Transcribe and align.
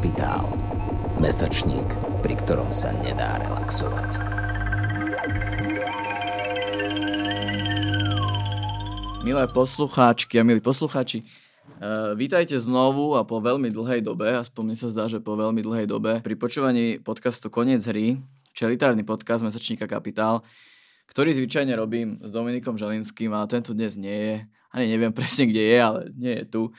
Kapitál. 0.00 0.48
Mesačník, 1.20 1.84
pri 2.24 2.32
ktorom 2.40 2.72
sa 2.72 2.88
nedá 3.04 3.36
relaxovať. 3.36 4.16
Milé 9.20 9.44
poslucháčky 9.52 10.40
a 10.40 10.42
milí 10.48 10.64
poslucháči, 10.64 11.20
uh, 11.20 12.16
vítajte 12.16 12.56
znovu 12.56 13.12
a 13.12 13.28
po 13.28 13.44
veľmi 13.44 13.68
dlhej 13.68 14.00
dobe, 14.00 14.40
aspoň 14.40 14.72
mi 14.72 14.72
sa 14.72 14.88
zdá, 14.88 15.04
že 15.04 15.20
po 15.20 15.36
veľmi 15.36 15.60
dlhej 15.60 15.84
dobe, 15.84 16.24
pri 16.24 16.32
počúvaní 16.32 16.96
podcastu 17.04 17.52
Koniec 17.52 17.84
hry, 17.84 18.16
literárny 18.56 19.04
podcast 19.04 19.44
Mesačníka 19.44 19.84
Kapitál, 19.84 20.40
ktorý 21.12 21.36
zvyčajne 21.36 21.76
robím 21.76 22.16
s 22.24 22.32
Dominikom 22.32 22.80
Želinským 22.80 23.36
a 23.36 23.44
tento 23.44 23.76
dnes 23.76 24.00
nie 24.00 24.16
je. 24.16 24.36
Ani 24.72 24.88
neviem 24.88 25.12
presne, 25.20 25.44
kde 25.44 25.60
je, 25.60 25.76
ale 25.76 26.00
nie 26.16 26.40
je 26.40 26.44
tu. 26.48 26.72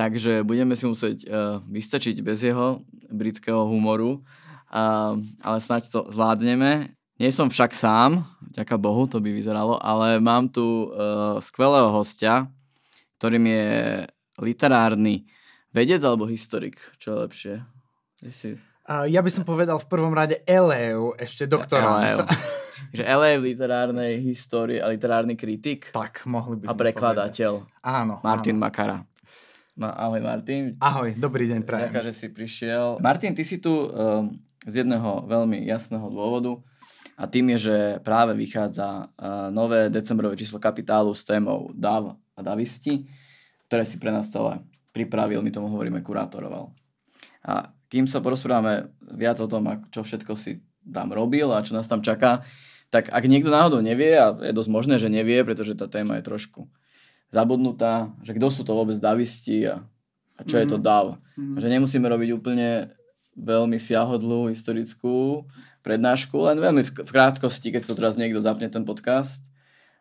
Takže 0.00 0.48
budeme 0.48 0.72
si 0.80 0.88
musieť 0.88 1.28
uh, 1.28 1.60
vystačiť 1.68 2.24
bez 2.24 2.40
jeho 2.40 2.80
britského 3.12 3.68
humoru, 3.68 4.24
uh, 4.72 5.20
ale 5.44 5.58
snáď 5.60 5.92
to 5.92 6.08
zvládneme. 6.08 6.96
Nie 7.20 7.28
som 7.28 7.52
však 7.52 7.76
sám, 7.76 8.24
ďaká 8.48 8.80
Bohu, 8.80 9.04
to 9.04 9.20
by 9.20 9.28
vyzeralo, 9.28 9.76
ale 9.76 10.16
mám 10.16 10.48
tu 10.48 10.88
uh, 10.88 11.36
skvelého 11.44 11.92
hostia, 11.92 12.48
ktorým 13.20 13.44
je 13.44 13.68
literárny 14.40 15.28
vedec 15.68 16.00
alebo 16.00 16.24
historik, 16.24 16.80
čo 16.96 17.12
je 17.12 17.16
lepšie? 17.20 17.54
Si... 18.32 18.48
Uh, 18.88 19.04
ja 19.04 19.20
by 19.20 19.28
som 19.28 19.44
povedal 19.44 19.76
v 19.76 19.84
prvom 19.84 20.16
rade 20.16 20.40
Eleu, 20.48 21.12
ešte 21.20 21.44
doktorant. 21.44 22.24
že 22.96 23.04
Eleu 23.04 23.44
v 23.44 23.52
literárnej 23.52 24.16
histórii 24.24 24.80
a 24.80 24.88
literárny 24.88 25.36
kritik. 25.36 25.92
Tak, 25.92 26.24
mohli 26.24 26.56
by 26.56 26.72
sme 26.72 26.72
A 26.72 26.80
prekladateľ. 26.88 27.52
Povedať. 27.60 27.84
Áno. 27.84 28.14
Martin 28.24 28.56
áno. 28.56 28.64
Makara. 28.64 28.96
No, 29.80 29.88
ahoj 29.88 30.20
Martin. 30.20 30.76
Ahoj, 30.76 31.16
dobrý 31.16 31.48
deň 31.48 31.64
prajem. 31.64 31.88
Ďakujem, 31.88 32.08
že 32.12 32.12
si 32.12 32.28
prišiel. 32.28 33.00
Martin, 33.00 33.32
ty 33.32 33.48
si 33.48 33.56
tu 33.56 33.88
um, 33.88 34.36
z 34.68 34.84
jedného 34.84 35.24
veľmi 35.24 35.64
jasného 35.64 36.04
dôvodu 36.12 36.60
a 37.16 37.24
tým 37.24 37.56
je, 37.56 37.72
že 37.72 37.76
práve 38.04 38.36
vychádza 38.36 39.08
uh, 39.08 39.48
nové 39.48 39.88
decembrové 39.88 40.36
číslo 40.36 40.60
kapitálu 40.60 41.16
s 41.16 41.24
témou 41.24 41.72
DAV 41.72 42.12
a 42.12 42.40
Davisti, 42.44 43.08
ktoré 43.72 43.88
si 43.88 43.96
pre 43.96 44.12
nás 44.12 44.28
celé 44.28 44.60
pripravil, 44.92 45.40
my 45.40 45.48
tomu 45.48 45.72
hovoríme 45.72 46.04
kurátoroval. 46.04 46.76
A 47.48 47.72
kým 47.88 48.04
sa 48.04 48.20
porozprávame 48.20 48.92
viac 49.16 49.40
o 49.40 49.48
tom, 49.48 49.64
čo 49.88 50.04
všetko 50.04 50.36
si 50.36 50.60
tam 50.84 51.08
robil 51.08 51.48
a 51.56 51.64
čo 51.64 51.72
nás 51.72 51.88
tam 51.88 52.04
čaká, 52.04 52.44
tak 52.92 53.08
ak 53.08 53.24
niekto 53.24 53.48
náhodou 53.48 53.80
nevie, 53.80 54.12
a 54.12 54.36
je 54.44 54.52
dosť 54.52 54.68
možné, 54.76 55.00
že 55.00 55.08
nevie, 55.08 55.40
pretože 55.40 55.72
tá 55.72 55.88
téma 55.88 56.20
je 56.20 56.28
trošku 56.28 56.68
zabudnutá, 57.30 58.10
že 58.26 58.34
kto 58.34 58.46
sú 58.50 58.62
to 58.66 58.74
vôbec 58.74 58.98
davisti 58.98 59.66
a, 59.66 59.82
a 60.36 60.40
čo 60.42 60.58
mm-hmm. 60.58 60.62
je 60.62 60.66
to 60.66 60.78
mhm. 60.78 60.84
dav. 60.84 61.06
Mm-hmm. 61.38 61.56
Že 61.62 61.66
nemusíme 61.70 62.06
robiť 62.06 62.30
úplne 62.34 62.68
veľmi 63.38 63.78
siahodlú 63.78 64.50
historickú 64.50 65.46
prednášku, 65.80 66.36
len 66.44 66.60
veľmi 66.60 66.82
v 66.84 67.12
krátkosti, 67.12 67.72
keď 67.72 67.82
to 67.88 67.96
teraz 67.96 68.14
niekto 68.20 68.42
zapne 68.42 68.68
ten 68.68 68.84
podcast. 68.84 69.40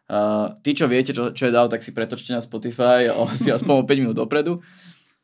Uh, 0.09 0.57
tí, 0.65 0.73
čo 0.73 0.89
viete, 0.89 1.13
čo, 1.13 1.29
čo 1.29 1.47
je 1.47 1.53
DAO, 1.53 1.69
tak 1.69 1.85
si 1.85 1.93
pretočte 1.93 2.33
na 2.33 2.41
Spotify 2.41 3.07
asi 3.37 3.53
aspoň 3.53 3.85
5 3.85 4.01
minút 4.01 4.17
dopredu. 4.17 4.59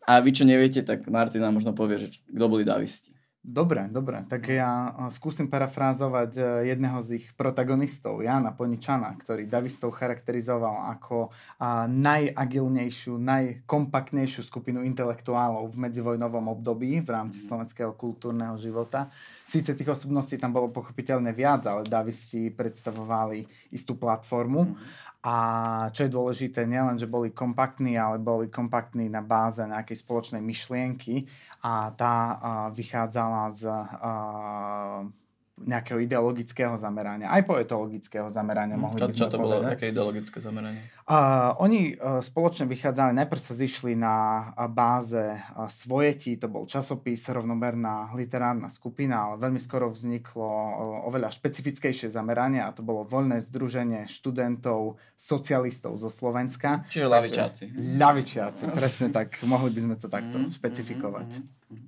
A 0.05 0.21
vy, 0.21 0.29
čo 0.29 0.45
neviete, 0.45 0.85
tak 0.85 1.09
Martin 1.09 1.41
nám 1.41 1.57
možno 1.57 1.73
povie, 1.73 2.05
že 2.05 2.07
kto 2.29 2.45
boli 2.45 2.61
davisti. 2.61 3.14
Dobre, 3.45 3.85
dobre. 3.93 4.25
Tak 4.25 4.41
ja 4.49 4.89
skúsim 5.13 5.45
parafrázovať 5.45 6.31
e, 6.33 6.41
jedného 6.73 6.97
z 7.05 7.21
ich 7.21 7.29
protagonistov, 7.37 8.25
Jana 8.25 8.49
Poničana, 8.49 9.13
ktorý 9.13 9.45
Davistov 9.45 9.93
charakterizoval 9.93 10.89
ako 10.97 11.29
najagilnejšiu, 11.85 13.21
najkompaktnejšiu 13.21 14.41
skupinu 14.49 14.81
intelektuálov 14.81 15.69
v 15.69 15.77
medzivojnovom 15.77 16.57
období 16.57 17.05
v 17.05 17.09
rámci 17.13 17.45
slovenského 17.45 17.93
kultúrneho 17.93 18.57
života. 18.57 19.13
Síce 19.45 19.77
tých 19.77 19.93
osobností 19.93 20.41
tam 20.41 20.49
bolo 20.49 20.73
pochopiteľne 20.73 21.29
viac, 21.29 21.69
ale 21.69 21.85
Davisti 21.85 22.49
predstavovali 22.49 23.45
istú 23.69 23.93
platformu. 23.93 24.73
Mm-hmm 24.73 25.04
a 25.25 25.35
čo 25.89 26.05
je 26.05 26.13
dôležité, 26.13 26.69
nielen, 26.69 27.01
že 27.01 27.09
boli 27.09 27.33
kompaktní, 27.33 27.97
ale 27.97 28.21
boli 28.21 28.45
kompaktní 28.45 29.09
na 29.09 29.25
báze 29.25 29.65
nejakej 29.65 29.97
spoločnej 30.05 30.41
myšlienky 30.45 31.25
a 31.65 31.89
tá 31.97 32.15
vychádzala 32.69 33.49
z 33.49 33.61
nejakého 35.55 36.03
ideologického 36.03 36.75
zamerania, 36.75 37.31
aj 37.31 37.47
poetologického 37.47 38.27
zamerania. 38.27 38.75
Mohli 38.75 39.15
čo, 39.15 39.23
čo 39.23 39.31
to 39.31 39.39
povedať. 39.39 39.63
bolo, 39.63 39.71
aké 39.71 39.85
ideologické 39.87 40.37
zameranie? 40.43 40.83
Uh, 41.07 41.55
oni 41.63 41.95
uh, 41.95 42.19
spoločne 42.19 42.67
vychádzali, 42.67 43.15
najprv 43.15 43.39
sa 43.39 43.55
zišli 43.55 43.95
na 43.95 44.51
uh, 44.51 44.67
báze 44.67 45.39
uh, 45.39 45.71
Svojetí, 45.71 46.35
to 46.35 46.51
bol 46.51 46.67
časopis, 46.67 47.23
rovnomerná 47.31 48.11
literárna 48.19 48.67
skupina, 48.67 49.31
ale 49.31 49.47
veľmi 49.47 49.61
skoro 49.63 49.87
vzniklo 49.95 50.43
uh, 50.43 51.07
oveľa 51.07 51.31
špecifickejšie 51.31 52.11
zameranie 52.11 52.59
a 52.59 52.75
to 52.75 52.83
bolo 52.83 53.07
voľné 53.07 53.39
združenie 53.39 54.11
študentov, 54.11 54.99
socialistov 55.15 55.95
zo 55.95 56.11
Slovenska. 56.11 56.83
Čiže 56.91 57.07
lavičiaci. 57.07 57.63
Lavičiaci, 57.95 58.63
presne 58.75 59.07
tak, 59.07 59.39
mohli 59.47 59.71
by 59.71 59.79
sme 59.87 59.95
to 59.95 60.11
takto 60.11 60.35
mm, 60.35 60.51
špecifikovať. 60.51 61.29
Mm, 61.39 61.79
mm, 61.79 61.87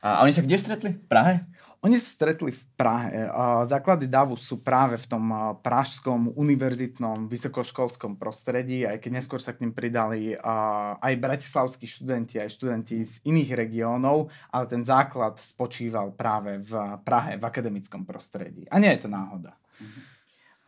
a 0.00 0.22
oni 0.22 0.32
sa 0.32 0.46
kde 0.46 0.56
stretli? 0.56 0.90
V 0.94 1.06
Prahe? 1.10 1.44
Oni 1.80 1.96
sa 1.96 2.12
stretli 2.12 2.52
v 2.52 2.64
Prahe. 2.76 3.24
Základy 3.64 4.04
DAVu 4.04 4.36
sú 4.36 4.60
práve 4.60 5.00
v 5.00 5.06
tom 5.08 5.32
pražskom 5.64 6.28
univerzitnom 6.36 7.24
vysokoškolskom 7.24 8.20
prostredí, 8.20 8.84
aj 8.84 9.00
keď 9.00 9.10
neskôr 9.16 9.40
sa 9.40 9.56
k 9.56 9.64
ním 9.64 9.72
pridali 9.72 10.36
aj 10.36 11.12
bratislavskí 11.16 11.88
študenti, 11.88 12.36
aj 12.36 12.52
študenti 12.52 13.00
z 13.00 13.24
iných 13.24 13.56
regiónov, 13.56 14.28
ale 14.52 14.64
ten 14.68 14.84
základ 14.84 15.40
spočíval 15.40 16.12
práve 16.12 16.60
v 16.60 17.00
Prahe, 17.00 17.40
v 17.40 17.44
akademickom 17.48 18.04
prostredí. 18.04 18.68
A 18.68 18.76
nie 18.76 18.92
je 18.92 19.00
to 19.00 19.08
náhoda. 19.08 19.56
Mm-hmm. 19.80 20.02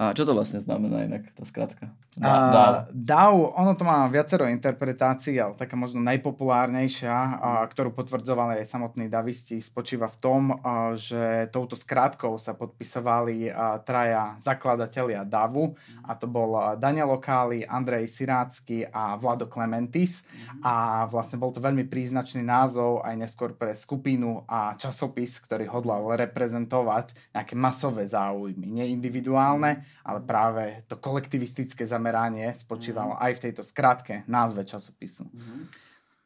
A 0.02 0.10
čo 0.18 0.26
to 0.26 0.34
vlastne 0.34 0.58
znamená 0.58 1.06
inak, 1.06 1.30
tá 1.30 1.46
skratka? 1.46 1.94
DAO. 2.12 2.92
DAO, 2.92 3.56
ono 3.56 3.72
to 3.72 3.88
má 3.88 4.04
viacero 4.04 4.44
interpretácií, 4.44 5.40
ale 5.40 5.56
taká 5.56 5.80
možno 5.80 6.04
najpopulárnejšia, 6.04 7.08
a, 7.08 7.64
ktorú 7.64 7.96
potvrdzovali 7.96 8.60
aj 8.60 8.68
samotní 8.68 9.08
davisti, 9.08 9.56
spočíva 9.64 10.12
v 10.12 10.16
tom, 10.20 10.42
a, 10.52 10.92
že 10.92 11.48
touto 11.48 11.72
skratkou 11.72 12.36
sa 12.36 12.52
podpisovali 12.52 13.48
a, 13.48 13.80
traja 13.80 14.36
zakladatelia 14.44 15.24
DAVu 15.24 15.72
mm. 15.72 16.04
a 16.04 16.12
to 16.12 16.28
bol 16.28 16.76
Daniel 16.76 17.16
Lokály, 17.16 17.64
Andrej 17.64 18.12
Sirácky 18.12 18.84
a 18.84 19.16
Vlado 19.16 19.48
Clementis 19.48 20.20
mm. 20.20 20.60
a 20.68 20.74
vlastne 21.08 21.40
bol 21.40 21.48
to 21.48 21.64
veľmi 21.64 21.88
príznačný 21.88 22.44
názov 22.44 23.00
aj 23.08 23.24
neskôr 23.24 23.56
pre 23.56 23.72
skupinu 23.72 24.44
a 24.44 24.76
časopis, 24.76 25.40
ktorý 25.40 25.64
hodlal 25.64 26.12
reprezentovať 26.28 27.32
nejaké 27.32 27.54
masové 27.56 28.04
záujmy, 28.04 28.68
neindividuálne, 28.84 29.80
ale 30.02 30.20
práve 30.24 30.82
to 30.88 30.98
kolektivistické 30.98 31.86
zameranie 31.86 32.50
spočívalo 32.56 33.14
mm-hmm. 33.14 33.26
aj 33.28 33.32
v 33.36 33.42
tejto 33.48 33.62
skratke 33.62 34.14
názve 34.26 34.66
časopisu. 34.66 35.28
Mm-hmm. 35.28 35.62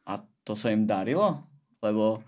A 0.07 0.23
to 0.47 0.53
sa 0.55 0.71
im 0.71 0.87
darilo? 0.87 1.43
Lebo 1.83 2.23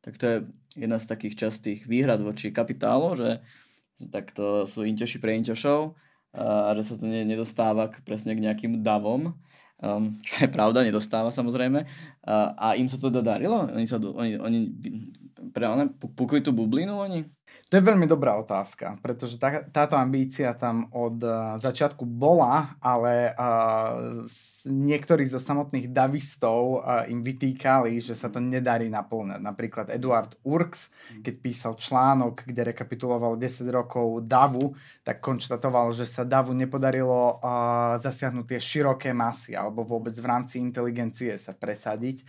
tak 0.00 0.16
to 0.16 0.24
je 0.26 0.36
jedna 0.78 0.98
z 0.98 1.06
takých 1.06 1.48
častých 1.48 1.84
výhrad 1.84 2.22
voči 2.22 2.54
kapitálu, 2.54 3.14
že 3.18 3.42
tak 4.08 4.30
to 4.30 4.62
sú 4.64 4.86
inťoši 4.86 5.18
pre 5.18 5.34
inťošov 5.42 5.94
a 6.38 6.70
že 6.78 6.82
sa 6.86 6.94
to 7.00 7.08
nedostáva 7.08 7.90
k, 7.90 8.04
presne 8.06 8.36
k 8.36 8.44
nejakým 8.44 8.84
davom, 8.84 9.34
um, 9.82 10.04
čo 10.26 10.46
je 10.46 10.48
pravda, 10.48 10.86
nedostáva 10.86 11.34
samozrejme. 11.34 11.82
A, 12.22 12.34
a 12.54 12.66
im 12.78 12.86
sa 12.86 13.00
to 13.00 13.10
dodarilo? 13.10 13.66
Oni, 13.74 13.88
sa, 13.90 13.98
oni, 13.98 14.38
oni 14.38 14.60
pre, 15.54 15.66
pukli 16.12 16.42
tú 16.42 16.50
bublinu 16.52 16.98
oni? 16.98 17.26
To 17.68 17.76
je 17.76 17.84
veľmi 17.84 18.08
dobrá 18.08 18.32
otázka, 18.40 18.96
pretože 19.04 19.36
tá, 19.36 19.60
táto 19.68 19.92
ambícia 19.92 20.56
tam 20.56 20.88
od 20.88 21.20
uh, 21.20 21.60
začiatku 21.60 22.00
bola, 22.08 22.80
ale 22.80 23.36
uh, 23.36 24.24
niektorí 24.64 25.28
zo 25.28 25.36
samotných 25.36 25.92
davistov 25.92 26.80
uh, 26.80 27.04
im 27.12 27.20
vytýkali, 27.20 28.00
že 28.00 28.16
sa 28.16 28.32
to 28.32 28.40
nedarí 28.40 28.88
naplňať. 28.88 29.40
Napríklad 29.44 29.86
Eduard 29.92 30.40
Urks, 30.48 30.88
keď 31.20 31.34
písal 31.44 31.76
článok, 31.76 32.48
kde 32.48 32.72
rekapituloval 32.72 33.36
10 33.36 33.68
rokov 33.68 34.24
davu, 34.24 34.72
tak 35.04 35.20
konštatoval, 35.20 35.92
že 35.92 36.08
sa 36.08 36.24
davu 36.24 36.56
nepodarilo 36.56 37.36
uh, 37.36 38.00
zasiahnuť 38.00 38.48
tie 38.48 38.60
široké 38.64 39.12
masy 39.12 39.52
alebo 39.52 39.84
vôbec 39.84 40.16
v 40.16 40.24
rámci 40.24 40.56
inteligencie 40.56 41.36
sa 41.36 41.52
presadiť 41.52 42.24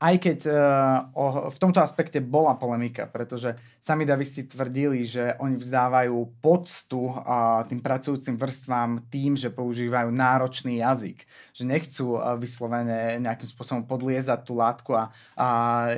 aj 0.00 0.16
keď 0.16 0.38
uh, 0.48 1.12
o, 1.12 1.52
v 1.52 1.58
tomto 1.60 1.84
aspekte 1.84 2.24
bola 2.24 2.56
polemika, 2.56 3.04
pretože 3.04 3.52
sami 3.76 4.08
davisti 4.08 4.48
tvrdili, 4.48 5.04
že 5.04 5.36
oni 5.36 5.60
vzdávajú 5.60 6.40
poctu 6.40 7.12
uh, 7.12 7.60
tým 7.68 7.84
pracujúcim 7.84 8.40
vrstvám 8.40 9.12
tým, 9.12 9.36
že 9.36 9.52
používajú 9.52 10.08
náročný 10.08 10.80
jazyk. 10.80 11.28
Že 11.52 11.64
nechcú 11.68 12.06
uh, 12.16 12.32
vyslovene 12.40 13.20
nejakým 13.20 13.44
spôsobom 13.44 13.84
podliezať 13.84 14.40
tú 14.40 14.56
látku 14.56 14.96
a, 14.96 15.12
a 15.36 15.48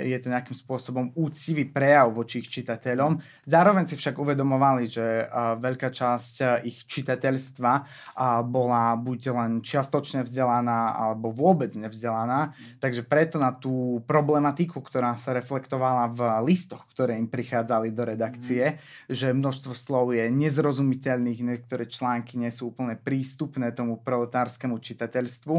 je 0.02 0.18
to 0.18 0.34
nejakým 0.34 0.58
spôsobom 0.58 1.14
úctivý 1.14 1.70
prejav 1.70 2.10
voči 2.10 2.42
ich 2.42 2.50
čitateľom. 2.50 3.22
Zároveň 3.46 3.86
si 3.86 3.94
však 3.94 4.18
uvedomovali, 4.18 4.90
že 4.90 5.30
uh, 5.30 5.54
veľká 5.62 5.94
časť 5.94 6.66
ich 6.66 6.90
čitateľstva 6.90 7.72
uh, 7.78 8.42
bola 8.42 8.98
buď 8.98 9.20
len 9.30 9.52
čiastočne 9.62 10.26
vzdelaná 10.26 10.90
alebo 10.90 11.30
vôbec 11.30 11.70
nevzdelaná. 11.78 12.50
Takže 12.82 13.06
preto 13.06 13.38
na 13.38 13.54
tú 13.54 13.91
problematiku, 14.00 14.80
ktorá 14.80 15.18
sa 15.20 15.36
reflektovala 15.36 16.08
v 16.08 16.20
listoch, 16.48 16.88
ktoré 16.94 17.20
im 17.20 17.28
prichádzali 17.28 17.92
do 17.92 18.08
redakcie, 18.08 18.80
mm. 18.80 19.12
že 19.12 19.36
množstvo 19.36 19.76
slov 19.76 20.16
je 20.16 20.24
nezrozumiteľných, 20.32 21.44
niektoré 21.44 21.84
články 21.84 22.40
nie 22.40 22.48
sú 22.48 22.72
úplne 22.72 22.96
prístupné 22.96 23.74
tomu 23.76 24.00
proletárskemu 24.00 24.80
čitateľstvu, 24.80 25.54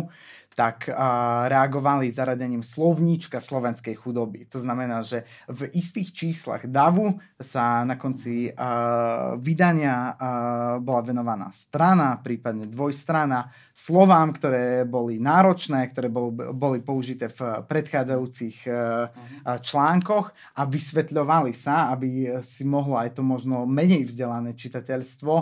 tak 0.53 0.89
reagovali 1.49 2.13
zaradením 2.13 2.61
slovníčka 2.61 3.41
slovenskej 3.41 3.97
chudoby. 3.97 4.45
To 4.53 4.61
znamená, 4.61 5.01
že 5.01 5.25
v 5.49 5.69
istých 5.73 6.13
číslach 6.13 6.65
DAVu 6.69 7.17
sa 7.39 7.81
na 7.87 7.97
konci 7.97 8.53
vydania 9.39 10.17
bola 10.81 11.01
venovaná 11.01 11.49
strana, 11.53 12.19
prípadne 12.21 12.69
dvojstrana, 12.69 13.49
slovám, 13.73 14.37
ktoré 14.37 14.85
boli 14.85 15.17
náročné, 15.17 15.89
ktoré 15.89 16.11
bol, 16.11 16.29
boli 16.33 16.83
použité 16.83 17.25
v 17.33 17.65
predchádzajúcich 17.65 18.69
uh, 18.69 19.09
článkoch 19.57 20.29
a 20.59 20.61
vysvetľovali 20.67 21.55
sa, 21.55 21.89
aby 21.95 22.37
si 22.45 22.67
mohlo 22.67 22.99
aj 22.99 23.17
to 23.17 23.23
možno 23.25 23.65
menej 23.65 24.05
vzdelané 24.05 24.53
čitateľstvo 24.53 25.33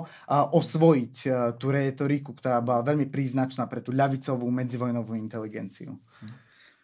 osvojiť 0.56 1.16
uh, 1.28 1.34
tú 1.58 1.76
retoriku, 1.76 2.32
ktorá 2.32 2.62
bola 2.64 2.86
veľmi 2.86 3.12
príznačná 3.12 3.68
pre 3.68 3.84
tú 3.84 3.92
ľavicovú 3.92 4.48
medzivojnovú 4.48 5.01
umelú 5.02 5.18
inteligenciu. 5.18 5.98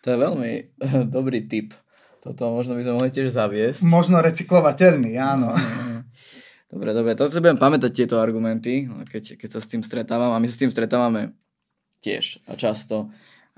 To 0.04 0.08
je 0.10 0.18
veľmi 0.18 0.52
dobrý 1.16 1.46
tip. 1.46 1.78
Toto 2.22 2.50
možno 2.52 2.76
by 2.76 2.84
sme 2.84 2.98
mohli 2.98 3.12
tiež 3.14 3.32
zaviesť. 3.32 3.86
Možno 3.86 4.20
recyklovateľný, 4.20 5.16
áno. 5.16 5.54
Dobre, 6.68 6.92
dobre, 6.92 7.16
to 7.16 7.32
si 7.32 7.40
budem 7.40 7.56
pamätať 7.56 7.96
tieto 7.96 8.20
argumenty, 8.20 8.92
keď, 9.08 9.40
keď 9.40 9.50
sa 9.56 9.64
s 9.64 9.72
tým 9.72 9.88
stretávam 9.88 10.36
a 10.36 10.42
my 10.44 10.52
sa 10.52 10.60
s 10.60 10.60
tým 10.60 10.68
stretávame 10.68 11.32
tiež 12.04 12.44
a 12.44 12.60
často 12.60 13.08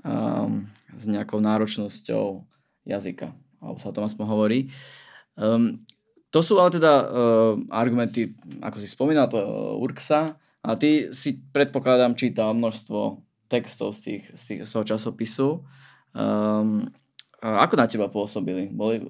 um, 0.06 0.70
s 0.94 1.10
nejakou 1.10 1.42
náročnosťou 1.42 2.46
jazyka, 2.86 3.34
alebo 3.58 3.82
sa 3.82 3.90
o 3.90 3.96
tom 3.98 4.06
aspoň 4.06 4.24
hovorí. 4.30 4.70
Um, 5.34 5.82
to 6.30 6.38
sú 6.38 6.62
ale 6.62 6.70
teda 6.70 6.94
uh, 7.02 7.58
argumenty, 7.74 8.38
ako 8.62 8.78
si 8.78 8.86
spomínal, 8.86 9.26
to 9.26 9.42
uh, 9.42 9.74
Urksa, 9.82 10.38
a 10.60 10.70
ty 10.76 11.10
si 11.10 11.40
predpokladám 11.50 12.14
čítal 12.14 12.54
množstvo 12.54 13.00
textov 13.50 13.98
z, 13.98 14.00
tých, 14.06 14.24
z, 14.38 14.42
tých, 14.46 14.60
z 14.62 14.70
toho 14.70 14.84
časopisu. 14.86 15.48
Um, 16.14 16.86
ako 17.42 17.74
na 17.74 17.90
teba 17.90 18.06
pôsobili? 18.06 18.70
Boli, 18.70 19.02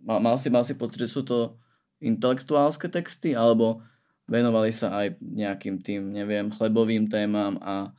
mal, 0.00 0.18
mal, 0.24 0.36
si, 0.40 0.48
mal 0.48 0.64
si 0.64 0.72
pocit, 0.72 1.04
že 1.04 1.12
sú 1.12 1.22
to 1.22 1.60
intelektuálske 2.00 2.88
texty, 2.88 3.36
alebo 3.36 3.84
venovali 4.24 4.72
sa 4.72 5.04
aj 5.04 5.20
nejakým 5.20 5.84
tým, 5.84 6.08
neviem, 6.10 6.48
chlebovým 6.48 7.12
témam 7.12 7.60
a, 7.60 7.92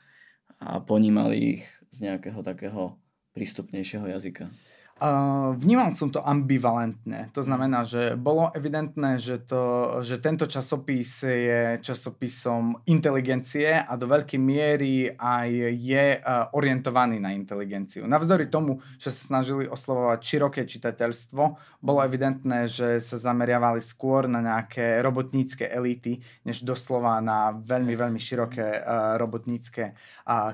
a 0.57 0.81
ponímali 0.81 1.62
ich 1.62 1.63
z 1.94 2.09
nejakého 2.09 2.41
takého 2.41 2.97
prístupnejšieho 3.38 4.09
jazyka? 4.09 4.50
Uh, 4.97 5.53
vnímal 5.53 5.94
som 5.94 6.09
to 6.09 6.17
ambivalentne. 6.25 7.29
To 7.38 7.45
znamená, 7.45 7.85
že 7.85 8.17
bolo 8.17 8.49
evidentné, 8.57 9.21
že, 9.21 9.38
to, 9.38 10.01
že 10.01 10.17
tento 10.17 10.49
časopis 10.49 11.21
je 11.21 11.77
časopisom 11.85 12.81
inteligencie 12.89 13.77
a 13.77 13.94
do 13.94 14.09
veľkej 14.09 14.41
miery 14.41 15.13
aj 15.13 15.49
je 15.77 16.17
uh, 16.17 16.49
orientovaný 16.49 17.21
na 17.21 17.29
inteligenciu. 17.29 18.09
Navzdory 18.09 18.49
tomu, 18.49 18.81
že 18.97 19.13
sa 19.13 19.38
snažili 19.38 19.69
oslovovať 19.69 20.17
široké 20.17 20.65
čitateľstvo, 20.65 21.44
bolo 21.77 22.01
evidentné, 22.01 22.65
že 22.65 22.97
sa 22.97 23.21
zameriavali 23.21 23.85
skôr 23.85 24.25
na 24.25 24.41
nejaké 24.41 25.05
robotnícke 25.05 25.69
elity, 25.69 26.25
než 26.41 26.65
doslova 26.65 27.21
na 27.21 27.53
veľmi, 27.53 27.94
veľmi 27.94 28.17
široké 28.17 28.81
uh, 28.81 29.13
robotnícke 29.21 29.94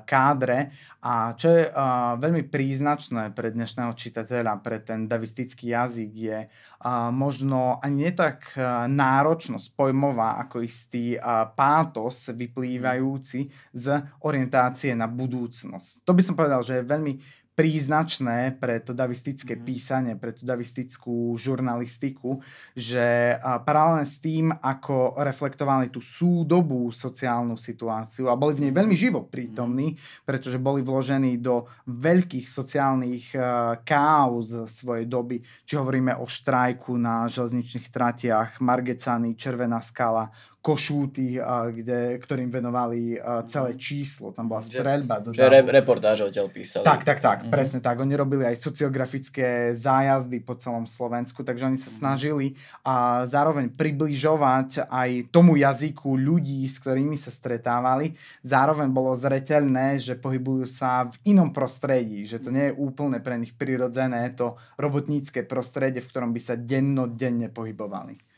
kádre. 0.03 0.75
A 1.03 1.35
čo 1.35 1.51
je 1.51 1.67
veľmi 2.15 2.47
príznačné 2.47 3.35
pre 3.35 3.51
dnešného 3.51 3.91
čitateľa, 3.91 4.32
čitateľa 4.33 4.65
pre 4.65 4.81
ten 4.81 5.05
davistický 5.05 5.77
jazyk 5.77 6.09
je 6.09 6.39
uh, 6.49 7.13
možno 7.13 7.77
ani 7.85 8.09
netak 8.09 8.57
uh, 8.57 8.89
náročnosť 8.89 9.77
pojmová 9.77 10.41
ako 10.41 10.65
istý 10.65 11.21
uh, 11.21 11.45
pátos 11.53 12.33
vyplývajúci 12.33 13.53
z 13.77 13.85
orientácie 14.25 14.97
na 14.97 15.05
budúcnosť. 15.05 16.01
To 16.01 16.11
by 16.17 16.21
som 16.25 16.33
povedal, 16.33 16.65
že 16.65 16.81
je 16.81 16.89
veľmi 16.89 17.13
príznačné 17.53 18.57
pre 18.57 18.81
to 18.81 18.97
davistické 18.97 19.53
mm-hmm. 19.53 19.67
písanie, 19.69 20.13
pre 20.17 20.33
tú 20.33 20.41
davistickú 20.41 21.37
žurnalistiku, 21.37 22.41
že 22.73 23.37
paralelne 23.61 24.09
s 24.09 24.17
tým, 24.17 24.49
ako 24.49 25.21
reflektovali 25.21 25.93
tú 25.93 26.01
súdobú 26.01 26.89
sociálnu 26.89 27.53
situáciu 27.53 28.29
a 28.29 28.37
boli 28.37 28.57
v 28.57 28.69
nej 28.69 28.73
veľmi 28.73 28.97
živo 28.97 29.29
prítomní, 29.29 29.93
mm-hmm. 29.93 30.25
pretože 30.25 30.57
boli 30.57 30.81
vložení 30.81 31.37
do 31.37 31.69
veľkých 31.85 32.49
sociálnych 32.49 33.37
uh, 33.37 33.77
káuz 33.85 34.65
svojej 34.65 35.05
doby, 35.05 35.45
či 35.63 35.77
hovoríme 35.77 36.17
o 36.17 36.25
štrajku 36.25 36.97
na 36.97 37.29
železničných 37.29 37.93
tratiach, 37.93 38.57
Margecany, 38.65 39.37
Červená 39.37 39.77
skala, 39.83 40.33
Košúty, 40.63 41.35
kde, 41.75 42.23
ktorým 42.23 42.47
venovali 42.47 43.19
celé 43.51 43.75
číslo. 43.75 44.31
Tam 44.31 44.47
bola 44.47 44.63
streľba. 44.63 45.19
Do 45.19 45.35
že 45.35 45.43
re, 45.43 45.59
reportáž 45.59 46.23
odtiaľ 46.23 46.47
písali. 46.47 46.87
Tak, 46.87 47.03
tak, 47.03 47.19
tak, 47.19 47.37
mm-hmm. 47.43 47.51
presne 47.51 47.83
tak. 47.83 47.99
Oni 47.99 48.15
robili 48.15 48.47
aj 48.47 48.63
sociografické 48.63 49.75
zájazdy 49.75 50.39
po 50.39 50.55
celom 50.55 50.87
Slovensku, 50.87 51.43
takže 51.43 51.67
oni 51.67 51.75
sa 51.75 51.91
mhm. 51.91 51.97
snažili 51.99 52.55
a 52.87 53.27
zároveň 53.27 53.75
približovať 53.75 54.87
aj 54.87 55.35
tomu 55.35 55.59
jazyku 55.59 56.15
ľudí, 56.15 56.63
s 56.63 56.79
ktorými 56.79 57.19
sa 57.19 57.27
stretávali. 57.27 58.15
Zároveň 58.47 58.87
bolo 58.87 59.11
zreteľné, 59.19 59.99
že 59.99 60.15
pohybujú 60.15 60.63
sa 60.63 61.11
v 61.11 61.35
inom 61.35 61.51
prostredí, 61.51 62.23
že 62.23 62.39
to 62.39 62.55
nie 62.55 62.71
je 62.71 62.77
úplne 62.79 63.19
pre 63.19 63.35
nich 63.35 63.51
prirodzené 63.51 64.31
to 64.31 64.55
robotnícke 64.79 65.43
prostredie, 65.43 65.99
v 65.99 66.07
ktorom 66.07 66.31
by 66.31 66.39
sa 66.39 66.55
dennodenne 66.55 67.51
pohybovali. 67.51 68.32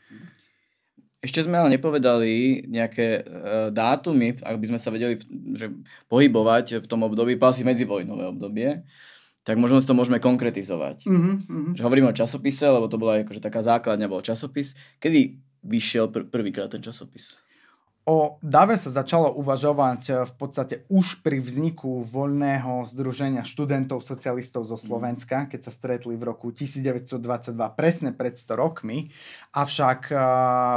Ešte 1.26 1.42
sme 1.42 1.58
ale 1.58 1.74
nepovedali 1.74 2.64
nejaké 2.70 3.26
uh, 3.26 3.68
dátumy, 3.74 4.38
ak 4.38 4.56
by 4.62 4.66
sme 4.70 4.78
sa 4.78 4.94
vedeli 4.94 5.18
že 5.58 5.74
pohybovať 6.06 6.78
v 6.78 6.86
tom 6.86 7.02
období, 7.02 7.34
asi 7.42 7.66
medzivojnové 7.66 8.30
obdobie, 8.30 8.86
tak 9.42 9.58
možno 9.58 9.82
si 9.82 9.86
to 9.86 9.94
môžeme 9.98 10.22
konkretizovať. 10.22 11.06
Mm-hmm. 11.06 11.74
Že 11.78 11.82
hovoríme 11.82 12.10
o 12.10 12.18
časopise, 12.18 12.66
lebo 12.66 12.86
to 12.86 12.98
bola 12.98 13.22
akože 13.22 13.42
taká 13.42 13.62
základňa, 13.62 14.10
bol 14.10 14.22
časopis. 14.22 14.78
Kedy 15.02 15.38
vyšiel 15.66 16.10
pr- 16.10 16.26
prvýkrát 16.26 16.70
ten 16.70 16.82
časopis? 16.82 17.42
O 18.06 18.38
DAVE 18.38 18.78
sa 18.78 18.94
začalo 18.94 19.34
uvažovať 19.34 20.02
eh, 20.06 20.14
v 20.22 20.34
podstate 20.38 20.86
už 20.86 21.26
pri 21.26 21.42
vzniku 21.42 22.06
voľného 22.06 22.86
združenia 22.86 23.42
študentov 23.42 23.98
socialistov 23.98 24.62
zo 24.62 24.78
Slovenska, 24.78 25.50
keď 25.50 25.66
sa 25.66 25.72
stretli 25.74 26.14
v 26.14 26.30
roku 26.30 26.54
1922, 26.54 27.18
presne 27.74 28.14
pred 28.14 28.38
100 28.38 28.62
rokmi. 28.62 29.10
Avšak 29.50 30.14
uh, 30.14 30.20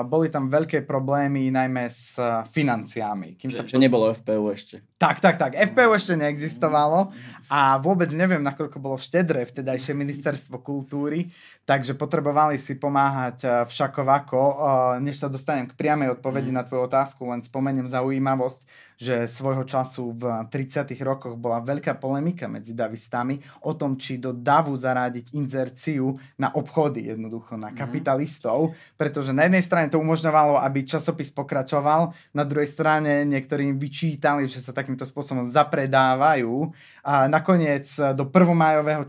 boli 0.09 0.33
tam 0.33 0.49
veľké 0.49 0.81
problémy 0.89 1.53
najmä 1.53 1.85
s 1.85 2.17
uh, 2.17 2.41
financiami. 2.49 3.37
Kým 3.37 3.53
že, 3.53 3.61
sa... 3.61 3.69
že 3.69 3.77
nebolo 3.77 4.09
FPU 4.09 4.49
ešte. 4.49 4.88
Tak, 4.99 5.23
tak, 5.23 5.39
tak. 5.39 5.55
FPU 5.55 5.95
ešte 5.95 6.19
neexistovalo 6.19 7.15
a 7.47 7.79
vôbec 7.79 8.11
neviem, 8.11 8.43
nakoľko 8.43 8.83
bolo 8.83 8.99
štedré 8.99 9.47
vtedajšie 9.47 9.95
ministerstvo 9.95 10.59
kultúry, 10.59 11.31
takže 11.63 11.95
potrebovali 11.95 12.59
si 12.59 12.75
pomáhať 12.75 13.67
všakovako. 13.71 14.59
Než 14.99 15.23
sa 15.23 15.31
dostanem 15.31 15.71
k 15.71 15.77
priamej 15.79 16.19
odpovedi 16.19 16.51
mm. 16.51 16.57
na 16.59 16.63
tvoju 16.67 16.83
otázku, 16.91 16.99
otázku, 16.99 17.25
len 17.31 17.41
spomeniem 17.41 17.87
zaujímavosť, 17.87 18.61
že 18.99 19.31
svojho 19.31 19.63
času 19.63 20.11
v 20.11 20.23
30. 20.51 20.91
rokoch 21.07 21.39
bola 21.39 21.63
veľká 21.63 21.95
polemika 21.95 22.51
medzi 22.51 22.75
davistami 22.75 23.39
o 23.63 23.71
tom, 23.71 23.95
či 23.95 24.19
do 24.19 24.35
davu 24.35 24.75
zarádiť 24.75 25.31
inzerciu 25.39 26.19
na 26.35 26.51
obchody, 26.51 27.07
jednoducho 27.07 27.55
na 27.55 27.71
mhm. 27.71 27.79
kapitalistov, 27.79 28.75
pretože 28.99 29.31
na 29.31 29.47
jednej 29.47 29.63
strane 29.63 29.87
to 29.87 30.03
umožňovalo, 30.03 30.59
aby 30.59 30.83
časopis 30.83 31.31
pokračoval, 31.31 32.11
na 32.35 32.43
druhej 32.43 32.67
strane 32.67 33.23
niektorým 33.23 33.79
vyčítali, 33.79 34.43
že 34.51 34.59
sa 34.59 34.75
takýmto 34.75 35.07
spôsobom 35.07 35.47
zapredávajú 35.47 36.75
a 36.99 37.31
nakoniec 37.31 37.87
do 38.11 38.27
prvomajového 38.27 39.07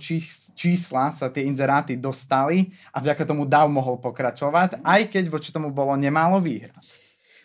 čísla 0.55 1.11
sa 1.11 1.27
tie 1.27 1.51
inzeráty 1.51 1.99
dostali 1.99 2.71
a 2.95 3.03
vďaka 3.03 3.27
tomu 3.27 3.43
DAV 3.43 3.67
mohol 3.67 3.99
pokračovať, 3.99 4.87
aj 4.87 5.01
keď 5.11 5.25
voči 5.27 5.51
tomu 5.51 5.75
bolo 5.75 5.99
nemálo 5.99 6.39
výhra. 6.39 6.79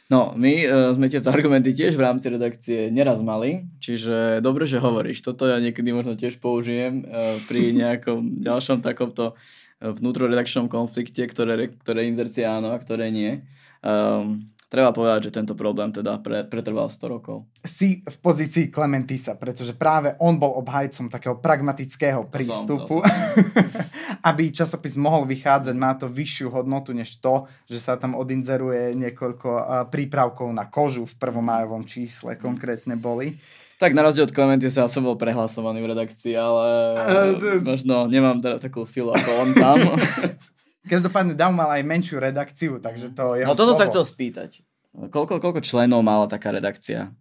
No, 0.05 0.37
my 0.37 0.53
uh, 0.65 0.93
sme 0.93 1.09
tieto 1.09 1.33
argumenty 1.33 1.73
tiež 1.73 1.97
v 1.97 2.05
rámci 2.05 2.29
redakcie 2.29 2.93
neraz 2.93 3.25
mali, 3.25 3.65
čiže 3.81 4.37
dobre, 4.37 4.69
že 4.69 4.77
hovoríš. 4.77 5.25
Toto 5.25 5.49
ja 5.49 5.57
niekedy 5.57 5.89
možno 5.89 6.13
tiež 6.13 6.37
použijem 6.37 7.01
uh, 7.05 7.41
pri 7.49 7.73
nejakom 7.81 8.41
ďalšom 8.45 8.85
takomto 8.85 9.33
vnútroredakčnom 9.81 10.71
konflikte, 10.71 11.27
ktoré, 11.27 11.67
ktoré 11.83 12.07
inzercie 12.07 12.47
áno 12.47 12.71
a 12.71 12.79
ktoré 12.79 13.11
nie. 13.11 13.43
Um, 13.83 14.54
treba 14.69 14.91
povedať, 14.91 15.29
že 15.29 15.35
tento 15.35 15.53
problém 15.53 15.93
teda 15.93 16.19
pre, 16.19 16.43
pretrval 16.45 16.89
100 16.89 17.05
rokov. 17.07 17.45
Si 17.61 18.01
v 18.01 18.17
pozícii 18.19 18.73
Klementisa, 18.73 19.37
pretože 19.37 19.77
práve 19.77 20.17
on 20.19 20.35
bol 20.35 20.57
obhajcom 20.59 21.07
takého 21.07 21.37
pragmatického 21.39 22.27
prístupu, 22.27 22.99
to 22.99 23.05
som, 23.05 23.09
to 23.09 23.61
som. 23.69 24.25
aby 24.29 24.49
časopis 24.49 24.97
mohol 24.97 25.29
vychádzať, 25.29 25.75
má 25.77 25.93
to 25.95 26.09
vyššiu 26.09 26.49
hodnotu 26.49 26.91
než 26.91 27.21
to, 27.21 27.45
že 27.69 27.77
sa 27.77 27.93
tam 27.95 28.17
odinzeruje 28.17 28.97
niekoľko 28.97 29.49
prípravkov 29.93 30.49
na 30.49 30.65
kožu 30.67 31.05
v 31.05 31.17
prvomájovom 31.17 31.85
čísle 31.85 32.35
konkrétne 32.35 32.97
boli. 32.97 33.37
Tak 33.75 33.91
na 33.91 34.07
rozdiel 34.07 34.23
od 34.23 34.31
Klementisa 34.31 34.87
ja 34.87 34.89
som 34.89 35.03
bol 35.03 35.19
prehlasovaný 35.19 35.83
v 35.83 35.91
redakcii, 35.91 36.31
ale 36.31 36.67
uh, 36.95 37.59
možno 37.59 38.07
nemám 38.07 38.39
teda 38.39 38.55
takú 38.55 38.87
silu 38.87 39.11
ako 39.11 39.29
on 39.43 39.49
tam. 39.51 39.77
Každopádne 40.85 41.33
Dav 41.33 41.51
mal 41.51 41.69
aj 41.73 41.83
menšiu 41.83 42.21
redakciu, 42.21 42.77
takže 42.77 43.11
to 43.11 43.35
je. 43.35 43.43
No 43.43 43.57
toto 43.57 43.73
sa 43.73 43.89
chcel 43.89 44.05
spýtať. 44.05 44.61
Koľko, 44.95 45.43
koľko 45.43 45.59
členov 45.59 46.05
mala 46.05 46.29
taká 46.31 46.55
redakcia? 46.55 47.11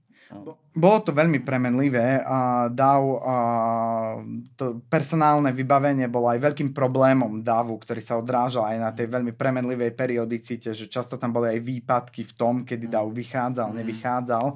Bolo 0.75 0.99
to 1.06 1.14
veľmi 1.14 1.47
premenlivé. 1.47 2.18
a 2.26 2.66
DAV, 2.66 3.02
a 3.23 3.37
to 4.59 4.83
personálne 4.90 5.54
vybavenie 5.54 6.11
bolo 6.11 6.33
aj 6.33 6.42
veľkým 6.42 6.75
problémom 6.75 7.44
DAVu, 7.44 7.78
ktorý 7.78 8.02
sa 8.02 8.18
odrážal 8.18 8.66
aj 8.75 8.78
na 8.83 8.90
tej 8.90 9.06
veľmi 9.06 9.30
premenlivej 9.37 9.94
periodicite, 9.94 10.75
že 10.75 10.90
často 10.90 11.14
tam 11.14 11.30
boli 11.30 11.54
aj 11.54 11.61
výpadky 11.62 12.26
v 12.26 12.33
tom, 12.35 12.54
kedy 12.66 12.90
DAV 12.90 13.06
vychádzal, 13.14 13.71
mhm. 13.71 13.76
nevychádzal. 13.78 14.47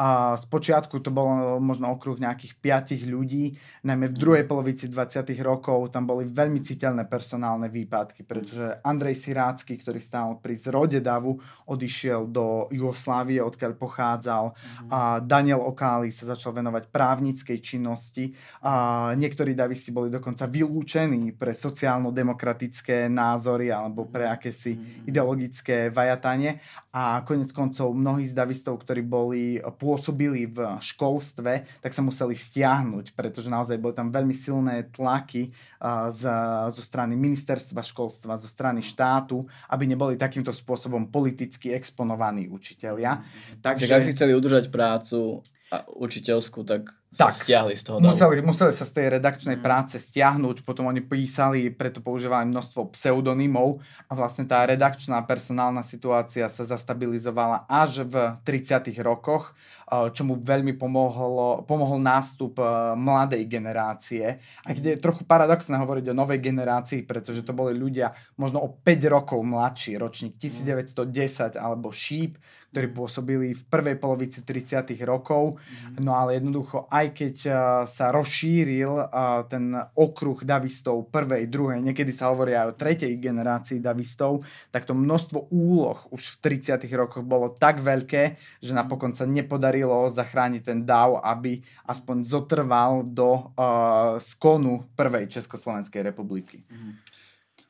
A 0.00 0.40
počiatku 0.48 1.04
to 1.04 1.12
bolo 1.12 1.60
možno 1.60 1.92
okruh 1.92 2.16
nejakých 2.16 2.56
piatich 2.56 3.04
ľudí, 3.04 3.60
najmä 3.84 4.08
v 4.08 4.16
druhej 4.16 4.44
polovici 4.48 4.88
20. 4.88 5.28
rokov 5.44 5.92
tam 5.92 6.08
boli 6.08 6.24
veľmi 6.24 6.64
citeľné 6.64 7.04
personálne 7.04 7.68
výpadky, 7.68 8.24
pretože 8.24 8.80
Andrej 8.80 9.20
Sirácky, 9.20 9.76
ktorý 9.76 10.00
stál 10.00 10.40
pri 10.40 10.56
zrode 10.56 11.04
Davu, 11.04 11.36
odišiel 11.68 12.32
do 12.32 12.72
Jugoslávie, 12.72 13.44
odkiaľ 13.44 13.72
pochádzal. 13.76 14.44
A 14.88 15.20
Daniel 15.20 15.60
Okáli 15.62 16.08
sa 16.08 16.32
začal 16.32 16.56
venovať 16.56 16.88
právnickej 16.88 17.58
činnosti. 17.60 18.32
A 18.64 19.12
niektorí 19.14 19.52
davisti 19.52 19.92
boli 19.92 20.08
dokonca 20.08 20.48
vylúčení 20.48 21.36
pre 21.36 21.52
sociálno-demokratické 21.52 23.06
názory 23.12 23.68
alebo 23.68 24.08
pre 24.08 24.26
akési 24.26 25.04
ideologické 25.04 25.92
vajatanie. 25.92 26.58
A 26.90 27.22
konec 27.22 27.54
koncov 27.54 27.94
mnohí 27.94 28.26
z 28.26 28.34
davistov, 28.34 28.82
ktorí 28.82 29.06
boli 29.06 29.62
pôsobili 29.78 30.50
v 30.50 30.58
školstve, 30.82 31.78
tak 31.78 31.94
sa 31.94 32.02
museli 32.02 32.34
stiahnuť, 32.34 33.14
pretože 33.14 33.46
naozaj 33.46 33.78
boli 33.78 33.94
tam 33.94 34.10
veľmi 34.10 34.34
silné 34.34 34.90
tlaky 34.90 35.54
uh, 35.54 36.10
z, 36.10 36.26
zo 36.74 36.82
strany 36.82 37.14
ministerstva 37.14 37.86
školstva, 37.86 38.42
zo 38.42 38.50
strany 38.50 38.82
štátu, 38.82 39.46
aby 39.70 39.86
neboli 39.86 40.18
takýmto 40.18 40.50
spôsobom 40.50 41.06
politicky 41.14 41.70
exponovaní 41.70 42.50
učitelia. 42.50 43.22
Takže 43.62 43.90
ak 43.94 44.10
chceli 44.10 44.34
udržať 44.34 44.74
prácu 44.74 45.46
a 45.70 45.86
učiteľskú, 45.86 46.66
tak 46.66 46.90
tak, 47.10 47.34
stiahli 47.34 47.74
z 47.74 47.82
toho 47.82 47.98
museli, 47.98 48.38
museli 48.38 48.70
sa 48.70 48.86
z 48.86 48.92
tej 48.94 49.06
redakčnej 49.18 49.58
mm. 49.58 49.64
práce 49.66 49.98
stiahnuť, 49.98 50.62
potom 50.62 50.86
oni 50.86 51.02
písali, 51.02 51.66
preto 51.74 51.98
používali 51.98 52.46
množstvo 52.46 52.94
pseudonymov 52.94 53.82
a 54.06 54.12
vlastne 54.14 54.46
tá 54.46 54.62
redakčná 54.62 55.18
personálna 55.26 55.82
situácia 55.82 56.46
sa 56.46 56.62
zastabilizovala 56.62 57.66
až 57.66 58.06
v 58.06 58.14
30 58.46 58.94
rokoch, 59.02 59.58
čo 59.90 60.22
mu 60.22 60.38
veľmi 60.38 60.78
pomohlo, 60.78 61.66
pomohol 61.66 61.98
nástup 61.98 62.62
e, 62.62 62.94
mladej 62.94 63.42
generácie. 63.50 64.38
A 64.62 64.70
kde 64.70 64.94
je 64.94 65.02
trochu 65.02 65.26
paradoxné 65.26 65.74
hovoriť 65.82 66.14
o 66.14 66.18
novej 66.18 66.38
generácii, 66.38 67.02
pretože 67.02 67.42
to 67.42 67.50
boli 67.50 67.74
ľudia 67.74 68.14
možno 68.38 68.62
o 68.62 68.70
5 68.70 68.86
rokov 69.10 69.42
mladší, 69.42 69.98
ročník 69.98 70.38
1910 70.38 71.58
alebo 71.58 71.90
šíp, 71.90 72.38
ktorí 72.70 72.86
pôsobili 72.94 73.50
v 73.50 73.62
prvej 73.66 73.98
polovici 73.98 74.46
30. 74.46 74.94
rokov. 75.02 75.58
No 75.98 76.14
ale 76.14 76.38
jednoducho, 76.38 76.86
aj 76.86 77.06
keď 77.18 77.36
uh, 77.46 77.54
sa 77.84 78.14
rozšíril 78.14 78.90
uh, 78.94 79.42
ten 79.50 79.74
okruh 79.98 80.38
davistov 80.46 81.10
prvej, 81.10 81.50
druhej, 81.50 81.82
niekedy 81.82 82.14
sa 82.14 82.30
hovorí 82.30 82.54
aj 82.54 82.66
o 82.70 82.78
tretej 82.78 83.18
generácii 83.18 83.82
davistov, 83.82 84.46
tak 84.70 84.86
to 84.86 84.94
množstvo 84.94 85.50
úloh 85.50 85.98
už 86.14 86.38
v 86.38 86.62
30. 86.62 86.78
rokoch 86.94 87.26
bolo 87.26 87.50
tak 87.50 87.82
veľké, 87.82 88.38
že 88.62 88.72
napokon 88.72 89.18
sa 89.18 89.26
nepodarilo 89.26 90.06
zachrániť 90.06 90.62
ten 90.62 90.86
dav, 90.86 91.18
aby 91.26 91.58
aspoň 91.90 92.22
zotrval 92.22 93.02
do 93.02 93.50
uh, 93.58 94.16
skonu 94.22 94.86
prvej 94.94 95.26
Československej 95.26 96.06
republiky. 96.06 96.62
Mm. 96.70 97.09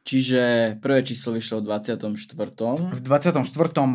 Čiže 0.01 0.75
prvé 0.81 1.05
číslo 1.05 1.37
vyšlo 1.37 1.61
v 1.61 1.77
24. 1.77 2.09
V 2.89 3.01
24. 3.05 3.45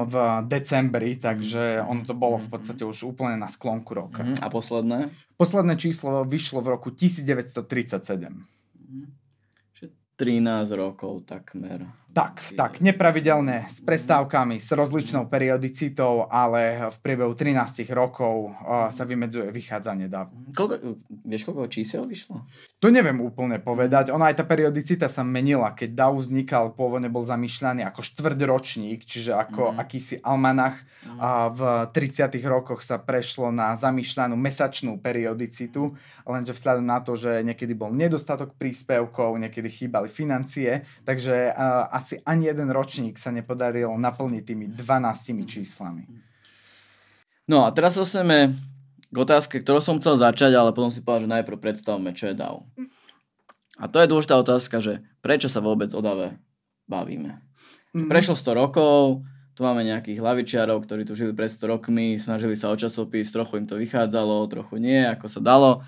v 0.06 0.16
decembri, 0.46 1.18
takže 1.18 1.82
ono 1.82 2.06
to 2.06 2.14
bolo 2.14 2.38
v 2.38 2.48
podstate 2.54 2.86
už 2.86 3.10
úplne 3.10 3.42
na 3.42 3.50
sklonku 3.50 3.90
roka. 3.98 4.22
Mm, 4.22 4.38
a 4.38 4.48
posledné? 4.54 5.00
Posledné 5.34 5.74
číslo 5.82 6.22
vyšlo 6.24 6.62
v 6.62 6.68
roku 6.78 6.94
1937. 6.94 8.46
13 10.16 10.72
rokov 10.80 11.28
takmer. 11.28 11.92
Tak, 12.16 12.56
tak, 12.56 12.80
nepravidelné, 12.80 13.68
s 13.68 13.84
prestávkami, 13.84 14.64
s 14.64 14.72
rozličnou 14.72 15.28
periodicitou, 15.28 16.32
ale 16.32 16.88
v 16.88 16.98
priebehu 17.04 17.36
13 17.36 17.92
rokov 17.92 18.56
uh, 18.56 18.88
sa 18.88 19.04
vymedzuje 19.04 19.52
vychádzanie 19.52 20.08
DAV. 20.08 20.32
Koľko, 20.56 20.96
vieš, 21.28 21.44
koľko 21.44 21.68
čísel 21.68 22.08
vyšlo? 22.08 22.40
To 22.80 22.88
neviem 22.88 23.20
úplne 23.20 23.60
povedať. 23.60 24.16
Ona 24.16 24.32
aj 24.32 24.40
tá 24.40 24.46
periodicita 24.48 25.12
sa 25.12 25.28
menila. 25.28 25.76
Keď 25.76 25.92
DAV 25.92 26.24
vznikal, 26.24 26.72
pôvodne 26.72 27.12
bol 27.12 27.28
zamýšľaný 27.28 27.84
ako 27.84 28.00
štvrťročník, 28.08 29.04
čiže 29.04 29.36
ako 29.36 29.74
mm. 29.74 29.76
akýsi 29.76 30.16
almanach. 30.24 30.88
Mm. 31.04 31.20
A 31.20 31.30
v 31.52 31.62
30 31.92 32.32
rokoch 32.48 32.80
sa 32.80 32.96
prešlo 32.96 33.52
na 33.52 33.76
zamýšľanú 33.76 34.40
mesačnú 34.40 35.04
periodicitu, 35.04 35.92
lenže 36.24 36.56
vzhľadom 36.56 36.86
na 36.88 37.04
to, 37.04 37.20
že 37.20 37.44
niekedy 37.44 37.76
bol 37.76 37.92
nedostatok 37.92 38.56
príspevkov, 38.56 39.36
niekedy 39.36 39.68
chýbali 39.68 40.08
financie, 40.08 40.88
takže 41.04 41.52
uh, 41.52 41.92
asi 42.06 42.22
ani 42.22 42.54
jeden 42.54 42.70
ročník 42.70 43.18
sa 43.18 43.34
nepodaril 43.34 43.90
naplniť 43.90 44.44
tými 44.46 44.70
12 44.70 45.50
číslami. 45.50 46.06
No 47.50 47.66
a 47.66 47.74
teraz 47.74 47.98
dostaneme 47.98 48.54
k 49.10 49.18
otázke, 49.18 49.58
ktorou 49.66 49.82
som 49.82 49.98
chcel 49.98 50.22
začať, 50.22 50.54
ale 50.54 50.70
potom 50.70 50.94
si 50.94 51.02
povedal, 51.02 51.26
že 51.26 51.34
najprv 51.42 51.58
predstavme, 51.58 52.14
čo 52.14 52.30
je 52.30 52.38
DAO. 52.38 52.70
A 53.82 53.90
to 53.90 53.98
je 53.98 54.12
dôležitá 54.14 54.38
otázka, 54.38 54.78
že 54.86 55.02
prečo 55.26 55.50
sa 55.50 55.66
vôbec 55.66 55.90
o 55.98 56.02
DAVE 56.06 56.38
bavíme. 56.86 57.42
Mm-hmm. 57.98 58.06
Prešlo 58.06 58.38
100 58.38 58.54
rokov, 58.54 59.26
tu 59.58 59.66
máme 59.66 59.82
nejakých 59.82 60.22
hlavičiarov, 60.22 60.86
ktorí 60.86 61.10
tu 61.10 61.18
žili 61.18 61.34
pred 61.34 61.50
100 61.50 61.74
rokmi, 61.74 62.22
snažili 62.22 62.54
sa 62.54 62.70
o 62.70 62.78
časopis, 62.78 63.34
trochu 63.34 63.66
im 63.66 63.66
to 63.66 63.82
vychádzalo, 63.82 64.46
trochu 64.46 64.78
nie, 64.78 65.02
ako 65.10 65.26
sa 65.26 65.42
dalo. 65.42 65.82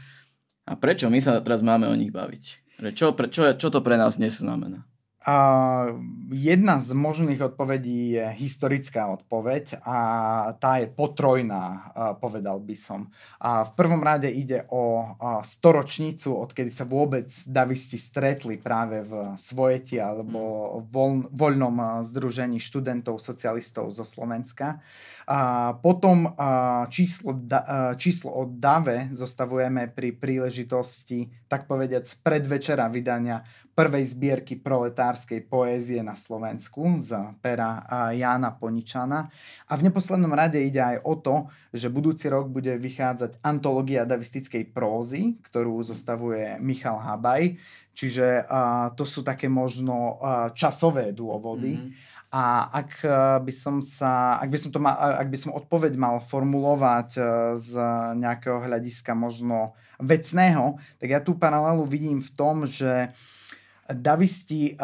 A 0.66 0.74
prečo 0.74 1.14
my 1.14 1.22
sa 1.22 1.38
teraz 1.46 1.62
máme 1.62 1.86
o 1.86 1.96
nich 1.96 2.10
baviť? 2.10 2.44
Čo, 2.96 3.14
pre, 3.14 3.30
čo, 3.30 3.54
čo 3.54 3.68
to 3.70 3.80
pre 3.86 3.98
nás 4.00 4.18
dnes 4.20 4.40
znamená? 4.40 4.88
Uh, 5.28 6.00
jedna 6.32 6.80
z 6.80 6.96
možných 6.96 7.52
odpovedí 7.52 8.16
je 8.16 8.32
historická 8.40 9.12
odpoveď 9.12 9.84
a 9.84 10.00
tá 10.56 10.80
je 10.80 10.88
potrojná, 10.88 11.66
uh, 11.68 12.16
povedal 12.16 12.64
by 12.64 12.72
som. 12.80 13.12
A 13.44 13.68
v 13.68 13.72
prvom 13.76 14.00
rade 14.00 14.32
ide 14.32 14.64
o 14.72 15.04
uh, 15.04 15.44
storočnicu, 15.44 16.32
odkedy 16.32 16.72
sa 16.72 16.88
vôbec 16.88 17.28
davisti 17.44 18.00
stretli 18.00 18.56
práve 18.56 19.04
v 19.04 19.36
Svojeti 19.36 20.00
alebo 20.00 20.40
mm. 20.80 20.96
voľ, 20.96 21.12
voľnom 21.28 21.76
uh, 21.76 21.88
združení 22.08 22.64
študentov 22.64 23.20
socialistov 23.20 23.92
zo 23.92 24.08
Slovenska. 24.08 24.80
A 25.28 25.76
potom 25.84 26.32
číslo, 26.88 27.36
číslo 28.00 28.32
o 28.32 28.48
DAVE 28.48 29.12
zostavujeme 29.12 29.92
pri 29.92 30.16
príležitosti, 30.16 31.28
tak 31.52 31.68
povediať, 31.68 32.08
z 32.08 32.16
predvečera 32.24 32.88
vydania 32.88 33.44
prvej 33.76 34.08
zbierky 34.08 34.56
proletárskej 34.58 35.46
poézie 35.46 36.00
na 36.00 36.16
Slovensku 36.16 36.98
z 36.98 37.14
pera 37.44 37.84
Jána 38.16 38.56
Poničana. 38.56 39.28
A 39.68 39.76
v 39.76 39.92
neposlednom 39.92 40.32
rade 40.32 40.64
ide 40.64 40.80
aj 40.80 40.98
o 41.04 41.14
to, 41.20 41.36
že 41.76 41.92
budúci 41.92 42.32
rok 42.32 42.48
bude 42.48 42.74
vychádzať 42.80 43.44
antológia 43.44 44.08
davistickej 44.08 44.72
prózy, 44.72 45.38
ktorú 45.44 45.84
zostavuje 45.84 46.56
Michal 46.64 47.04
Habaj. 47.04 47.60
Čiže 47.94 48.48
to 48.96 49.04
sú 49.04 49.28
také 49.28 49.52
možno 49.52 50.24
časové 50.56 51.12
dôvody. 51.12 51.78
Mm-hmm. 51.78 52.16
A 52.28 52.68
ak 52.84 53.08
eh, 53.08 53.40
by 53.40 53.54
som 53.56 53.80
sa, 53.80 54.36
ak 54.44 54.52
by 54.52 54.58
som, 54.60 54.70
to 54.76 54.84
mal, 54.84 55.00
ak 55.00 55.32
by 55.32 55.38
som 55.40 55.56
odpoveď 55.56 55.96
mal 55.96 56.20
formulovať 56.20 57.10
eh, 57.16 57.26
z 57.56 57.72
nejakého 58.20 58.68
hľadiska 58.68 59.16
možno 59.16 59.72
vecného, 59.96 60.76
tak 61.00 61.08
ja 61.08 61.20
tú 61.24 61.40
paralelu 61.40 61.88
vidím 61.88 62.20
v 62.20 62.32
tom, 62.36 62.68
že 62.68 63.16
davisti 63.88 64.75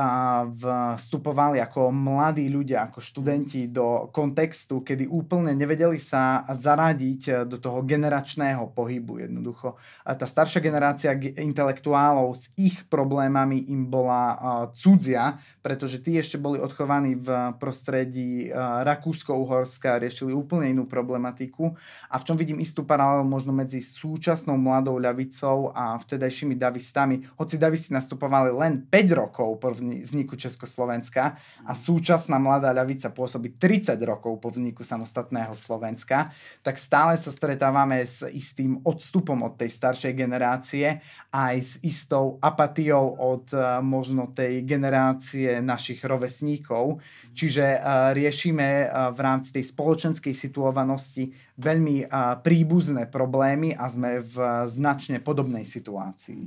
vstupovali 0.95 1.59
ako 1.59 1.91
mladí 1.91 2.47
ľudia, 2.47 2.87
ako 2.87 3.03
študenti 3.03 3.67
do 3.67 4.07
kontextu, 4.15 4.79
kedy 4.79 5.11
úplne 5.11 5.51
nevedeli 5.51 5.99
sa 5.99 6.47
zaradiť 6.47 7.43
do 7.43 7.59
toho 7.59 7.83
generačného 7.83 8.71
pohybu 8.71 9.27
jednoducho. 9.27 9.75
A 10.07 10.15
tá 10.15 10.23
staršia 10.23 10.63
generácia 10.63 11.11
intelektuálov 11.39 12.31
s 12.35 12.47
ich 12.55 12.79
problémami 12.87 13.67
im 13.67 13.91
bola 13.91 14.39
cudzia, 14.71 15.35
pretože 15.63 16.03
tí 16.03 16.19
ešte 16.19 16.35
boli 16.35 16.59
odchovaní 16.59 17.15
v 17.15 17.55
prostredí 17.59 18.51
Rakúsko-Uhorska, 18.55 19.99
riešili 19.99 20.35
úplne 20.35 20.71
inú 20.71 20.87
problematiku. 20.87 21.75
A 22.11 22.19
v 22.19 22.25
čom 22.27 22.35
vidím 22.35 22.59
istú 22.59 22.83
paralelu 22.83 23.23
možno 23.23 23.55
medzi 23.55 23.79
súčasnou 23.79 24.59
mladou 24.59 24.99
ľavicou 24.99 25.71
a 25.71 25.95
vtedajšími 25.99 26.55
davistami, 26.59 27.23
hoci 27.39 27.55
davisti 27.55 27.95
nastupovali 27.95 28.51
len 28.51 28.83
5 28.91 28.92
rokov 28.93 29.57
po 29.57 29.73
vzniku 29.73 30.37
Československa 30.37 31.33
a 31.65 31.73
súčasná 31.73 32.37
mladá 32.37 32.69
ľavica 32.69 33.09
pôsobí 33.09 33.57
30 33.57 33.97
rokov 34.05 34.37
po 34.37 34.53
vzniku 34.53 34.85
samostatného 34.85 35.57
Slovenska, 35.57 36.29
tak 36.61 36.77
stále 36.77 37.17
sa 37.17 37.33
stretávame 37.33 38.05
s 38.05 38.21
istým 38.29 38.85
odstupom 38.85 39.41
od 39.41 39.57
tej 39.57 39.73
staršej 39.73 40.13
generácie 40.13 41.01
aj 41.33 41.55
s 41.57 41.73
istou 41.81 42.37
apatiou 42.37 43.17
od 43.17 43.49
eh, 43.49 43.81
možno 43.81 44.29
tej 44.29 44.61
generácie 44.61 45.57
našich 45.57 46.05
rovesníkov. 46.05 47.01
Čiže 47.33 47.81
uh, 47.81 48.13
riešime 48.13 48.85
uh, 48.85 49.09
v 49.09 49.19
rámci 49.25 49.49
tej 49.57 49.65
spoločenskej 49.73 50.37
situovanosti 50.37 51.33
veľmi 51.57 52.09
príbuzné 52.41 53.09
problémy 53.09 53.77
a 53.77 53.85
sme 53.85 54.25
v 54.25 54.65
značne 54.65 55.21
podobnej 55.21 55.65
situácii. 55.65 56.41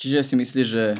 Čiže 0.00 0.32
si 0.32 0.34
myslíš, 0.40 0.66
že 0.66 0.96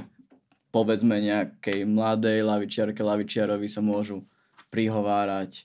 povedzme 0.69 1.17
nejakej 1.17 1.89
mladej 1.89 2.45
lavičiarke, 2.45 3.01
lavičiarovi 3.01 3.65
sa 3.65 3.81
môžu 3.81 4.29
prihovárať 4.69 5.65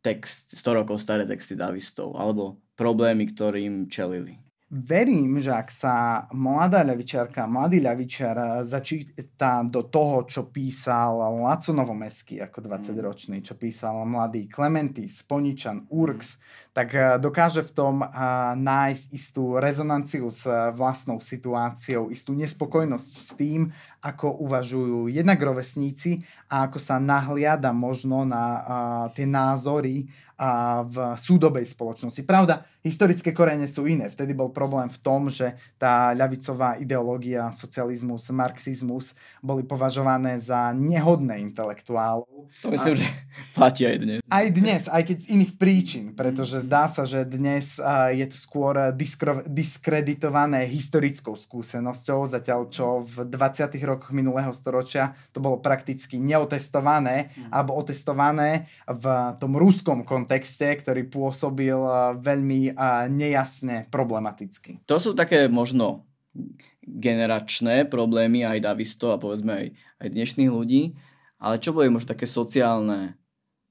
text, 0.00 0.56
100 0.56 0.80
rokov 0.80 0.96
staré 0.96 1.28
texty 1.28 1.52
davistov 1.52 2.16
alebo 2.16 2.56
problémy, 2.80 3.28
ktorým 3.28 3.92
čelili. 3.92 4.40
Verím, 4.70 5.42
že 5.42 5.50
ak 5.50 5.66
sa 5.66 5.94
mladá 6.30 6.86
ľavičiarka, 6.86 7.42
mladý 7.50 7.82
ľavičiar 7.82 8.62
začíta 8.62 9.66
do 9.66 9.90
toho, 9.90 10.22
čo 10.30 10.46
písal 10.46 11.42
Laco 11.42 11.74
Novomeský 11.74 12.38
ako 12.38 12.70
20-ročný, 12.70 13.42
čo 13.42 13.58
písal 13.58 14.06
mladý 14.06 14.46
Klementy, 14.46 15.10
Sponičan, 15.10 15.90
Urx, 15.90 16.38
tak 16.70 16.94
eh, 16.94 17.18
dokáže 17.18 17.66
v 17.66 17.72
tom 17.74 17.94
eh, 18.02 18.08
nájsť 18.54 19.04
istú 19.10 19.58
rezonanciu 19.58 20.30
s 20.30 20.46
eh, 20.46 20.70
vlastnou 20.70 21.18
situáciou, 21.18 22.14
istú 22.14 22.30
nespokojnosť 22.38 23.10
s 23.10 23.26
tým, 23.34 23.74
ako 24.00 24.40
uvažujú 24.48 25.12
jednak 25.12 25.36
rovesníci 25.36 26.24
a 26.48 26.66
ako 26.68 26.80
sa 26.80 26.96
nahliada 26.96 27.72
možno 27.72 28.24
na 28.24 28.44
tie 29.12 29.28
názory 29.28 30.08
a 30.40 30.80
v 30.88 31.20
súdobej 31.20 31.68
spoločnosti. 31.68 32.24
Pravda, 32.24 32.64
historické 32.80 33.28
korene 33.28 33.68
sú 33.68 33.84
iné. 33.84 34.08
Vtedy 34.08 34.32
bol 34.32 34.48
problém 34.48 34.88
v 34.88 34.96
tom, 35.04 35.28
že 35.28 35.52
tá 35.76 36.16
ľavicová 36.16 36.80
ideológia, 36.80 37.52
socializmus, 37.52 38.32
marxizmus 38.32 39.12
boli 39.44 39.68
považované 39.68 40.40
za 40.40 40.72
nehodné 40.72 41.44
intelektuálov. 41.44 42.48
To 42.64 42.72
myslím, 42.72 42.96
a... 42.96 43.00
že 43.04 43.08
platí 43.52 43.84
aj 43.84 43.96
dnes. 44.00 44.20
Aj 44.32 44.46
dnes, 44.48 44.82
aj 44.88 45.02
keď 45.12 45.16
z 45.20 45.26
iných 45.28 45.52
príčin, 45.60 46.16
pretože 46.16 46.64
zdá 46.64 46.88
sa, 46.88 47.04
že 47.04 47.28
dnes 47.28 47.76
je 48.16 48.24
to 48.24 48.36
skôr 48.40 48.96
diskro... 48.96 49.44
diskreditované 49.44 50.64
historickou 50.64 51.36
skúsenosťou, 51.36 52.24
zatiaľ 52.24 52.72
čo 52.72 53.04
v 53.04 53.28
20. 53.28 53.76
rokoch 53.96 54.14
minulého 54.14 54.50
storočia 54.54 55.12
to 55.34 55.42
bolo 55.42 55.58
prakticky 55.58 56.16
neotestované 56.16 57.30
mm. 57.30 57.50
alebo 57.50 57.76
otestované 57.76 58.70
v 58.86 59.04
tom 59.38 59.58
ruskom 59.58 60.06
kontexte 60.06 60.70
ktorý 60.78 61.06
pôsobil 61.10 61.76
veľmi 62.20 62.74
nejasne 63.10 63.90
problematicky. 63.90 64.84
To 64.86 64.96
sú 65.02 65.12
také 65.16 65.50
možno 65.50 66.06
generačné 66.84 67.86
problémy 67.86 68.46
aj 68.46 68.58
davistov 68.64 69.14
a 69.14 69.22
povedzme 69.22 69.52
aj, 69.52 69.66
aj 70.00 70.08
dnešných 70.10 70.50
ľudí, 70.50 70.96
ale 71.38 71.60
čo 71.60 71.76
boli 71.76 71.92
možno 71.92 72.12
také 72.12 72.24
sociálne 72.24 73.20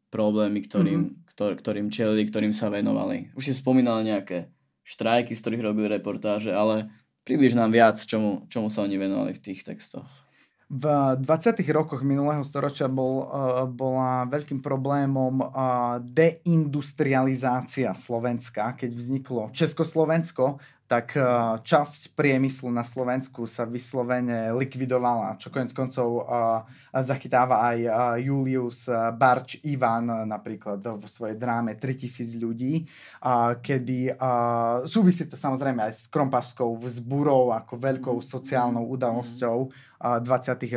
problémy, 0.10 0.66
ktorým, 0.66 1.02
mm-hmm. 1.06 1.30
ktor, 1.34 1.52
ktorým 1.58 1.90
čelili, 1.94 2.26
ktorým 2.26 2.54
sa 2.54 2.70
venovali? 2.70 3.34
Už 3.38 3.52
si 3.52 3.54
spomínal 3.54 4.02
nejaké 4.06 4.50
štrajky, 4.86 5.38
z 5.38 5.42
ktorých 5.42 5.66
robili 5.66 5.88
reportáže, 5.90 6.50
ale 6.50 6.90
približ 7.30 7.54
nám 7.54 7.70
viac, 7.70 8.02
čomu, 8.02 8.50
čomu 8.50 8.74
sa 8.74 8.82
oni 8.82 8.98
venovali 8.98 9.38
v 9.38 9.44
tých 9.46 9.62
textoch. 9.62 10.10
V 10.70 10.86
20. 11.18 11.62
rokoch 11.74 12.02
minulého 12.06 12.46
storočia 12.46 12.90
bol, 12.90 13.26
uh, 13.26 13.66
bola 13.70 14.26
veľkým 14.30 14.62
problémom 14.62 15.42
uh, 15.42 15.98
deindustrializácia 16.02 17.94
Slovenska. 17.94 18.78
Keď 18.78 18.90
vzniklo 18.94 19.50
Československo, 19.50 20.62
tak 20.90 21.14
uh, 21.14 21.62
časť 21.62 22.18
priemyslu 22.18 22.74
na 22.74 22.82
Slovensku 22.82 23.46
sa 23.46 23.70
vyslovene 23.70 24.50
likvidovala, 24.58 25.38
čo 25.38 25.54
konec 25.54 25.70
koncov 25.70 26.26
zachytáva 26.90 27.70
aj 27.70 27.78
Julius 28.26 28.90
Barč 29.14 29.62
Ivan 29.62 30.10
napríklad 30.26 30.82
vo 30.82 31.06
svojej 31.06 31.38
dráme 31.38 31.78
3000 31.78 32.26
ľudí, 32.42 32.90
kedy 33.62 34.18
súvisí 34.90 35.30
to 35.30 35.38
samozrejme 35.38 35.86
aj 35.86 35.94
s 35.94 36.04
krompašskou 36.10 36.82
vzburou 36.82 37.54
ako 37.54 37.74
veľkou 37.78 38.18
sociálnou 38.26 38.90
udalosťou 38.90 39.70
20. 40.02 40.26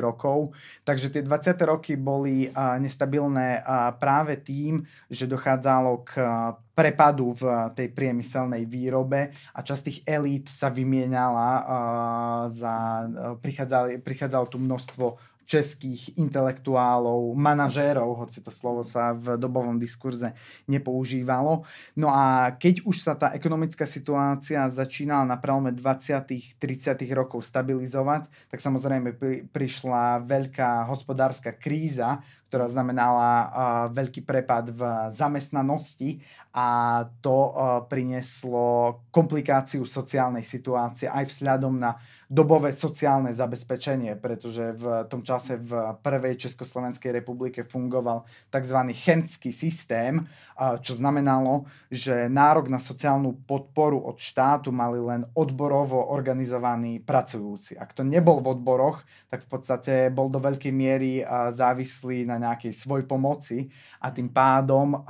rokov. 0.05 0.53
Takže 0.85 1.09
tie 1.09 1.23
20. 1.25 1.57
roky 1.65 1.97
boli 1.97 2.53
nestabilné 2.77 3.65
práve 3.97 4.37
tým, 4.37 4.85
že 5.09 5.25
dochádzalo 5.25 5.93
k 6.05 6.13
prepadu 6.73 7.37
v 7.37 7.73
tej 7.77 7.93
priemyselnej 7.93 8.65
výrobe 8.65 9.33
a 9.53 9.61
časť 9.61 9.83
tých 9.85 9.99
elít 10.09 10.49
sa 10.49 10.73
vymienala 10.73 11.49
za, 12.49 12.75
prichádzalo 14.01 14.47
tu 14.49 14.57
množstvo 14.57 15.33
českých 15.43 16.17
intelektuálov, 16.17 17.35
manažérov, 17.37 18.25
hoci 18.25 18.41
to 18.41 18.49
slovo 18.49 18.81
sa 18.87 19.13
v 19.13 19.37
dobovom 19.37 19.77
diskurze 19.77 20.33
nepoužívalo. 20.65 21.67
No 21.99 22.09
a 22.09 22.57
keď 22.57 22.87
už 22.89 23.03
sa 23.03 23.13
tá 23.19 23.35
ekonomická 23.37 23.85
situácia 23.85 24.65
začínala 24.71 25.29
na 25.29 25.37
prelome 25.37 25.75
20. 25.75 26.57
30. 26.57 26.97
rokov 27.13 27.45
stabilizovať, 27.45 28.33
tak 28.49 28.65
samozrejme 28.65 29.13
prišla 29.53 30.25
veľká 30.25 30.89
hospodárska 30.89 31.53
kríza, 31.53 32.23
ktorá 32.53 32.69
znamenala 32.69 33.29
uh, 33.33 33.49
veľký 33.97 34.29
prepad 34.29 34.69
v 34.69 35.09
zamestnanosti 35.09 36.21
a 36.53 37.01
to 37.25 37.33
uh, 37.33 37.81
prinieslo 37.89 39.01
komplikáciu 39.09 39.89
sociálnej 39.89 40.45
situácie 40.45 41.09
aj 41.09 41.33
vzhľadom 41.33 41.81
na 41.81 41.97
dobové 42.33 42.73
sociálne 42.73 43.29
zabezpečenie, 43.29 44.17
pretože 44.17 44.73
v 44.73 45.05
tom 45.13 45.21
čase 45.21 45.61
v 45.61 45.93
prvej 46.01 46.41
Československej 46.41 47.21
republike 47.21 47.61
fungoval 47.61 48.25
tzv. 48.49 48.79
chenský 48.97 49.53
systém, 49.53 50.25
čo 50.57 50.97
znamenalo, 50.97 51.69
že 51.93 52.33
nárok 52.33 52.73
na 52.73 52.81
sociálnu 52.81 53.37
podporu 53.45 54.01
od 54.01 54.17
štátu 54.17 54.73
mali 54.73 54.97
len 54.97 55.29
odborovo 55.37 56.09
organizovaní 56.09 57.05
pracujúci. 57.05 57.77
Ak 57.77 57.93
to 57.93 58.01
nebol 58.01 58.41
v 58.41 58.57
odboroch, 58.57 59.05
tak 59.29 59.45
v 59.45 59.49
podstate 59.53 59.95
bol 60.09 60.33
do 60.33 60.41
veľkej 60.41 60.73
miery 60.73 61.21
závislý 61.53 62.25
na 62.25 62.41
nejakej 62.43 62.75
svoj 62.75 63.07
pomoci 63.07 63.71
a 64.03 64.11
tým 64.11 64.27
pádom 64.27 65.07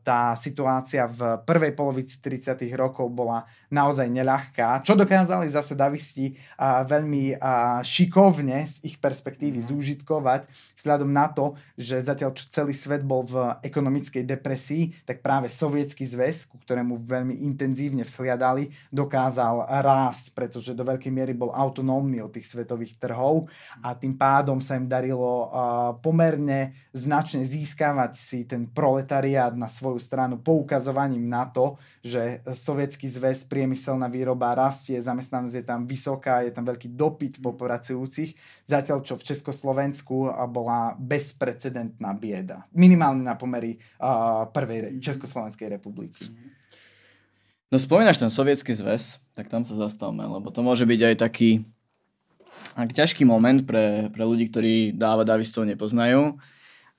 tá 0.00 0.32
situácia 0.40 1.04
v 1.04 1.44
prvej 1.44 1.76
polovici 1.76 2.16
30. 2.16 2.56
rokov 2.72 3.12
bola 3.12 3.44
naozaj 3.70 4.10
neľahká, 4.10 4.82
čo 4.82 4.98
dokázali 4.98 5.46
zase 5.46 5.78
davisti 5.78 6.34
a 6.58 6.82
veľmi 6.82 7.38
a 7.38 7.84
šikovne 7.86 8.66
z 8.66 8.82
ich 8.82 8.96
perspektívy 8.98 9.62
mm. 9.62 9.66
zúžitkovať 9.70 10.40
vzhľadom 10.74 11.10
na 11.10 11.30
to, 11.30 11.54
že 11.78 12.02
zatiaľ 12.02 12.34
čo 12.34 12.50
celý 12.50 12.74
svet 12.74 13.06
bol 13.06 13.22
v 13.22 13.54
ekonomickej 13.62 14.26
depresii, 14.26 15.06
tak 15.06 15.22
práve 15.22 15.46
sovietský 15.46 16.02
zväz, 16.02 16.50
ku 16.50 16.58
ktorému 16.58 17.06
veľmi 17.06 17.46
intenzívne 17.46 18.02
vzhliadali, 18.02 18.74
dokázal 18.90 19.70
rásť, 19.86 20.34
pretože 20.34 20.74
do 20.74 20.82
veľkej 20.82 21.12
miery 21.14 21.32
bol 21.36 21.54
autonómny 21.54 22.18
od 22.18 22.34
tých 22.34 22.50
svetových 22.50 22.98
trhov 22.98 23.46
a 23.84 23.94
tým 23.94 24.18
pádom 24.18 24.58
sa 24.58 24.74
im 24.74 24.90
darilo 24.90 25.52
pomerne 26.02 26.69
značne 26.90 27.46
získavať 27.46 28.12
si 28.16 28.44
ten 28.48 28.66
proletariát 28.66 29.54
na 29.54 29.70
svoju 29.70 30.02
stranu 30.02 30.40
poukazovaním 30.40 31.26
na 31.28 31.46
to, 31.48 31.78
že 32.00 32.40
sovietský 32.44 33.06
zväz, 33.06 33.46
priemyselná 33.46 34.08
výroba 34.08 34.56
rastie, 34.56 34.96
zamestnanosť 34.98 35.56
je 35.56 35.64
tam 35.64 35.80
vysoká, 35.84 36.42
je 36.42 36.52
tam 36.52 36.64
veľký 36.64 36.92
dopyt 36.96 37.38
po 37.38 37.54
pracujúcich, 37.54 38.34
zatiaľ 38.66 39.04
čo 39.04 39.14
v 39.20 39.26
Československu 39.30 40.32
bola 40.50 40.96
bezprecedentná 40.96 42.16
bieda. 42.16 42.64
Minimálne 42.74 43.22
na 43.22 43.36
pomery 43.36 43.78
uh, 44.00 44.48
prvej 44.50 44.96
mhm. 44.96 45.04
Československej 45.04 45.68
republiky. 45.80 46.26
No 47.70 47.78
spomínaš 47.78 48.18
ten 48.18 48.34
sovietský 48.34 48.74
zväz, 48.74 49.22
tak 49.30 49.46
tam 49.46 49.62
sa 49.62 49.78
zastavme, 49.78 50.26
lebo 50.26 50.50
to 50.50 50.58
môže 50.58 50.82
byť 50.82 51.00
aj 51.06 51.16
taký 51.22 51.50
ak 52.76 52.94
ťažký 52.94 53.26
moment 53.26 53.64
pre, 53.64 54.12
pre 54.12 54.22
ľudí, 54.22 54.50
ktorí 54.50 54.74
dáva 54.94 55.26
davistov 55.26 55.66
nepoznajú. 55.66 56.38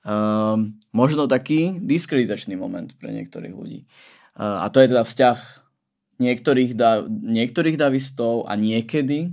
Um, 0.02 0.82
možno 0.90 1.30
taký 1.30 1.78
diskreditačný 1.78 2.58
moment 2.58 2.90
pre 2.98 3.14
niektorých 3.14 3.54
ľudí. 3.54 3.86
Uh, 4.34 4.66
a 4.66 4.66
to 4.66 4.82
je 4.82 4.90
teda 4.90 5.06
vzťah 5.06 5.38
niektorých, 6.18 6.72
da, 6.74 7.06
niektorých 7.06 7.78
davistov 7.78 8.50
a 8.50 8.58
niekedy 8.58 9.30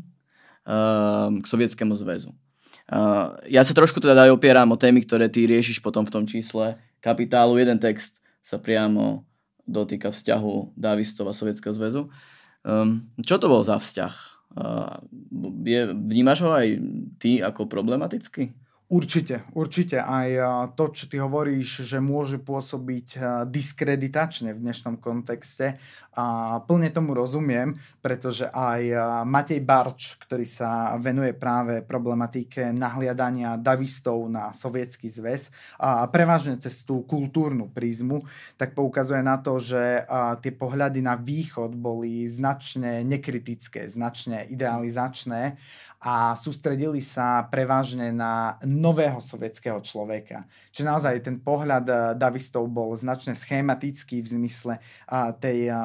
um, 0.70 1.42
k 1.42 1.46
Sovietskému 1.50 1.98
zväzu. 1.98 2.38
Uh, 2.86 3.34
ja 3.50 3.66
sa 3.66 3.74
trošku 3.74 3.98
teda 3.98 4.30
aj 4.30 4.34
opieram 4.38 4.70
o 4.70 4.78
témy, 4.78 5.02
ktoré 5.02 5.26
ty 5.26 5.50
riešiš 5.50 5.82
potom 5.82 6.06
v 6.06 6.14
tom 6.14 6.30
čísle 6.30 6.78
kapitálu. 7.02 7.58
Jeden 7.58 7.82
text 7.82 8.22
sa 8.46 8.62
priamo 8.62 9.26
dotýka 9.66 10.14
vzťahu 10.14 10.78
davistov 10.78 11.30
a 11.30 11.38
Sovietskeho 11.38 11.74
zväzu. 11.74 12.14
Um, 12.62 13.10
čo 13.26 13.42
to 13.42 13.50
bol 13.50 13.66
za 13.66 13.82
vzťah? 13.82 14.14
Uh, 14.54 15.02
je, 15.66 15.82
vnímaš 15.98 16.46
ho 16.46 16.54
aj 16.54 16.68
ty 17.18 17.42
ako 17.42 17.66
problematický? 17.66 18.54
Určite, 18.89 19.45
určite. 19.54 20.02
Aj 20.02 20.25
to, 20.73 20.89
čo 20.89 21.06
ty 21.06 21.21
hovoríš, 21.21 21.86
že 21.86 22.02
môže 22.02 22.41
pôsobiť 22.41 23.21
diskreditačne 23.45 24.58
v 24.58 24.65
dnešnom 24.65 24.97
kontexte. 24.97 25.78
A 26.17 26.58
plne 26.65 26.89
tomu 26.89 27.13
rozumiem, 27.13 27.78
pretože 28.02 28.49
aj 28.49 28.82
Matej 29.30 29.62
Barč, 29.62 30.17
ktorý 30.25 30.41
sa 30.49 30.97
venuje 30.97 31.38
práve 31.38 31.86
problematike 31.86 32.73
nahliadania 32.73 33.62
davistov 33.62 34.25
na 34.25 34.49
sovietský 34.49 35.06
zväz, 35.06 35.54
a 35.78 36.10
prevažne 36.10 36.58
cez 36.58 36.82
tú 36.82 37.06
kultúrnu 37.06 37.69
prízmu, 37.69 38.25
tak 38.58 38.73
poukazuje 38.73 39.21
na 39.21 39.38
to, 39.38 39.62
že 39.62 40.02
tie 40.41 40.49
pohľady 40.49 41.06
na 41.06 41.13
východ 41.13 41.78
boli 41.78 42.25
značne 42.25 43.06
nekritické, 43.06 43.86
značne 43.86 44.49
idealizačné 44.49 45.62
a 46.00 46.32
sústredili 46.40 47.04
sa 47.04 47.44
prevažne 47.52 48.16
na 48.16 48.56
nového 48.64 49.20
sovietského 49.20 49.84
človeka. 49.84 50.48
Čiže 50.72 50.88
naozaj 50.88 51.28
ten 51.28 51.38
pohľad 51.44 51.86
eh, 51.92 51.98
davistov 52.16 52.72
bol 52.72 52.96
značne 52.96 53.36
schematický 53.36 54.24
v 54.24 54.32
zmysle 54.40 54.74
eh, 54.80 55.32
tej 55.44 55.68
eh, 55.68 55.76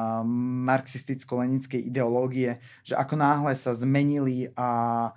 marxisticko-leninskej 0.71 1.83
ideológie, 1.91 2.63
že 2.87 2.95
ako 2.95 3.19
náhle 3.19 3.51
sa 3.59 3.75
zmenili 3.75 4.47
a 4.55 5.11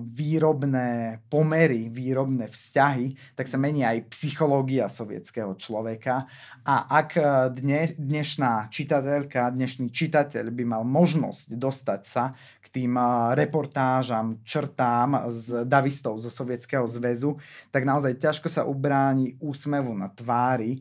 výrobné 0.00 1.20
pomery, 1.28 1.92
výrobné 1.92 2.48
vzťahy, 2.48 3.36
tak 3.36 3.52
sa 3.52 3.60
mení 3.60 3.84
aj 3.84 4.08
psychológia 4.16 4.88
sovietského 4.88 5.52
človeka. 5.60 6.24
A 6.64 6.88
ak 6.88 7.20
dne, 7.52 7.92
dnešná 8.00 8.72
čitateľka, 8.72 9.52
dnešný 9.52 9.92
čitateľ 9.92 10.48
by 10.48 10.64
mal 10.64 10.82
možnosť 10.88 11.52
dostať 11.52 12.00
sa 12.08 12.32
tým 12.70 12.94
reportážam, 13.34 14.38
črtám 14.46 15.26
z 15.26 15.66
davistov 15.66 16.22
zo 16.22 16.30
Sovietskeho 16.30 16.86
zväzu, 16.86 17.34
tak 17.74 17.82
naozaj 17.82 18.14
ťažko 18.22 18.46
sa 18.46 18.62
ubráni 18.62 19.34
úsmevu 19.42 19.90
na 19.90 20.06
tvári, 20.06 20.78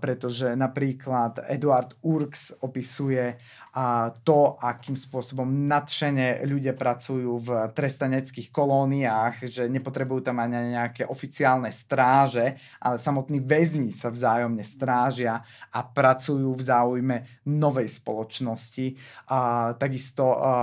pretože 0.00 0.52
napríklad 0.52 1.40
Eduard 1.48 1.96
Urks 2.04 2.52
opisuje 2.60 3.40
a 3.72 4.12
to, 4.20 4.60
akým 4.60 4.92
spôsobom 4.92 5.48
nadšene 5.48 6.44
ľudia 6.44 6.76
pracujú 6.76 7.40
v 7.40 7.48
trestaneckých 7.72 8.52
kolóniách, 8.52 9.48
že 9.48 9.64
nepotrebujú 9.64 10.28
tam 10.28 10.44
ani 10.44 10.76
nejaké 10.76 11.08
oficiálne 11.08 11.72
stráže, 11.72 12.60
ale 12.76 13.00
samotní 13.00 13.40
väzni 13.40 13.88
sa 13.88 14.12
vzájomne 14.12 14.60
strážia 14.60 15.40
a 15.72 15.80
pracujú 15.80 16.52
v 16.52 16.62
záujme 16.62 17.16
novej 17.48 17.88
spoločnosti. 17.88 18.92
A 19.32 19.72
takisto 19.80 20.36
a 20.36 20.54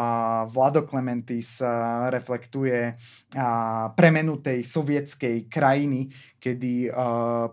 Vlado 0.45 0.86
Clementis 0.86 1.65
reflektuje 2.13 2.93
premenu 3.98 4.38
tej 4.38 4.62
sovietskej 4.62 5.50
krajiny, 5.50 6.13
kedy 6.38 6.93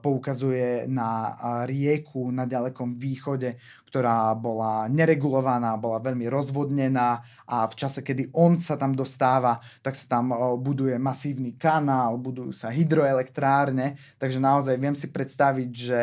poukazuje 0.05 0.85
na 0.87 1.33
rieku 1.65 2.29
na 2.29 2.45
ďalekom 2.45 3.01
východe, 3.01 3.57
ktorá 3.87 4.35
bola 4.35 4.91
neregulovaná, 4.91 5.79
bola 5.79 6.03
veľmi 6.03 6.27
rozvodnená 6.27 7.23
a 7.47 7.65
v 7.71 7.75
čase, 7.79 8.03
kedy 8.03 8.35
on 8.35 8.59
sa 8.59 8.75
tam 8.75 8.93
dostáva, 8.93 9.63
tak 9.81 9.95
sa 9.95 10.19
tam 10.19 10.35
buduje 10.59 10.99
masívny 10.99 11.55
kanál, 11.55 12.19
budujú 12.19 12.51
sa 12.51 12.69
hydroelektrárne, 12.75 13.95
takže 14.19 14.43
naozaj 14.43 14.75
viem 14.77 14.97
si 14.99 15.07
predstaviť, 15.09 15.71
že 15.71 16.01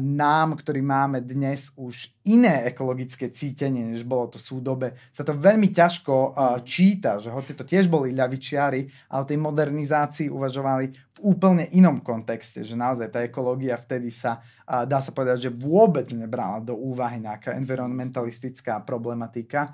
nám, 0.00 0.58
ktorí 0.58 0.80
máme 0.82 1.22
dnes 1.22 1.74
už 1.74 2.10
iné 2.26 2.66
ekologické 2.70 3.30
cítenie, 3.30 3.94
než 3.94 4.02
bolo 4.02 4.30
to 4.30 4.38
súdobe, 4.38 4.94
sa 5.14 5.22
to 5.22 5.34
veľmi 5.34 5.70
ťažko 5.70 6.34
číta, 6.66 7.18
že 7.22 7.30
hoci 7.30 7.54
to 7.54 7.62
tiež 7.62 7.86
boli 7.90 8.14
ľavičiari, 8.14 9.10
ale 9.10 9.22
tej 9.26 9.38
modernizácii 9.38 10.26
uvažovali 10.30 11.05
úplne 11.20 11.68
inom 11.72 12.00
kontexte, 12.00 12.60
že 12.60 12.76
naozaj 12.76 13.08
tá 13.08 13.20
ekológia 13.24 13.76
vtedy 13.80 14.12
sa, 14.12 14.44
dá 14.66 15.00
sa 15.00 15.12
povedať, 15.12 15.48
že 15.48 15.50
vôbec 15.54 16.08
nebrala 16.12 16.60
do 16.60 16.76
úvahy 16.76 17.20
nejaká 17.22 17.56
environmentalistická 17.56 18.84
problematika. 18.84 19.72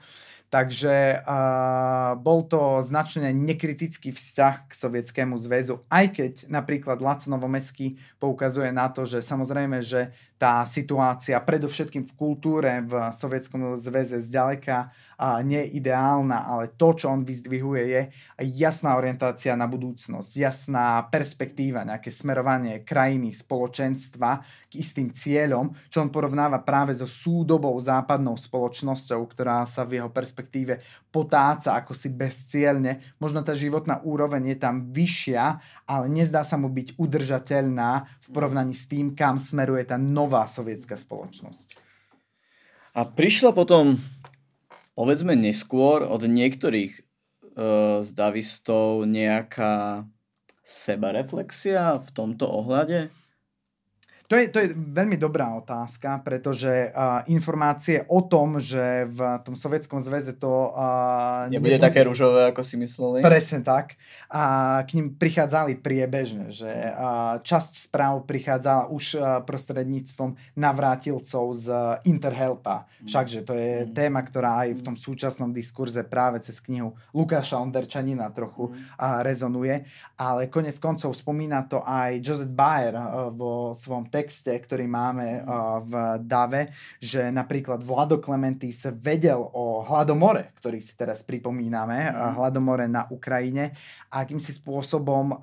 Takže 0.52 1.24
uh, 1.24 2.12
bol 2.20 2.44
to 2.44 2.84
značne 2.84 3.32
nekritický 3.32 4.12
vzťah 4.12 4.68
k 4.68 4.72
Sovietskému 4.76 5.40
zväzu, 5.40 5.80
aj 5.88 6.12
keď 6.12 6.32
napríklad 6.44 7.00
Laco 7.00 7.24
Novomeský 7.32 7.96
poukazuje 8.20 8.68
na 8.68 8.92
to, 8.92 9.08
že 9.08 9.24
samozrejme, 9.24 9.80
že 9.80 10.12
tá 10.42 10.66
situácia 10.66 11.38
predovšetkým 11.38 12.02
v 12.02 12.16
kultúre 12.18 12.82
v 12.82 13.14
Sovietskom 13.14 13.78
zväze 13.78 14.18
zďaleka 14.18 14.90
nie 15.46 15.62
ideálna, 15.78 16.50
ale 16.50 16.74
to, 16.74 16.98
čo 16.98 17.06
on 17.06 17.22
vyzdvihuje, 17.22 17.82
je 17.86 18.02
jasná 18.58 18.98
orientácia 18.98 19.54
na 19.54 19.70
budúcnosť, 19.70 20.34
jasná 20.34 21.06
perspektíva, 21.06 21.86
nejaké 21.86 22.10
smerovanie 22.10 22.82
krajiny, 22.82 23.30
spoločenstva 23.30 24.42
k 24.66 24.82
istým 24.82 25.14
cieľom, 25.14 25.70
čo 25.86 26.02
on 26.02 26.10
porovnáva 26.10 26.66
práve 26.66 26.90
so 26.90 27.06
súdobou 27.06 27.78
západnou 27.78 28.34
spoločnosťou, 28.34 29.22
ktorá 29.30 29.62
sa 29.62 29.86
v 29.86 30.02
jeho 30.02 30.10
perspektíve 30.10 31.01
potáca 31.12 31.76
ako 31.76 31.92
si 31.92 32.08
bezcielne. 32.08 33.04
Možno 33.20 33.44
tá 33.44 33.52
životná 33.52 34.00
úroveň 34.00 34.56
je 34.56 34.58
tam 34.58 34.88
vyššia, 34.90 35.44
ale 35.84 36.08
nezdá 36.08 36.42
sa 36.42 36.56
mu 36.56 36.72
byť 36.72 36.96
udržateľná 36.96 37.90
v 38.24 38.26
porovnaní 38.32 38.72
s 38.72 38.88
tým, 38.88 39.12
kam 39.12 39.36
smeruje 39.36 39.84
tá 39.84 40.00
nová 40.00 40.48
sovietská 40.48 40.96
spoločnosť. 40.96 41.76
A 42.96 43.04
prišla 43.04 43.52
potom 43.52 44.00
povedzme 44.96 45.36
neskôr 45.36 46.04
od 46.04 46.24
niektorých 46.24 46.92
uh, 46.96 48.00
z 48.00 48.08
davistov 48.12 49.04
nejaká 49.04 50.04
sebareflexia 50.64 52.00
v 52.00 52.08
tomto 52.12 52.48
ohľade? 52.48 53.12
To 54.30 54.40
je, 54.40 54.48
to 54.48 54.64
je 54.64 54.72
veľmi 54.72 55.20
dobrá 55.20 55.52
otázka, 55.60 56.24
pretože 56.24 56.88
uh, 56.88 57.20
informácie 57.28 58.00
o 58.08 58.24
tom, 58.24 58.56
že 58.56 59.04
v 59.04 59.20
tom 59.44 59.52
Sovietskom 59.52 60.00
zväze 60.00 60.32
to... 60.40 60.72
Uh, 60.72 61.52
nebude, 61.52 61.76
nebude 61.76 61.76
také 61.76 62.00
rúžové, 62.00 62.48
ako 62.48 62.64
si 62.64 62.80
mysleli. 62.80 63.20
Presne 63.20 63.60
tak. 63.60 64.00
A 64.32 64.80
k 64.88 64.96
ním 64.96 65.20
prichádzali 65.20 65.84
priebežne, 65.84 66.48
že 66.48 66.64
uh, 66.72 67.44
časť 67.44 67.92
správ 67.92 68.24
prichádzala 68.24 68.88
už 68.88 69.04
uh, 69.20 69.44
prostredníctvom 69.44 70.56
navrátilcov 70.56 71.44
z 71.52 71.66
Interhelpa. 72.08 72.88
Mm. 73.04 73.12
Všakže 73.12 73.40
to 73.44 73.52
je 73.52 73.84
mm. 73.84 73.92
téma, 73.92 74.24
ktorá 74.24 74.64
aj 74.64 74.80
v 74.80 74.84
tom 74.88 74.96
súčasnom 74.96 75.52
diskurze 75.52 76.00
práve 76.08 76.40
cez 76.40 76.56
knihu 76.64 76.96
Lukáša 77.12 77.60
Onderčanina 77.60 78.32
trochu 78.32 78.72
mm. 78.72 78.96
uh, 78.96 79.20
rezonuje. 79.20 79.84
Ale 80.16 80.48
konec 80.48 80.80
koncov 80.80 81.12
spomína 81.12 81.68
to 81.68 81.84
aj 81.84 82.16
Joseph 82.24 82.48
Bayer 82.48 82.96
uh, 82.96 83.28
vo 83.28 83.76
svojom 83.76 84.08
texte 84.08 84.20
texte, 84.22 84.54
ktorý 84.54 84.86
máme 84.86 85.42
uh, 85.42 85.82
v 85.82 85.92
Dave, 86.22 86.70
že 87.02 87.26
napríklad 87.34 87.82
Vlado 87.82 88.22
Clementis 88.22 88.86
vedel 88.94 89.42
o 89.42 89.82
hladomore, 89.82 90.54
ktorý 90.62 90.78
si 90.78 90.94
teraz 90.94 91.26
pripomíname, 91.26 92.06
mm. 92.06 92.38
hladomore 92.38 92.86
na 92.86 93.10
Ukrajine 93.10 93.74
a 94.14 94.22
akýmsi 94.22 94.54
spôsobom 94.54 95.34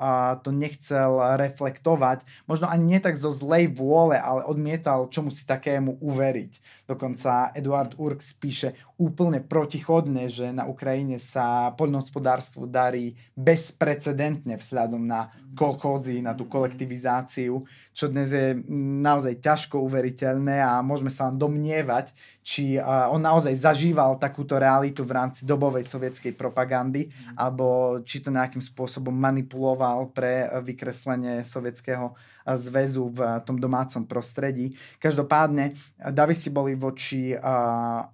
to 0.45 0.53
nechcel 0.55 1.19
reflektovať, 1.35 2.23
možno 2.45 2.69
ani 2.69 2.95
nie 2.95 2.99
tak 3.01 3.17
zo 3.19 3.33
zlej 3.33 3.73
vôle, 3.73 4.15
ale 4.15 4.45
odmietal 4.45 5.09
čomu 5.09 5.33
si 5.33 5.43
takému 5.43 5.99
uveriť. 5.99 6.85
Dokonca 6.85 7.51
Eduard 7.57 7.97
Urks 7.99 8.37
píše 8.37 8.77
úplne 8.99 9.39
protichodne, 9.39 10.27
že 10.27 10.51
na 10.51 10.67
Ukrajine 10.67 11.23
sa 11.23 11.71
poľnohospodárstvu 11.79 12.67
darí 12.67 13.15
bezprecedentne 13.31 14.59
vzhľadom 14.59 14.99
na 14.99 15.31
kolchózy, 15.55 16.19
na 16.19 16.35
tú 16.35 16.51
kolektivizáciu, 16.51 17.63
čo 17.95 18.05
dnes 18.11 18.35
je 18.35 18.59
naozaj 18.99 19.39
ťažko 19.39 19.79
uveriteľné 19.79 20.59
a 20.59 20.83
môžeme 20.83 21.07
sa 21.07 21.31
len 21.31 21.39
domnievať, 21.39 22.11
či 22.49 22.81
on 22.81 23.21
naozaj 23.21 23.53
zažíval 23.53 24.17
takúto 24.17 24.57
realitu 24.57 25.05
v 25.05 25.13
rámci 25.13 25.45
dobovej 25.45 25.85
sovietskej 25.85 26.33
propagandy, 26.33 27.05
mm. 27.05 27.37
alebo 27.37 28.01
či 28.01 28.25
to 28.25 28.33
nejakým 28.33 28.65
spôsobom 28.65 29.13
manipuloval 29.13 30.09
pre 30.09 30.49
vykreslenie 30.65 31.45
sovietského 31.45 32.17
zväzu 32.57 33.13
v 33.13 33.19
tom 33.45 33.61
domácom 33.61 34.01
prostredí. 34.09 34.73
Každopádne, 34.97 35.77
Davisti 36.09 36.49
boli 36.49 36.73
voči 36.73 37.35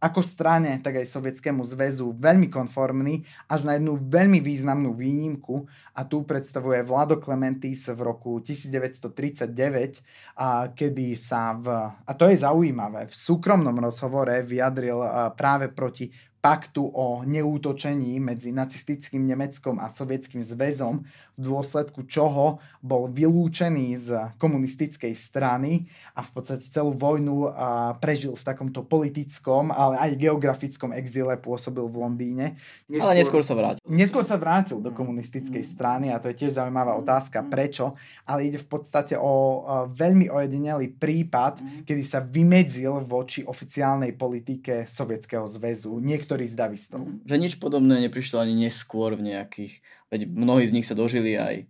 ako 0.02 0.20
strane, 0.20 0.84
tak 0.84 1.00
aj 1.00 1.08
sovietskému 1.08 1.64
zväzu 1.64 2.12
veľmi 2.18 2.52
konformní, 2.52 3.24
až 3.48 3.70
na 3.70 3.80
jednu 3.80 3.96
veľmi 3.96 4.44
významnú 4.44 4.92
výnimku 4.92 5.64
a 5.96 6.04
tu 6.04 6.28
predstavuje 6.28 6.84
Vlado 6.84 7.22
Clementis 7.24 7.88
v 7.88 8.00
roku 8.04 8.44
1939, 8.44 10.04
a 10.36 10.68
kedy 10.76 11.16
sa 11.16 11.56
v, 11.56 11.72
a 12.04 12.12
to 12.18 12.28
je 12.28 12.36
zaujímavé, 12.44 13.08
v 13.08 13.16
súkromnom 13.16 13.80
rozhovore 13.80 14.25
vyjadril 14.44 15.04
práve 15.38 15.68
proti 15.68 16.10
paktu 16.46 16.86
o 16.94 17.26
neútočení 17.26 18.22
medzi 18.22 18.54
nacistickým 18.54 19.26
Nemeckom 19.26 19.82
a 19.82 19.90
Sovietským 19.90 20.46
zväzom, 20.46 21.02
v 21.36 21.40
dôsledku 21.42 22.06
čoho 22.06 22.62
bol 22.86 23.10
vylúčený 23.10 23.88
z 23.98 24.10
komunistickej 24.38 25.12
strany 25.18 25.90
a 26.14 26.22
v 26.22 26.30
podstate 26.32 26.70
celú 26.70 26.94
vojnu 26.94 27.50
prežil 27.98 28.38
v 28.38 28.46
takomto 28.46 28.86
politickom, 28.86 29.74
ale 29.74 29.98
aj 30.00 30.22
geografickom 30.22 30.94
exíle, 30.94 31.34
pôsobil 31.42 31.84
v 31.90 31.96
Londýne. 31.98 32.46
Neskôr, 32.88 33.10
ale 33.10 33.20
neskôr 33.20 33.42
sa 33.42 33.58
vrátil. 33.58 33.82
Neskôr 33.90 34.24
sa 34.24 34.38
vrátil 34.38 34.78
do 34.80 34.94
komunistickej 34.94 35.66
strany 35.66 36.14
a 36.14 36.22
to 36.22 36.30
je 36.30 36.46
tiež 36.46 36.62
zaujímavá 36.62 36.94
otázka, 36.94 37.42
prečo, 37.50 37.98
ale 38.24 38.54
ide 38.54 38.62
v 38.62 38.70
podstate 38.70 39.18
o 39.18 39.66
veľmi 39.90 40.30
ojedinelý 40.30 40.94
prípad, 40.94 41.84
kedy 41.90 42.04
sa 42.06 42.22
vymedzil 42.22 43.02
voči 43.02 43.42
oficiálnej 43.42 44.14
politike 44.14 44.86
Sovietskeho 44.86 45.50
zväzu. 45.50 45.98
Niekto 46.00 46.35
niektorí 46.36 46.52
z 46.52 46.60
davistov. 46.60 47.02
Že 47.24 47.36
nič 47.40 47.54
podobné 47.64 48.04
neprišlo 48.04 48.44
ani 48.44 48.68
neskôr 48.68 49.16
v 49.16 49.32
nejakých, 49.32 49.80
veď 50.12 50.28
mnohí 50.28 50.68
z 50.68 50.76
nich 50.76 50.84
sa 50.84 50.92
dožili 50.92 51.40
aj 51.40 51.64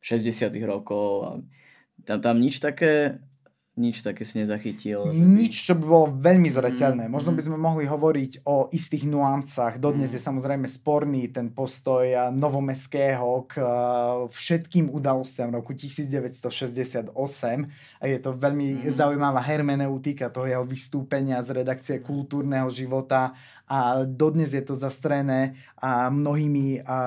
v 0.00 0.04
60 0.08 0.56
rokov 0.64 1.10
a 1.20 1.30
tam, 2.08 2.24
tam 2.24 2.40
nič 2.40 2.64
také 2.64 3.20
nič 3.76 4.00
také 4.00 4.24
si 4.24 4.40
nezachytil. 4.40 5.12
Nič, 5.12 5.68
čo 5.68 5.76
by 5.76 5.84
bolo 5.84 6.06
veľmi 6.08 6.48
zreteľné. 6.48 7.06
Mm, 7.06 7.12
Možno 7.12 7.36
by 7.36 7.44
mm. 7.44 7.46
sme 7.52 7.58
mohli 7.60 7.84
hovoriť 7.84 8.48
o 8.48 8.72
istých 8.72 9.04
nuancách. 9.04 9.76
Dodnes 9.76 10.08
mm. 10.10 10.16
je 10.16 10.20
samozrejme 10.24 10.64
sporný 10.64 11.28
ten 11.28 11.52
postoj 11.52 12.32
Novomeského 12.32 13.44
k 13.44 13.60
všetkým 14.32 14.88
udalostiam 14.88 15.52
roku 15.52 15.76
1968. 15.76 17.12
A 18.00 18.04
je 18.08 18.18
to 18.18 18.32
veľmi 18.32 18.88
mm. 18.88 18.88
zaujímavá 18.88 19.44
hermeneutika 19.44 20.32
toho 20.32 20.48
jeho 20.48 20.64
vystúpenia 20.64 21.44
z 21.44 21.60
redakcie 21.60 22.00
kultúrneho 22.00 22.72
života 22.72 23.36
a 23.66 24.06
dodnes 24.06 24.54
je 24.54 24.62
to 24.62 24.78
zastrené 24.78 25.58
a 25.82 26.06
mnohými 26.06 26.86
a, 26.86 26.98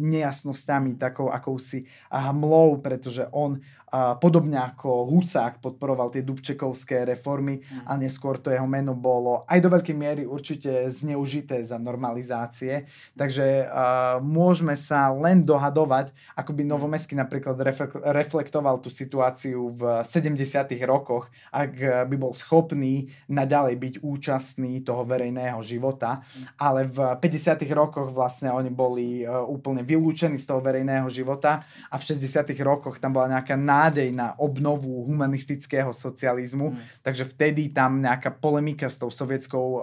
nejasnosťami, 0.00 0.96
takou 0.96 1.28
akousi 1.28 1.84
a 2.08 2.32
hmlou, 2.32 2.80
pretože 2.80 3.28
on 3.30 3.60
a 3.92 4.16
podobne 4.16 4.56
ako 4.56 5.04
Husák 5.04 5.60
podporoval 5.60 6.08
tie 6.08 6.24
Dubčekovské 6.24 7.04
reformy 7.04 7.60
mm. 7.60 7.84
a 7.84 8.00
neskôr 8.00 8.40
to 8.40 8.48
jeho 8.48 8.64
meno 8.64 8.96
bolo 8.96 9.44
aj 9.44 9.60
do 9.60 9.68
veľkej 9.68 9.92
miery 9.92 10.22
určite 10.24 10.88
zneužité 10.88 11.60
za 11.60 11.76
normalizácie. 11.76 12.88
Takže 13.12 13.68
uh, 13.68 14.16
môžeme 14.24 14.72
sa 14.80 15.12
len 15.12 15.44
dohadovať, 15.44 16.16
ako 16.32 16.50
by 16.56 16.62
Novomestský 16.64 17.20
napríklad 17.20 17.60
reflektoval 18.00 18.80
tú 18.80 18.88
situáciu 18.88 19.76
v 19.76 20.00
70. 20.00 20.40
rokoch, 20.88 21.28
ak 21.52 22.08
by 22.08 22.16
bol 22.16 22.32
schopný 22.32 23.12
naďalej 23.28 23.76
byť 23.76 23.94
účastný 24.00 24.80
toho 24.80 25.04
verejného 25.04 25.60
života. 25.60 26.24
Mm. 26.24 26.44
Ale 26.56 26.80
v 26.88 26.98
50. 27.20 27.60
rokoch 27.76 28.08
vlastne 28.08 28.48
oni 28.48 28.72
boli 28.72 29.28
uh, 29.28 29.44
úplne 29.44 29.84
vylúčení 29.84 30.40
z 30.40 30.48
toho 30.48 30.64
verejného 30.64 31.12
života 31.12 31.60
a 31.92 32.00
v 32.00 32.02
60. 32.08 32.56
rokoch 32.64 32.96
tam 32.96 33.12
bola 33.12 33.36
nejaká 33.36 33.60
nádej 33.82 34.14
na 34.14 34.38
obnovu 34.38 35.02
humanistického 35.02 35.90
socializmu, 35.90 36.70
mm. 36.70 37.02
takže 37.02 37.26
vtedy 37.26 37.74
tam 37.74 37.98
nejaká 37.98 38.30
polemika 38.30 38.86
s 38.86 39.02
tou 39.02 39.10
sovietskou 39.10 39.66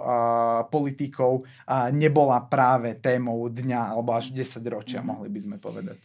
politikou 0.72 1.44
uh, 1.44 1.92
nebola 1.92 2.40
práve 2.40 2.96
témou 2.96 3.44
dňa 3.52 3.92
alebo 3.92 4.16
až 4.16 4.32
10 4.32 4.64
ročia, 4.72 5.04
mm. 5.04 5.06
mohli 5.06 5.28
by 5.28 5.40
sme 5.44 5.56
povedať. 5.60 6.00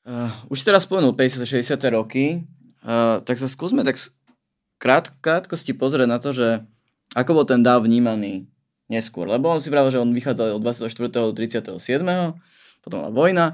Uh, 0.00 0.32
už 0.48 0.64
teraz 0.64 0.88
spomenul 0.88 1.12
50-60 1.12 1.76
roky, 1.92 2.40
uh, 2.88 3.20
tak 3.20 3.36
sa 3.36 3.44
skúsme 3.44 3.84
tak 3.84 4.00
krát, 4.80 5.12
krátkosti 5.20 5.76
pozrieť 5.76 6.08
na 6.08 6.16
to, 6.16 6.32
že 6.32 6.64
ako 7.12 7.42
bol 7.42 7.44
ten 7.44 7.60
dáv 7.60 7.84
vnímaný 7.84 8.48
neskôr. 8.88 9.28
Lebo 9.28 9.52
on 9.52 9.60
si 9.60 9.68
pravil, 9.68 9.92
že 9.92 10.00
on 10.00 10.10
vychádzal 10.10 10.56
od 10.56 10.62
24. 10.64 10.88
do 11.12 11.30
37. 11.36 11.76
Potom 12.80 12.96
bola 12.96 13.12
vojna. 13.12 13.46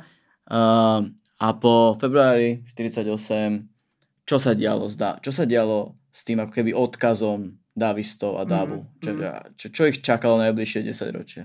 Uh, 0.46 1.10
a 1.36 1.52
po 1.56 1.96
februári 2.00 2.64
48, 2.72 4.26
čo 4.26 4.36
sa 4.40 4.52
dialo, 4.56 4.88
zdá, 4.88 5.20
čo 5.20 5.30
sa 5.30 5.44
dialo 5.44 5.96
s 6.10 6.24
tým 6.24 6.40
ako 6.40 6.52
keby 6.52 6.72
odkazom 6.72 7.60
Davistov 7.76 8.40
a 8.40 8.48
Davu? 8.48 8.82
Mm, 8.82 8.88
čo, 9.04 9.10
mm. 9.12 9.22
čo, 9.60 9.66
čo 9.68 9.82
ich 9.84 10.00
čakalo 10.00 10.40
najbližšie 10.40 10.88
10 10.88 11.12
ročia? 11.12 11.44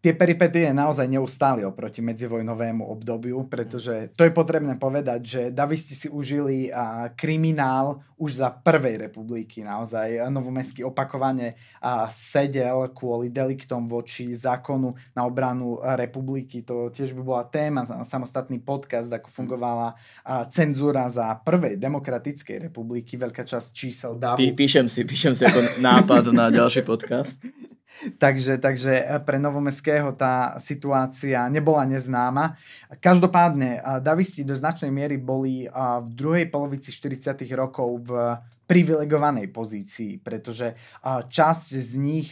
Tie 0.00 0.16
peripetie 0.16 0.72
naozaj 0.72 1.04
neustáli 1.04 1.60
oproti 1.60 2.00
medzivojnovému 2.00 2.88
obdobiu, 2.88 3.44
pretože 3.44 4.08
to 4.16 4.24
je 4.24 4.32
potrebné 4.32 4.80
povedať, 4.80 5.20
že 5.20 5.42
Davisti 5.52 5.92
si 5.92 6.08
užili 6.08 6.72
a, 6.72 7.12
kriminál 7.12 8.00
už 8.16 8.40
za 8.40 8.48
prvej 8.48 9.08
republiky. 9.08 9.60
Naozaj 9.60 10.24
Novomestský 10.32 10.88
opakovane 10.88 11.52
a, 11.84 12.08
sedel 12.08 12.88
kvôli 12.96 13.28
deliktom 13.28 13.84
voči 13.92 14.32
zákonu 14.32 14.96
na 15.12 15.28
obranu 15.28 15.76
republiky. 15.84 16.64
To 16.64 16.88
tiež 16.88 17.12
by 17.12 17.22
bola 17.22 17.44
téma, 17.44 17.84
samostatný 18.08 18.64
podcast, 18.64 19.12
ako 19.12 19.28
fungovala 19.28 19.92
a, 20.24 20.48
cenzúra 20.48 21.04
za 21.12 21.28
prvej 21.44 21.76
demokratickej 21.76 22.72
republiky, 22.72 23.20
veľká 23.20 23.44
časť 23.44 23.68
čísel 23.76 24.16
Davu. 24.16 24.40
Pí, 24.40 24.56
píšem 24.56 24.88
si, 24.88 25.04
píšem 25.04 25.36
si 25.36 25.44
ako 25.44 25.84
nápad 25.84 26.32
na 26.32 26.48
ďalší 26.48 26.88
podcast. 26.88 27.36
takže, 28.18 28.58
takže 28.58 29.04
pre 29.26 29.38
Novomestského 29.38 30.12
tá 30.16 30.56
situácia 30.56 31.46
nebola 31.52 31.84
neznáma. 31.84 32.56
Každopádne, 33.02 33.82
Davisti 34.00 34.42
do 34.42 34.54
značnej 34.56 34.88
miery 34.94 35.20
boli 35.20 35.68
v 35.68 36.10
druhej 36.14 36.46
polovici 36.48 36.92
40. 36.92 37.44
rokov 37.52 38.06
v 38.06 38.38
privilegovanej 38.70 39.50
pozícii, 39.50 40.22
pretože 40.22 40.78
časť 41.02 41.68
z 41.74 41.92
nich 41.98 42.30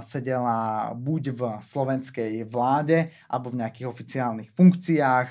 sedela 0.00 0.90
buď 0.96 1.22
v 1.36 1.42
slovenskej 1.60 2.48
vláde 2.48 3.12
alebo 3.28 3.52
v 3.52 3.60
nejakých 3.60 3.84
oficiálnych 3.84 4.48
funkciách, 4.56 5.28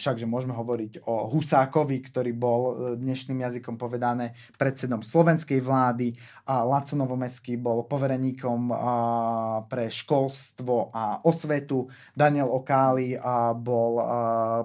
všakže 0.00 0.24
môžeme 0.24 0.56
hovoriť 0.56 1.04
o 1.04 1.28
Husákovi, 1.28 2.00
ktorý 2.08 2.32
bol 2.32 2.62
e, 2.64 2.72
dnešným 2.96 3.44
jazykom 3.44 3.76
povedané 3.76 4.32
predsedom 4.56 5.04
slovenskej 5.04 5.60
vlády, 5.60 6.16
Laco 6.42 6.98
Novomestský 6.98 7.54
bol 7.54 7.86
povereníkom 7.86 8.74
pre 9.70 9.86
školstvo 9.86 10.90
a 10.90 11.22
osvetu, 11.22 11.86
Daniel 12.16 12.50
Okáli 12.50 13.14
bol, 13.62 14.02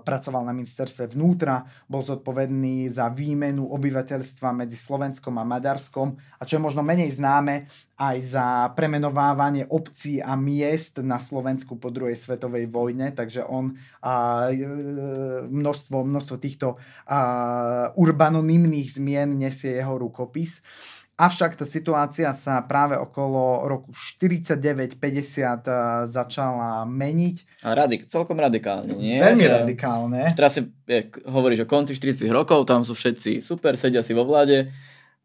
pracoval 0.01 0.41
na 0.41 0.57
ministerstve 0.57 1.13
vnútra, 1.13 1.61
bol 1.85 2.01
zodpovedný 2.01 2.89
za 2.89 3.13
výmenu 3.13 3.69
obyvateľstva 3.69 4.36
susedstva 4.37 4.53
medzi 4.53 4.77
Slovenskom 4.77 5.33
a 5.41 5.43
Maďarskom 5.43 6.13
a 6.37 6.45
čo 6.45 6.61
je 6.61 6.65
možno 6.69 6.85
menej 6.85 7.09
známe, 7.09 7.65
aj 7.97 8.17
za 8.21 8.45
premenovávanie 8.77 9.65
obcí 9.65 10.21
a 10.21 10.37
miest 10.37 11.01
na 11.01 11.17
Slovensku 11.17 11.81
po 11.81 11.89
druhej 11.89 12.13
svetovej 12.13 12.69
vojne, 12.69 13.09
takže 13.09 13.41
on 13.41 13.73
a, 14.05 14.45
e, 14.53 14.61
množstvo, 15.49 16.05
množstvo 16.05 16.35
týchto 16.37 16.77
a, 17.09 17.89
urbanonymných 17.97 19.01
zmien 19.01 19.33
nesie 19.33 19.81
jeho 19.81 19.97
rukopis. 19.97 20.61
Avšak 21.17 21.57
tá 21.57 21.65
situácia 21.65 22.29
sa 22.29 22.61
práve 22.61 22.93
okolo 22.93 23.65
roku 23.65 23.89
49-50 23.89 25.01
začala 26.05 26.85
meniť. 26.85 27.65
A 27.65 27.73
radik- 27.73 28.05
celkom 28.05 28.37
radikálne, 28.37 28.93
nie? 28.93 29.17
Veľmi 29.17 29.49
ja, 29.49 29.65
radikálne. 29.65 30.37
Teraz 30.37 30.61
si 30.61 30.69
je, 30.85 31.09
hovoríš 31.25 31.65
o 31.65 31.67
konci 31.67 31.97
40 31.97 32.29
rokov, 32.29 32.69
tam 32.69 32.85
sú 32.85 32.93
všetci 32.93 33.41
super, 33.41 33.73
sedia 33.81 34.05
si 34.05 34.13
vo 34.13 34.29
vláde, 34.29 34.69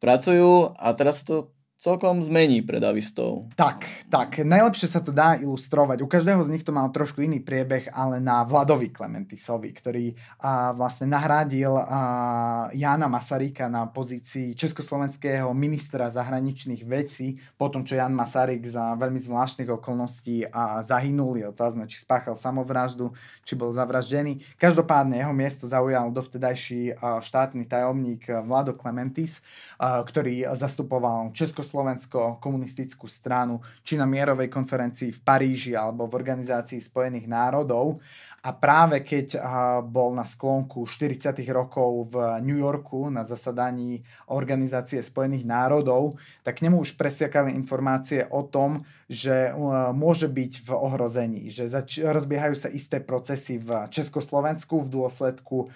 pracujú 0.01 0.73
a 0.81 0.97
teraz 0.97 1.21
to 1.29 1.53
celkom 1.83 2.23
zmení 2.23 2.63
pre 2.63 2.79
davistov. 2.79 3.51
Tak, 3.59 4.07
tak. 4.07 4.39
Najlepšie 4.39 4.87
sa 4.87 5.03
to 5.03 5.11
dá 5.11 5.35
ilustrovať. 5.35 5.99
U 5.99 6.07
každého 6.07 6.39
z 6.47 6.55
nich 6.55 6.63
to 6.63 6.71
mal 6.71 6.87
trošku 6.95 7.27
iný 7.27 7.43
priebeh, 7.43 7.91
ale 7.91 8.23
na 8.23 8.47
Vladovi 8.47 8.95
Klementisovi, 8.95 9.75
ktorý 9.75 10.15
a, 10.39 10.71
vlastne 10.79 11.11
nahradil 11.11 11.75
a, 11.75 12.71
Jána 12.71 13.11
Masaryka 13.11 13.67
na 13.67 13.91
pozícii 13.91 14.55
československého 14.55 15.51
ministra 15.51 16.07
zahraničných 16.07 16.87
vecí, 16.87 17.43
potom 17.59 17.83
čo 17.83 17.99
Jan 17.99 18.15
Masaryk 18.15 18.63
za 18.63 18.95
veľmi 18.95 19.19
zvláštnych 19.19 19.75
okolností 19.75 20.47
a, 20.55 20.87
zahynul. 20.87 21.43
Je 21.43 21.51
otázne, 21.51 21.91
či 21.91 21.99
spáchal 21.99 22.39
samovraždu, 22.39 23.11
či 23.43 23.59
bol 23.59 23.75
zavraždený. 23.75 24.39
Každopádne 24.55 25.19
jeho 25.19 25.35
miesto 25.35 25.67
zaujal 25.67 26.15
dovtedajší 26.15 26.95
a, 26.95 27.19
štátny 27.19 27.67
tajomník 27.67 28.31
Vlado 28.47 28.71
Klementis, 28.71 29.43
a, 29.83 29.99
ktorý 30.07 30.47
zastupoval 30.55 31.35
Československo 31.35 31.72
Československo, 31.73 32.37
komunistickú 32.37 33.09
stranu, 33.09 33.65
či 33.81 33.97
na 33.97 34.05
mierovej 34.05 34.53
konferencii 34.53 35.09
v 35.09 35.21
Paríži 35.25 35.73
alebo 35.73 36.05
v 36.05 36.21
Organizácii 36.21 36.77
spojených 36.77 37.25
národov. 37.25 37.97
A 38.45 38.53
práve 38.53 39.01
keď 39.01 39.41
bol 39.89 40.13
na 40.13 40.29
sklonku 40.29 40.85
40. 40.85 41.33
rokov 41.49 42.13
v 42.13 42.45
New 42.45 42.61
Yorku 42.61 43.09
na 43.09 43.25
zasadaní 43.25 44.05
Organizácie 44.29 45.01
spojených 45.01 45.49
národov, 45.49 46.21
tak 46.45 46.61
k 46.61 46.69
nemu 46.69 46.85
už 46.85 46.93
presiakali 47.01 47.57
informácie 47.57 48.29
o 48.29 48.45
tom, 48.45 48.85
že 49.13 49.53
môže 49.93 50.25
byť 50.25 50.65
v 50.65 50.71
ohrození, 50.73 51.53
že 51.53 51.69
zač- 51.69 52.01
rozbiehajú 52.01 52.57
sa 52.57 52.73
isté 52.73 52.97
procesy 52.97 53.61
v 53.61 53.93
Československu 53.93 54.81
v 54.81 54.89
dôsledku 54.89 55.69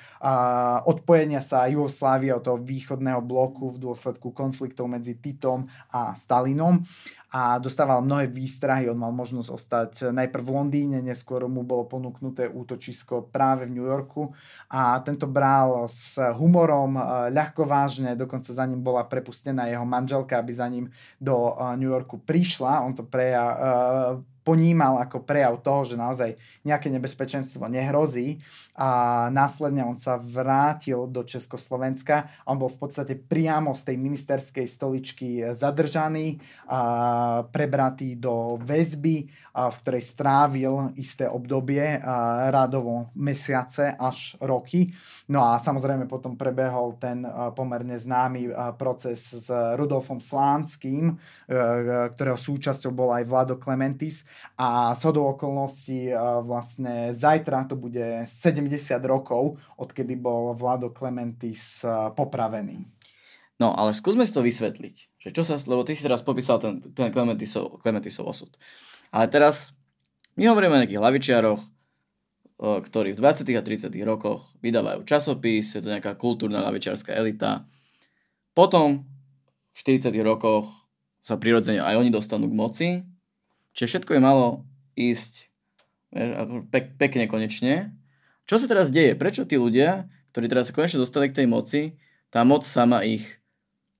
odpojenia 0.88 1.44
sa 1.44 1.68
Jugoslávie 1.68 2.32
od 2.32 2.40
toho 2.40 2.56
východného 2.56 3.20
bloku 3.20 3.68
v 3.76 3.92
dôsledku 3.92 4.32
konfliktov 4.32 4.88
medzi 4.88 5.20
Titom 5.20 5.68
a 5.92 6.16
Stalinom 6.16 6.80
a 7.36 7.58
dostával 7.58 8.00
mnohé 8.06 8.30
výstrahy. 8.30 8.86
On 8.88 8.96
mal 8.96 9.10
možnosť 9.10 9.48
ostať 9.50 9.92
najprv 10.14 10.44
v 10.46 10.54
Londýne, 10.56 10.98
neskôr 11.02 11.44
mu 11.50 11.66
bolo 11.66 11.84
ponúknuté 11.84 12.46
útočisko 12.46 13.28
práve 13.28 13.66
v 13.66 13.76
New 13.76 13.86
Yorku 13.86 14.30
a 14.70 14.96
tento 15.02 15.26
bral 15.26 15.84
s 15.90 16.16
humorom, 16.16 16.96
eh, 16.96 17.02
ľahko 17.34 17.66
vážne, 17.66 18.14
dokonca 18.14 18.46
za 18.46 18.64
ním 18.64 18.80
bola 18.80 19.02
prepustená 19.04 19.66
jeho 19.66 19.82
manželka, 19.82 20.38
aby 20.38 20.52
za 20.54 20.70
ním 20.70 20.88
do 21.18 21.50
eh, 21.52 21.76
New 21.76 21.90
Yorku 21.90 22.22
prišla. 22.22 22.86
On 22.86 22.94
to 22.94 23.02
preja, 23.02 23.25
player 23.26 24.22
ponímal 24.46 25.02
ako 25.02 25.26
prejav 25.26 25.58
toho, 25.58 25.82
že 25.82 25.98
naozaj 25.98 26.38
nejaké 26.62 26.86
nebezpečenstvo 26.86 27.66
nehrozí 27.66 28.38
a 28.78 29.26
následne 29.34 29.82
on 29.82 29.98
sa 29.98 30.22
vrátil 30.22 31.10
do 31.10 31.26
Československa. 31.26 32.30
On 32.46 32.54
bol 32.54 32.70
v 32.70 32.86
podstate 32.86 33.18
priamo 33.18 33.74
z 33.74 33.90
tej 33.90 33.96
ministerskej 33.98 34.66
stoličky 34.70 35.42
zadržaný, 35.50 36.38
a 36.70 36.80
prebratý 37.50 38.14
do 38.14 38.60
väzby, 38.62 39.26
a 39.56 39.72
v 39.72 39.76
ktorej 39.80 40.04
strávil 40.04 40.74
isté 41.00 41.24
obdobie, 41.24 41.96
a 41.96 42.46
rádovo 42.52 43.08
mesiace 43.16 43.96
až 43.96 44.36
roky. 44.44 44.92
No 45.32 45.42
a 45.42 45.56
samozrejme 45.56 46.04
potom 46.04 46.36
prebehol 46.36 47.00
ten 47.00 47.24
pomerne 47.56 47.96
známy 47.96 48.52
proces 48.76 49.48
s 49.48 49.48
Rudolfom 49.48 50.20
Slánským, 50.20 51.10
e, 51.10 51.14
ktorého 52.12 52.36
súčasťou 52.36 52.92
bol 52.92 53.10
aj 53.16 53.24
Vlado 53.24 53.56
Klementis 53.56 54.28
a 54.56 54.96
shodou 54.96 55.36
okolností 55.36 56.12
vlastne 56.44 57.12
zajtra 57.12 57.68
to 57.68 57.76
bude 57.76 58.24
70 58.24 58.72
rokov, 59.04 59.60
odkedy 59.76 60.16
bol 60.16 60.56
Vlado 60.56 60.90
Klementis 60.90 61.84
popravený. 62.16 62.88
No, 63.56 63.72
ale 63.72 63.96
skúsme 63.96 64.28
si 64.28 64.36
to 64.36 64.44
vysvetliť. 64.44 64.96
Že 65.16 65.30
čo 65.32 65.42
sa, 65.44 65.56
lebo 65.56 65.80
ty 65.84 65.96
si 65.96 66.04
teraz 66.04 66.20
popísal 66.20 66.60
ten, 66.60 66.80
ten 66.92 67.08
Klementisov, 67.08 67.80
Klementisov 67.80 68.28
osud. 68.28 68.52
Ale 69.08 69.32
teraz 69.32 69.72
my 70.36 70.52
hovoríme 70.52 70.76
o 70.76 70.80
nejakých 70.84 71.00
hlavičiaroch, 71.00 71.62
ktorí 72.60 73.12
v 73.12 73.20
20. 73.20 73.48
a 73.56 73.62
30. 73.64 73.92
rokoch 74.04 74.52
vydávajú 74.64 75.04
časopis, 75.04 75.76
je 75.76 75.80
to 75.84 75.92
nejaká 75.92 76.16
kultúrna 76.16 76.64
lavičiarská 76.64 77.12
elita. 77.12 77.68
Potom 78.56 79.04
v 79.72 79.76
40. 79.76 80.08
rokoch 80.24 80.68
sa 81.20 81.36
prirodzene 81.36 81.84
aj 81.84 82.00
oni 82.00 82.08
dostanú 82.08 82.48
k 82.48 82.56
moci. 82.56 82.88
Čiže 83.76 83.86
všetko 83.92 84.16
je 84.16 84.22
malo 84.24 84.64
ísť 84.96 85.32
pek, 86.72 86.96
pekne 86.96 87.28
konečne. 87.28 87.92
Čo 88.48 88.56
sa 88.56 88.66
teraz 88.66 88.88
deje? 88.88 89.12
Prečo 89.12 89.44
tí 89.44 89.60
ľudia, 89.60 90.08
ktorí 90.32 90.48
teraz 90.48 90.72
konečne 90.72 91.04
dostali 91.04 91.28
k 91.28 91.44
tej 91.44 91.46
moci, 91.46 91.82
tá 92.32 92.40
moc 92.42 92.64
sama 92.64 93.04
ich 93.04 93.26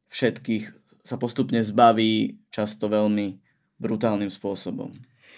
všetkých 0.08 0.72
sa 1.06 1.20
postupne 1.20 1.60
zbaví 1.62 2.40
často 2.50 2.88
veľmi 2.88 3.38
brutálnym 3.76 4.32
spôsobom. 4.32 4.90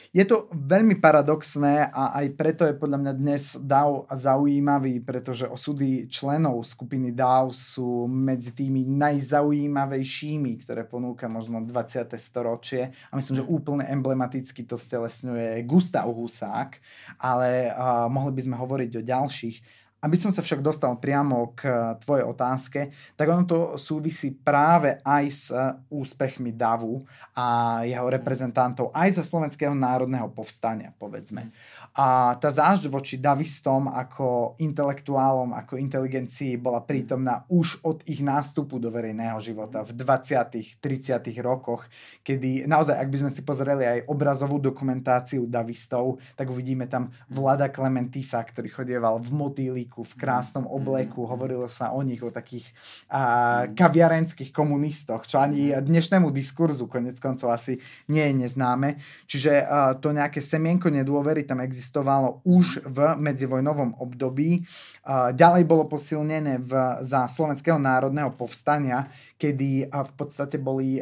Je 0.09 0.24
to 0.24 0.48
veľmi 0.57 0.96
paradoxné 1.05 1.92
a 1.92 2.16
aj 2.16 2.27
preto 2.33 2.64
je 2.64 2.72
podľa 2.72 2.98
mňa 3.05 3.12
dnes 3.12 3.42
DAO 3.61 4.09
zaujímavý, 4.09 5.05
pretože 5.05 5.44
osudy 5.44 6.09
členov 6.09 6.64
skupiny 6.64 7.12
DAO 7.12 7.53
sú 7.53 8.09
medzi 8.09 8.57
tými 8.57 8.88
najzaujímavejšími, 8.88 10.64
ktoré 10.64 10.88
ponúka 10.88 11.29
možno 11.29 11.61
20. 11.61 12.09
storočie. 12.16 12.96
A 13.12 13.20
myslím, 13.20 13.44
že 13.44 13.51
úplne 13.51 13.85
emblematicky 13.85 14.64
to 14.64 14.81
stelesňuje 14.81 15.61
Gustav 15.68 16.09
Husák, 16.09 16.81
ale 17.20 17.68
uh, 17.68 18.09
mohli 18.09 18.33
by 18.33 18.42
sme 18.48 18.57
hovoriť 18.57 18.90
o 18.96 19.03
ďalších. 19.05 19.57
Aby 19.98 20.14
som 20.14 20.30
sa 20.30 20.46
však 20.46 20.62
dostal 20.62 20.94
priamo 20.96 21.58
k 21.58 21.66
eh, 21.66 21.74
tvojej 22.02 22.24
otázke, 22.26 22.80
tak 23.18 23.26
ono 23.26 23.42
to 23.42 23.61
súvisí 23.74 24.30
práve 24.30 25.02
aj 25.02 25.24
s 25.26 25.44
eh, 25.50 25.74
úspechmi 25.90 26.54
Davu 26.54 27.02
a 27.34 27.80
jeho 27.82 28.06
reprezentantov 28.06 28.94
aj 28.94 29.18
za 29.18 29.24
Slovenského 29.26 29.74
národného 29.74 30.30
povstania, 30.30 30.94
povedzme. 30.94 31.50
A 31.94 32.38
tá 32.38 32.48
zážď 32.48 32.88
voči 32.88 33.16
Davistom 33.18 33.90
ako 33.90 34.55
intelektuálom, 34.62 35.53
ako 35.55 35.77
inteligencii 35.77 36.57
bola 36.57 36.81
prítomná 36.83 37.46
už 37.51 37.83
od 37.83 38.03
ich 38.07 38.22
nástupu 38.22 38.79
do 38.79 38.88
verejného 38.90 39.38
života 39.42 39.83
v 39.83 39.92
20 39.92 40.79
30 40.79 41.20
rokoch, 41.42 41.85
kedy 42.22 42.64
naozaj, 42.70 42.96
ak 42.96 43.09
by 43.11 43.16
sme 43.27 43.31
si 43.35 43.42
pozreli 43.42 43.85
aj 43.85 43.98
obrazovú 44.07 44.62
dokumentáciu 44.62 45.44
Davistov, 45.51 46.22
tak 46.38 46.48
uvidíme 46.48 46.87
tam 46.87 47.11
Vlada 47.29 47.68
Klementisa, 47.68 48.40
ktorý 48.40 48.70
chodieval 48.70 49.18
v 49.18 49.31
motýliku, 49.35 50.07
v 50.07 50.14
krásnom 50.16 50.64
obleku, 50.70 51.27
hovorilo 51.27 51.66
sa 51.66 51.92
o 51.92 52.01
nich, 52.01 52.22
o 52.22 52.31
takých 52.31 52.64
a, 53.11 53.66
kaviarenských 53.68 54.55
komunistoch, 54.55 55.27
čo 55.27 55.42
ani 55.42 55.74
dnešnému 55.74 56.31
diskurzu 56.31 56.87
konec 56.87 57.18
koncov 57.18 57.53
asi 57.53 57.77
nie 58.09 58.22
je 58.22 58.35
neznáme. 58.46 58.96
Čiže 59.27 59.53
a, 59.66 59.92
to 59.98 60.14
nejaké 60.14 60.38
semienko 60.40 60.88
nedôvery 60.88 61.42
tam 61.42 61.59
existuje 61.59 61.88
existovalo 61.88 62.44
už 62.44 62.85
v 62.85 63.16
medzivojnovom 63.16 63.96
období. 63.96 64.61
Ďalej 65.09 65.64
bolo 65.64 65.88
posilnené 65.88 66.61
v, 66.61 67.01
za 67.01 67.24
Slovenského 67.24 67.81
národného 67.81 68.29
povstania, 68.37 69.09
kedy 69.40 69.88
v 69.88 70.12
podstate 70.12 70.61
boli 70.61 71.01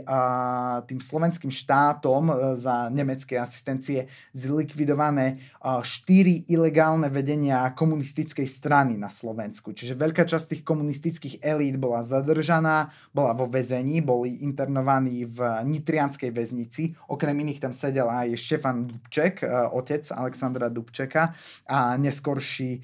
tým 0.87 1.01
slovenským 1.03 1.51
štátom 1.51 2.31
e, 2.31 2.35
za 2.55 2.92
nemeckej 2.92 3.40
asistencie 3.40 4.07
zlikvidované 4.37 5.40
štyri 5.83 6.44
ilegálne 6.46 7.09
vedenia 7.09 7.72
komunistickej 7.72 8.46
strany 8.46 8.94
na 8.94 9.09
Slovensku. 9.09 9.72
Čiže 9.72 9.99
veľká 9.99 10.29
časť 10.29 10.53
tých 10.53 10.62
komunistických 10.62 11.40
elít 11.42 11.81
bola 11.81 12.05
zadržaná, 12.07 12.92
bola 13.11 13.33
vo 13.35 13.49
väzení, 13.49 14.05
boli 14.05 14.44
internovaní 14.44 15.27
v 15.27 15.66
Nitrianskej 15.66 16.31
väznici. 16.31 16.94
Okrem 17.09 17.35
iných 17.40 17.59
tam 17.64 17.72
sedel 17.72 18.07
aj 18.07 18.37
Štefan 18.37 18.85
Dubček, 18.87 19.42
e, 19.42 19.49
otec 19.72 20.07
Alexandra 20.12 20.65
Dubčeka 20.68 21.35
a 21.66 21.96
neskorší 21.96 22.83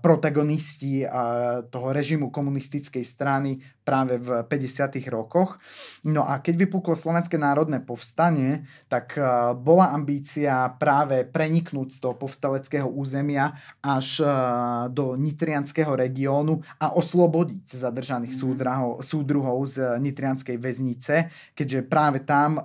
protagonisti 0.00 1.06
toho 1.70 1.92
režimu 1.92 2.30
komunistickej 2.30 3.04
strany 3.04 3.58
práve 3.84 4.16
v 4.16 4.42
50. 4.48 4.96
rokoch. 5.12 5.60
No 6.08 6.24
a 6.24 6.40
keď 6.40 6.66
vypuklo 6.66 6.96
Slovenské 6.96 7.36
národné 7.36 7.84
povstanie, 7.84 8.64
tak 8.88 9.14
bola 9.60 9.92
ambícia 9.92 10.72
práve 10.80 11.28
preniknúť 11.28 11.88
z 11.92 11.98
toho 12.00 12.16
povstaleckého 12.16 12.88
územia 12.88 13.52
až 13.84 14.24
do 14.90 15.14
Nitrianského 15.20 15.92
regiónu 15.92 16.64
a 16.80 16.96
oslobodiť 16.96 17.76
zadržaných 17.76 18.32
mm. 18.32 18.40
súdruhov, 18.40 18.92
súdruhov 19.04 19.58
z 19.68 20.00
Nitrianskej 20.00 20.56
väznice, 20.56 21.28
keďže 21.52 21.84
práve 21.84 22.24
tam 22.24 22.56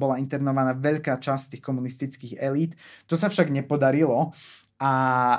bola 0.00 0.16
internovaná 0.16 0.72
veľká 0.72 1.20
časť 1.20 1.56
tých 1.56 1.62
komunistických 1.62 2.40
elít. 2.40 2.72
To 3.12 3.14
sa 3.20 3.28
však 3.28 3.52
nepodarilo 3.52 4.32
a, 4.82 4.94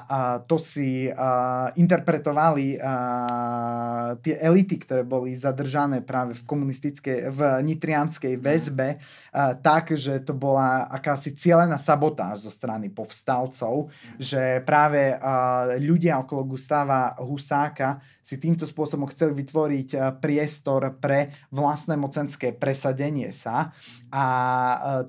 a 0.07 0.19
to 0.39 0.55
si 0.55 1.11
a, 1.11 1.67
interpretovali 1.75 2.79
a, 2.79 4.15
tie 4.23 4.39
elity, 4.39 4.79
ktoré 4.79 5.03
boli 5.03 5.35
zadržané 5.35 5.99
práve 5.99 6.31
v 6.39 6.47
komunistickej, 6.47 7.27
v 7.27 7.39
nitrianskej 7.67 8.39
väzbe, 8.39 8.95
a, 8.95 9.51
tak, 9.59 9.99
že 9.99 10.23
to 10.23 10.31
bola 10.31 10.87
akási 10.87 11.35
cieľená 11.35 11.75
sabotáž 11.75 12.47
zo 12.47 12.51
strany 12.55 12.87
povstalcov, 12.87 13.91
že 14.15 14.63
práve 14.63 15.11
a, 15.11 15.75
ľudia 15.75 16.23
okolo 16.23 16.55
Gustáva 16.55 17.19
Husáka 17.19 17.99
si 18.23 18.39
týmto 18.39 18.63
spôsobom 18.63 19.11
chceli 19.11 19.35
vytvoriť 19.43 20.15
priestor 20.23 20.95
pre 20.95 21.35
vlastné 21.51 21.99
mocenské 21.99 22.55
presadenie 22.55 23.35
sa. 23.35 23.75
A 24.15 24.23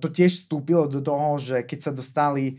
to 0.02 0.10
tiež 0.10 0.42
vstúpilo 0.42 0.90
do 0.90 0.98
toho, 0.98 1.38
že 1.38 1.62
keď 1.62 1.78
sa 1.78 1.92
dostali 1.94 2.58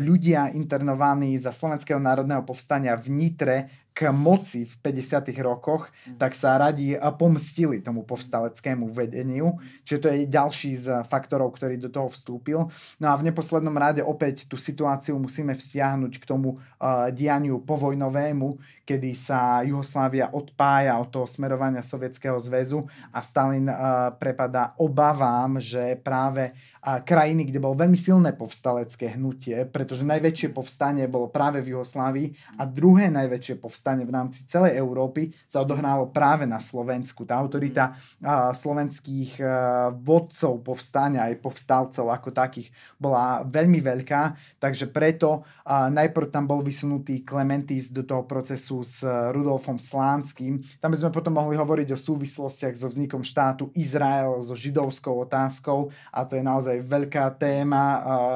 ľudia 0.00 0.56
internovaní 0.56 1.36
za 1.36 1.52
Slovenského 1.52 2.00
národného 2.00 2.40
povstania 2.48 2.96
v 2.96 3.12
Nitre 3.12 3.56
k 3.94 4.10
moci 4.10 4.66
v 4.66 4.74
50. 4.90 5.30
rokoch, 5.38 5.86
mm. 5.86 6.18
tak 6.18 6.34
sa 6.34 6.58
radi 6.58 6.98
pomstili 7.14 7.78
tomu 7.78 8.02
povstaleckému 8.02 8.90
vedeniu. 8.90 9.54
Čiže 9.86 9.98
to 10.02 10.08
je 10.10 10.18
ďalší 10.26 10.70
z 10.74 10.86
faktorov, 11.06 11.54
ktorý 11.54 11.78
do 11.78 11.86
toho 11.86 12.10
vstúpil. 12.10 12.66
No 12.98 13.06
a 13.06 13.14
v 13.14 13.30
neposlednom 13.30 13.76
rade 13.78 14.02
opäť 14.02 14.50
tú 14.50 14.58
situáciu 14.58 15.14
musíme 15.22 15.54
vzťahnuť 15.54 16.12
k 16.18 16.24
tomu 16.26 16.58
uh, 16.58 17.14
dianiu 17.14 17.62
povojnovému, 17.62 18.73
kedy 18.84 19.16
sa 19.16 19.64
Juhoslávia 19.64 20.30
odpája 20.30 21.00
od 21.00 21.08
toho 21.08 21.26
smerovania 21.26 21.80
Sovietskeho 21.80 22.36
zväzu 22.36 22.84
a 23.10 23.24
Stalin 23.24 23.66
uh, 23.66 24.12
prepadá 24.16 24.76
obavám, 24.76 25.56
že 25.58 25.96
práve 25.98 26.52
a 26.84 27.00
krajiny, 27.00 27.48
kde 27.48 27.64
bolo 27.64 27.80
veľmi 27.80 27.96
silné 27.96 28.36
povstalecké 28.36 29.16
hnutie, 29.16 29.64
pretože 29.72 30.04
najväčšie 30.04 30.52
povstanie 30.52 31.08
bolo 31.08 31.32
práve 31.32 31.64
v 31.64 31.72
Juhoslávii 31.72 32.60
a 32.60 32.68
druhé 32.68 33.08
najväčšie 33.08 33.56
povstanie 33.56 34.04
v 34.04 34.12
rámci 34.12 34.44
celej 34.44 34.76
Európy 34.76 35.32
sa 35.48 35.64
odohralo 35.64 36.12
práve 36.12 36.44
na 36.44 36.60
Slovensku. 36.60 37.24
Tá 37.24 37.40
autorita 37.40 37.96
uh, 37.96 38.52
slovenských 38.52 39.40
uh, 39.40 39.48
vodcov 39.96 40.60
povstania 40.60 41.24
aj 41.32 41.40
povstalcov 41.40 42.12
ako 42.12 42.28
takých 42.36 42.68
bola 43.00 43.40
veľmi 43.48 43.80
veľká, 43.80 44.22
takže 44.60 44.92
preto 44.92 45.44
najprv 45.64 46.28
tam 46.28 46.44
bol 46.44 46.60
vysunutý 46.60 47.24
Clementis 47.24 47.88
do 47.88 48.04
toho 48.04 48.28
procesu 48.28 48.73
s 48.80 49.04
Rudolfom 49.06 49.76
Slánským. 49.76 50.64
Tam 50.80 50.90
by 50.90 50.98
sme 50.98 51.14
potom 51.14 51.36
mohli 51.36 51.54
hovoriť 51.54 51.92
o 51.92 51.98
súvislostiach 52.00 52.74
so 52.74 52.88
vznikom 52.88 53.20
štátu 53.20 53.68
Izrael, 53.76 54.40
so 54.40 54.56
židovskou 54.56 55.20
otázkou 55.22 55.92
a 56.10 56.24
to 56.24 56.34
je 56.34 56.42
naozaj 56.42 56.80
veľká 56.82 57.36
téma 57.36 57.84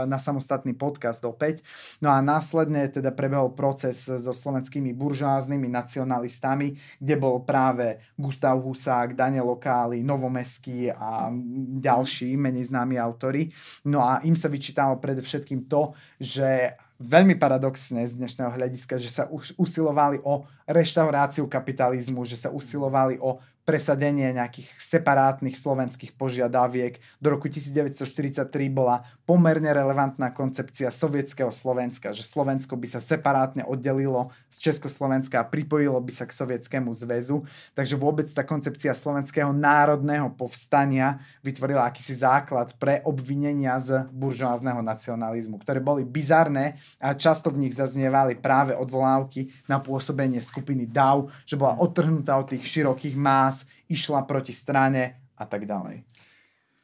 na 0.05 0.20
samostatný 0.20 0.76
podcast 0.76 1.24
opäť. 1.24 1.64
No 2.05 2.12
a 2.12 2.20
následne 2.20 2.86
teda 2.93 3.11
prebehol 3.11 3.57
proces 3.57 4.05
so 4.05 4.32
slovenskými 4.36 4.93
buržáznymi 4.93 5.66
nacionalistami, 5.66 6.76
kde 7.01 7.14
bol 7.16 7.43
práve 7.43 7.99
Gustav 8.14 8.61
Husák, 8.61 9.16
Daniel 9.16 9.49
Lokály, 9.49 10.05
Novomeský 10.05 10.93
a 10.93 11.32
ďalší 11.80 12.36
menej 12.36 12.68
známi 12.68 13.01
autory. 13.01 13.49
No 13.89 14.05
a 14.05 14.20
im 14.26 14.36
sa 14.36 14.53
vyčítalo 14.53 15.01
predovšetkým 15.01 15.70
to, 15.70 15.97
že 16.20 16.76
veľmi 16.99 17.38
paradoxne 17.38 18.03
z 18.03 18.18
dnešného 18.18 18.51
hľadiska, 18.51 18.99
že 18.99 19.11
sa 19.11 19.30
usilovali 19.55 20.18
o 20.26 20.44
reštauráciu 20.66 21.46
kapitalizmu, 21.46 22.26
že 22.26 22.34
sa 22.34 22.51
usilovali 22.51 23.22
o 23.22 23.38
presadenie 23.69 24.33
nejakých 24.33 24.64
separátnych 24.81 25.53
slovenských 25.53 26.16
požiadaviek. 26.16 26.97
Do 27.21 27.37
roku 27.37 27.53
1943 27.53 28.49
bola 28.73 29.05
pomerne 29.29 29.69
relevantná 29.69 30.33
koncepcia 30.33 30.89
sovietského 30.89 31.53
Slovenska, 31.53 32.16
že 32.16 32.25
Slovensko 32.25 32.81
by 32.81 32.89
sa 32.89 33.05
separátne 33.05 33.69
oddelilo 33.69 34.33
z 34.49 34.73
Československa 34.73 35.45
a 35.45 35.45
pripojilo 35.45 36.01
by 36.01 36.12
sa 36.16 36.25
k 36.25 36.33
Sovietskému 36.33 36.97
zväzu. 36.97 37.45
Takže 37.77 38.01
vôbec 38.01 38.25
tá 38.33 38.41
koncepcia 38.41 38.97
slovenského 38.97 39.53
národného 39.53 40.33
povstania 40.33 41.21
vytvorila 41.45 41.85
akýsi 41.85 42.16
základ 42.16 42.73
pre 42.81 43.05
obvinenia 43.05 43.77
z 43.85 44.09
buržoázneho 44.09 44.81
nacionalizmu, 44.81 45.61
ktoré 45.61 45.85
boli 45.85 46.09
bizarné 46.09 46.81
a 46.97 47.12
často 47.12 47.53
v 47.53 47.69
nich 47.69 47.77
zaznievali 47.77 48.41
práve 48.41 48.73
odvolávky 48.73 49.53
na 49.69 49.77
pôsobenie 49.77 50.41
skupiny 50.41 50.89
DAO, 50.89 51.29
že 51.45 51.61
bola 51.61 51.77
odtrhnutá 51.77 52.33
od 52.41 52.49
tých 52.49 52.64
širokých 52.64 53.12
más, 53.19 53.58
išla 53.89 54.29
proti 54.29 54.53
strane 54.53 55.23
a 55.35 55.45
tak 55.49 55.65
ďalej. 55.65 56.05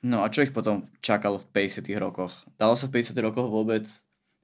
No 0.05 0.21
a 0.21 0.29
čo 0.29 0.45
ich 0.45 0.53
potom 0.53 0.85
čakalo 1.01 1.41
v 1.41 1.49
50 1.65 1.89
rokoch? 1.97 2.33
Dalo 2.61 2.77
sa 2.77 2.89
v 2.89 3.01
50 3.01 3.17
rokoch 3.25 3.49
vôbec 3.49 3.89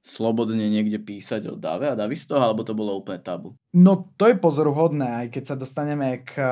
slobodne 0.01 0.65
niekde 0.73 0.97
písať 0.97 1.53
o 1.53 1.55
Dave 1.57 1.93
a 1.93 1.99
Davisto, 1.99 2.41
alebo 2.41 2.65
to 2.65 2.73
bolo 2.73 2.97
úplne 2.97 3.21
tabu? 3.21 3.53
No 3.71 4.11
to 4.19 4.27
je 4.27 4.35
pozoruhodné, 4.35 5.07
aj 5.07 5.27
keď 5.31 5.45
sa 5.47 5.55
dostaneme 5.55 6.27
k 6.27 6.43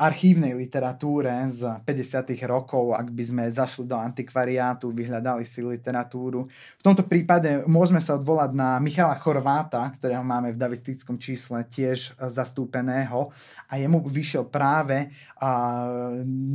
archívnej 0.00 0.56
literatúre 0.56 1.28
z 1.52 1.84
50. 1.84 2.24
rokov, 2.48 2.96
ak 2.96 3.12
by 3.12 3.20
sme 3.20 3.44
zašli 3.52 3.84
do 3.84 3.92
antikvariátu, 3.92 4.88
vyhľadali 4.88 5.44
si 5.44 5.60
literatúru. 5.60 6.48
V 6.48 6.82
tomto 6.82 7.04
prípade 7.04 7.68
môžeme 7.68 8.00
sa 8.00 8.16
odvolať 8.16 8.56
na 8.56 8.80
Michala 8.80 9.20
Chorváta, 9.20 9.92
ktorého 10.00 10.24
máme 10.24 10.56
v 10.56 10.60
davistickom 10.64 11.20
čísle 11.20 11.68
tiež 11.68 12.16
zastúpeného 12.16 13.28
a 13.68 13.76
jemu 13.76 14.00
vyšiel 14.08 14.48
práve, 14.48 15.12
a 15.38 15.50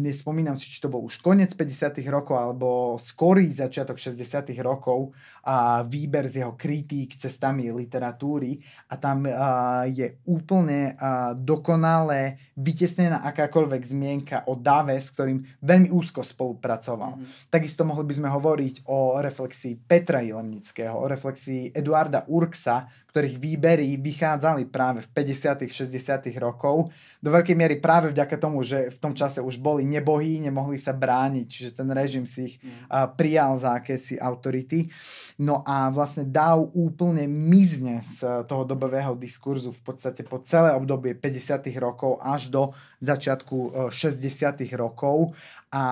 nespomínam 0.04 0.60
si, 0.60 0.68
či 0.68 0.84
to 0.84 0.92
bol 0.92 1.08
už 1.08 1.24
koniec 1.24 1.56
50. 1.56 2.04
rokov 2.12 2.36
alebo 2.36 3.00
skorý 3.00 3.48
začiatok 3.48 3.96
60. 3.96 4.52
rokov 4.60 5.16
a 5.48 5.88
výber 5.88 6.28
z 6.28 6.44
jeho 6.44 6.60
kritík 6.60 7.16
cestami 7.16 7.72
literatúry 7.72 8.60
a 8.92 9.00
tam 9.00 9.24
a, 9.24 9.83
je 9.90 10.20
úplne 10.28 10.96
dokonale 11.42 12.40
vytesnená 12.54 13.26
akákoľvek 13.28 13.84
zmienka 13.84 14.38
o 14.48 14.54
Dave, 14.54 14.96
s 14.96 15.10
ktorým 15.12 15.42
veľmi 15.62 15.90
úzko 15.90 16.22
spolupracoval. 16.22 17.18
Mm-hmm. 17.18 17.50
Takisto 17.50 17.82
mohli 17.82 18.06
by 18.06 18.14
sme 18.22 18.30
hovoriť 18.30 18.76
o 18.90 19.18
reflexii 19.18 19.74
Petra 19.78 20.22
Jilemnického, 20.22 20.94
o 20.94 21.06
reflexii 21.10 21.74
Eduarda 21.74 22.30
Urksa, 22.30 22.86
ktorých 23.14 23.38
výbery 23.38 23.94
vychádzali 24.02 24.70
práve 24.74 25.06
v 25.06 25.10
50 25.14 25.70
60 25.70 26.34
rokov. 26.42 26.90
Do 27.24 27.32
veľkej 27.32 27.56
miery 27.56 27.80
práve 27.80 28.12
vďaka 28.12 28.36
tomu, 28.36 28.68
že 28.68 28.92
v 28.92 29.00
tom 29.00 29.16
čase 29.16 29.40
už 29.40 29.56
boli 29.56 29.88
nebohí, 29.88 30.44
nemohli 30.44 30.76
sa 30.76 30.92
brániť, 30.92 31.48
čiže 31.48 31.80
ten 31.80 31.88
režim 31.88 32.28
si 32.28 32.52
ich 32.52 32.56
mm. 32.60 33.16
prijal 33.16 33.56
za 33.56 33.80
akési 33.80 34.20
autority. 34.20 34.92
No 35.40 35.64
a 35.64 35.88
vlastne 35.88 36.28
dal 36.28 36.68
úplne 36.76 37.24
mizne 37.32 38.04
z 38.04 38.44
toho 38.44 38.68
dobového 38.68 39.16
diskurzu 39.16 39.72
v 39.72 39.82
podstate 39.88 40.28
po 40.28 40.44
celé 40.44 40.76
obdobie 40.76 41.16
50 41.16 41.64
rokov 41.80 42.20
až 42.20 42.52
do 42.52 42.76
začiatku 43.00 43.88
60 43.88 44.60
rokov 44.76 45.32
a 45.72 45.84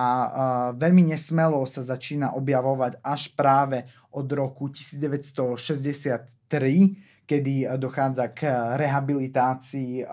veľmi 0.76 1.16
nesmelo 1.16 1.64
sa 1.64 1.80
začína 1.80 2.36
objavovať 2.36 3.00
až 3.00 3.32
práve 3.32 3.88
od 4.12 4.28
roku 4.28 4.68
1963 4.68 7.11
kedy 7.26 7.54
eh, 7.64 7.78
dochádza 7.78 8.28
k 8.34 8.40
rehabilitácii 8.76 10.02
eh, 10.02 10.06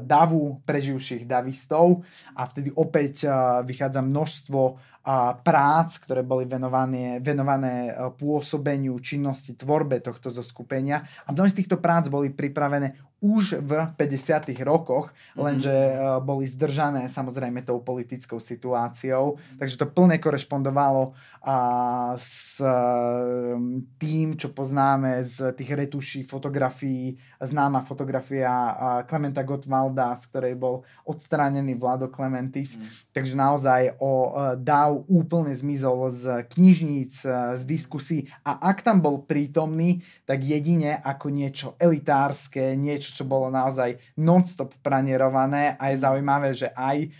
davu 0.00 0.60
preživších 0.64 1.24
davistov 1.28 2.02
a 2.34 2.42
vtedy 2.48 2.72
opäť 2.74 3.28
eh, 3.28 3.30
vychádza 3.64 4.00
množstvo 4.02 4.92
prác, 5.44 6.00
ktoré 6.00 6.24
boli 6.24 6.48
venované, 6.48 7.20
venované 7.20 7.92
pôsobeniu 8.16 8.96
činnosti, 9.04 9.52
tvorbe 9.52 10.00
tohto 10.00 10.32
zoskupenia 10.32 11.04
a 11.28 11.28
mnohé 11.28 11.52
z 11.52 11.60
týchto 11.60 11.76
prác 11.76 12.08
boli 12.08 12.32
pripravené 12.32 12.96
už 13.24 13.60
v 13.64 13.72
50. 13.96 14.52
rokoch, 14.68 15.08
lenže 15.36 15.72
mm-hmm. 15.72 16.20
boli 16.24 16.44
zdržané 16.44 17.08
samozrejme 17.08 17.64
tou 17.64 17.80
politickou 17.80 18.36
situáciou, 18.36 19.40
takže 19.56 19.80
to 19.80 19.88
plne 19.88 20.20
korešpondovalo 20.20 21.12
a, 21.44 21.58
s 22.16 22.56
tým, 24.00 24.40
čo 24.40 24.48
poznáme 24.56 25.20
z 25.20 25.52
tých 25.52 25.70
retuší 25.76 26.20
fotografií, 26.24 27.20
známa 27.38 27.84
fotografia 27.84 28.50
Klementa 29.04 29.44
Gottwalda, 29.44 30.16
z 30.16 30.24
ktorej 30.32 30.54
bol 30.56 30.80
odstránený 31.04 31.76
Vlado 31.76 32.08
Clementis, 32.08 32.80
mm. 32.80 33.12
takže 33.12 33.34
naozaj 33.36 34.00
o 34.00 34.32
Dáv 34.56 35.04
úplne 35.10 35.52
zmizol 35.52 36.08
z 36.08 36.48
knižníc, 36.48 37.26
z 37.58 37.62
diskusí. 37.68 38.30
A 38.46 38.70
ak 38.72 38.80
tam 38.80 39.04
bol 39.04 39.28
prítomný, 39.28 40.00
tak 40.24 40.40
jedine 40.40 40.96
ako 41.04 41.26
niečo 41.28 41.68
elitárske, 41.76 42.72
niečo, 42.78 43.12
čo 43.12 43.24
bolo 43.28 43.52
naozaj 43.52 44.00
non-stop 44.16 44.72
pranierované. 44.80 45.76
A 45.76 45.92
je 45.92 46.00
zaujímavé, 46.00 46.56
že 46.56 46.72
aj 46.72 47.12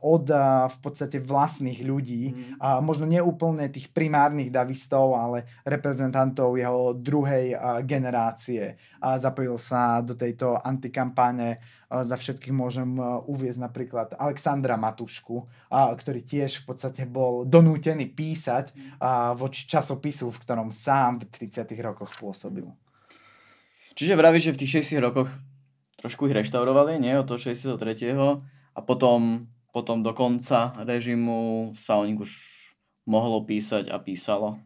od 0.00 0.26
v 0.70 0.78
podstate 0.78 1.18
vlastných 1.18 1.82
ľudí, 1.82 2.30
mm. 2.30 2.86
možno 2.86 3.10
neúplne 3.10 3.66
tých 3.66 3.90
primárnych 3.90 4.54
davistov, 4.54 5.18
ale 5.18 5.42
reprezentantov 5.66 6.54
jeho 6.54 6.94
druhej 6.94 7.58
uh, 7.58 7.82
generácie. 7.82 8.78
Zapojil 9.00 9.58
sa 9.58 9.98
do 10.06 10.14
tejto 10.14 10.54
antikampáne 10.54 11.58
za 11.90 12.14
všetkých 12.14 12.54
môžem 12.54 12.94
uviezť 13.26 13.60
napríklad 13.66 14.08
Alexandra 14.14 14.78
Matušku, 14.78 15.50
ktorý 15.74 16.22
tiež 16.22 16.62
v 16.62 16.64
podstate 16.70 17.02
bol 17.02 17.42
donútený 17.42 18.14
písať 18.14 18.70
uh, 18.70 19.34
voči 19.34 19.66
časopisu, 19.66 20.30
v 20.30 20.38
ktorom 20.46 20.70
sám 20.70 21.26
v 21.26 21.50
30. 21.50 21.66
rokoch 21.82 22.14
pôsobil. 22.14 22.70
Čiže 23.98 24.14
vravíš, 24.14 24.44
že 24.48 24.54
v 24.54 24.60
tých 24.62 24.72
60 24.86 25.02
rokoch 25.02 25.28
trošku 25.98 26.30
ich 26.30 26.36
reštaurovali, 26.38 27.02
nie? 27.02 27.18
Od 27.18 27.26
toho 27.26 27.42
63. 27.42 28.14
A 28.74 28.80
potom, 28.80 29.50
potom 29.74 30.02
do 30.02 30.14
konca 30.14 30.74
režimu 30.82 31.72
sa 31.74 31.98
o 31.98 32.06
nich 32.06 32.18
už 32.18 32.32
mohlo 33.06 33.42
písať 33.42 33.90
a 33.90 33.98
písalo. 33.98 34.62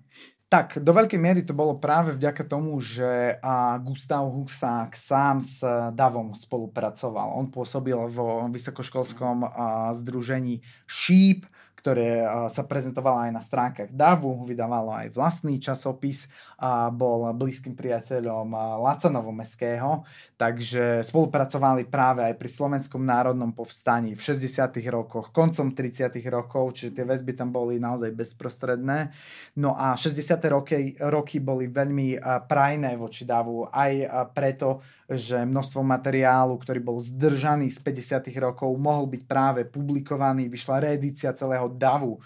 Tak, 0.52 0.78
do 0.78 0.94
veľkej 0.94 1.18
miery 1.18 1.42
to 1.42 1.50
bolo 1.50 1.82
práve 1.82 2.14
vďaka 2.14 2.46
tomu, 2.46 2.78
že 2.78 3.42
Gustav 3.82 4.22
Husák 4.22 4.94
sám 4.94 5.42
s 5.42 5.66
Davom 5.96 6.30
spolupracoval. 6.30 7.34
On 7.34 7.50
pôsobil 7.50 7.98
vo 8.12 8.46
vysokoškolskom 8.46 9.50
združení 9.98 10.62
Šíp, 10.86 11.50
ktoré 11.84 12.24
sa 12.48 12.64
prezentovalo 12.64 13.28
aj 13.28 13.32
na 13.34 13.42
stránkach 13.44 13.92
DAVu, 13.92 14.46
vydávalo 14.48 14.94
aj 14.94 15.12
vlastný 15.12 15.60
časopis 15.60 16.32
a 16.56 16.88
bol 16.88 17.28
blízkym 17.36 17.76
priateľom 17.76 18.56
Laca 18.80 19.12
Novomestského, 19.12 20.00
takže 20.44 21.00
spolupracovali 21.08 21.88
práve 21.88 22.20
aj 22.20 22.36
pri 22.36 22.50
Slovenskom 22.52 23.00
národnom 23.00 23.48
povstaní 23.56 24.12
v 24.12 24.20
60. 24.20 24.76
rokoch, 24.92 25.32
koncom 25.32 25.72
30. 25.72 26.20
rokov, 26.28 26.76
čiže 26.76 27.00
tie 27.00 27.04
väzby 27.08 27.32
tam 27.32 27.48
boli 27.48 27.80
naozaj 27.80 28.12
bezprostredné. 28.12 29.08
No 29.56 29.72
a 29.72 29.96
60. 29.96 30.36
roky, 30.52 31.00
roky 31.00 31.40
boli 31.40 31.72
veľmi 31.72 32.20
prajné 32.44 32.92
voči 33.00 33.24
DAVu, 33.24 33.72
aj 33.72 33.92
preto, 34.36 34.84
že 35.08 35.48
množstvo 35.48 35.80
materiálu, 35.80 36.60
ktorý 36.60 36.80
bol 36.84 37.00
zdržaný 37.00 37.72
z 37.72 37.80
50. 37.80 38.28
rokov, 38.36 38.68
mohol 38.76 39.08
byť 39.08 39.22
práve 39.24 39.64
publikovaný. 39.64 40.52
Vyšla 40.52 40.92
reedícia 40.92 41.32
celého 41.32 41.72
DAVu 41.72 42.20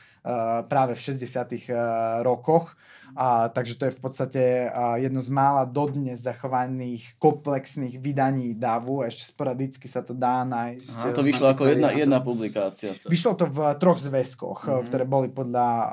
práve 0.68 0.92
v 0.94 1.00
60. 1.00 1.24
Uh, 1.72 2.20
rokoch. 2.22 2.76
A, 3.16 3.48
takže 3.48 3.74
to 3.80 3.88
je 3.88 3.96
v 3.96 4.00
podstate 4.00 4.42
a, 4.68 5.00
jedno 5.00 5.24
z 5.24 5.30
mála 5.32 5.64
dodnes 5.64 6.20
zachovaných 6.20 7.16
komplexných 7.16 7.96
vydaní 7.96 8.52
DAVu. 8.52 9.00
Ešte 9.06 9.32
sporadicky 9.32 9.88
sa 9.88 10.04
to 10.04 10.12
dá 10.12 10.44
nájsť. 10.44 10.98
Aha, 11.00 11.16
to 11.16 11.24
vyšlo 11.24 11.46
ako 11.56 11.62
jedna, 11.72 11.88
jedna 11.96 12.20
publikácia. 12.20 12.92
Vyšlo 13.08 13.32
to 13.38 13.48
v 13.48 13.58
troch 13.80 13.96
zväzkoch, 13.96 14.60
mm-hmm. 14.68 14.84
ktoré 14.92 15.04
boli 15.08 15.28
podľa 15.32 15.66
a, 15.66 15.88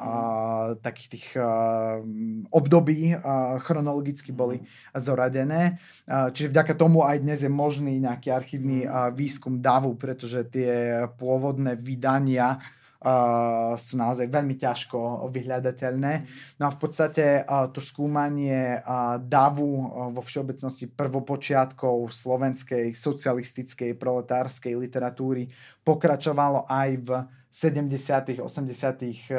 takých 0.83 1.09
tých 1.15 1.27
a, 1.39 2.03
období 2.51 3.15
a, 3.15 3.63
chronologicky 3.63 4.35
boli 4.35 4.59
mm-hmm. 4.59 4.99
zoradené. 4.99 5.61
A, 6.05 6.29
čiže 6.35 6.51
vďaka 6.51 6.75
tomu 6.75 7.07
aj 7.07 7.23
dnes 7.23 7.39
je 7.41 7.51
možný 7.51 7.95
nejaký 8.03 8.29
archívny 8.29 8.83
a, 8.83 9.09
výskum 9.09 9.63
DAVu, 9.63 9.95
pretože 9.95 10.43
tie 10.51 11.07
pôvodné 11.15 11.79
vydania 11.79 12.59
uh, 13.05 13.77
sú 13.77 13.95
naozaj 13.95 14.25
veľmi 14.25 14.57
ťažko 14.57 15.29
vyhľadateľné. 15.29 16.13
No 16.57 16.63
a 16.67 16.73
v 16.73 16.77
podstate 16.81 17.45
uh, 17.45 17.69
to 17.69 17.77
skúmanie 17.77 18.81
uh, 18.81 19.21
davu 19.21 19.85
uh, 19.85 20.09
vo 20.09 20.25
všeobecnosti 20.25 20.89
prvopočiatkov 20.89 22.09
slovenskej 22.09 22.97
socialistickej 22.97 23.93
proletárskej 23.93 24.73
literatúry 24.73 25.45
pokračovalo 25.85 26.65
aj 26.65 26.89
v 27.05 27.09
70. 27.55 28.43
80. 28.43 29.31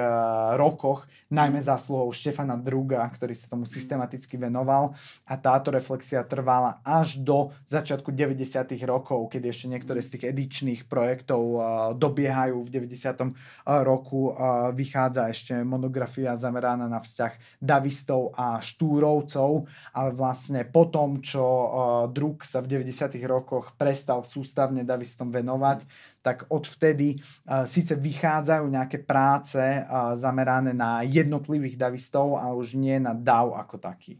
rokoch, 0.57 1.05
najmä 1.29 1.61
mhm. 1.61 1.69
zásluhou 1.69 2.09
Štefana 2.17 2.57
Druga, 2.57 3.05
ktorý 3.13 3.37
sa 3.37 3.53
tomu 3.53 3.69
systematicky 3.69 4.41
venoval 4.41 4.97
a 5.29 5.37
táto 5.37 5.69
reflexia 5.69 6.25
trvala 6.25 6.81
až 6.81 7.21
do 7.21 7.53
začiatku 7.69 8.09
90. 8.17 8.73
rokov, 8.89 9.29
keď 9.29 9.53
ešte 9.53 9.69
niektoré 9.69 10.01
z 10.01 10.17
tých 10.17 10.25
edičných 10.33 10.81
projektov 10.89 11.43
dobiehajú. 12.01 12.65
V 12.65 12.71
90. 12.89 13.37
roku 13.85 14.33
vychádza 14.73 15.29
ešte 15.29 15.53
monografia 15.61 16.41
zameraná 16.41 16.89
na 16.89 17.05
vzťah 17.05 17.61
davistov 17.61 18.33
a 18.33 18.65
štúrovcov, 18.65 19.69
ale 19.93 20.11
vlastne 20.17 20.65
po 20.65 20.89
tom, 20.89 21.21
čo 21.21 21.45
Drug 22.17 22.41
sa 22.49 22.65
v 22.65 22.81
90. 22.81 23.13
rokoch 23.29 23.77
prestal 23.77 24.25
sústavne 24.25 24.89
davistom 24.89 25.29
venovať, 25.29 25.85
tak 26.27 26.51
odvtedy 26.51 27.23
síce 27.71 27.95
vychádzajú 27.95 28.67
nejaké 28.67 29.07
práce 29.07 29.63
zamerané 30.19 30.75
na 30.75 31.07
jednotlivých 31.07 31.79
davistov, 31.79 32.35
ale 32.35 32.59
už 32.59 32.75
nie 32.75 32.99
na 32.99 33.15
DAV 33.15 33.55
ako 33.55 33.79
taký. 33.79 34.19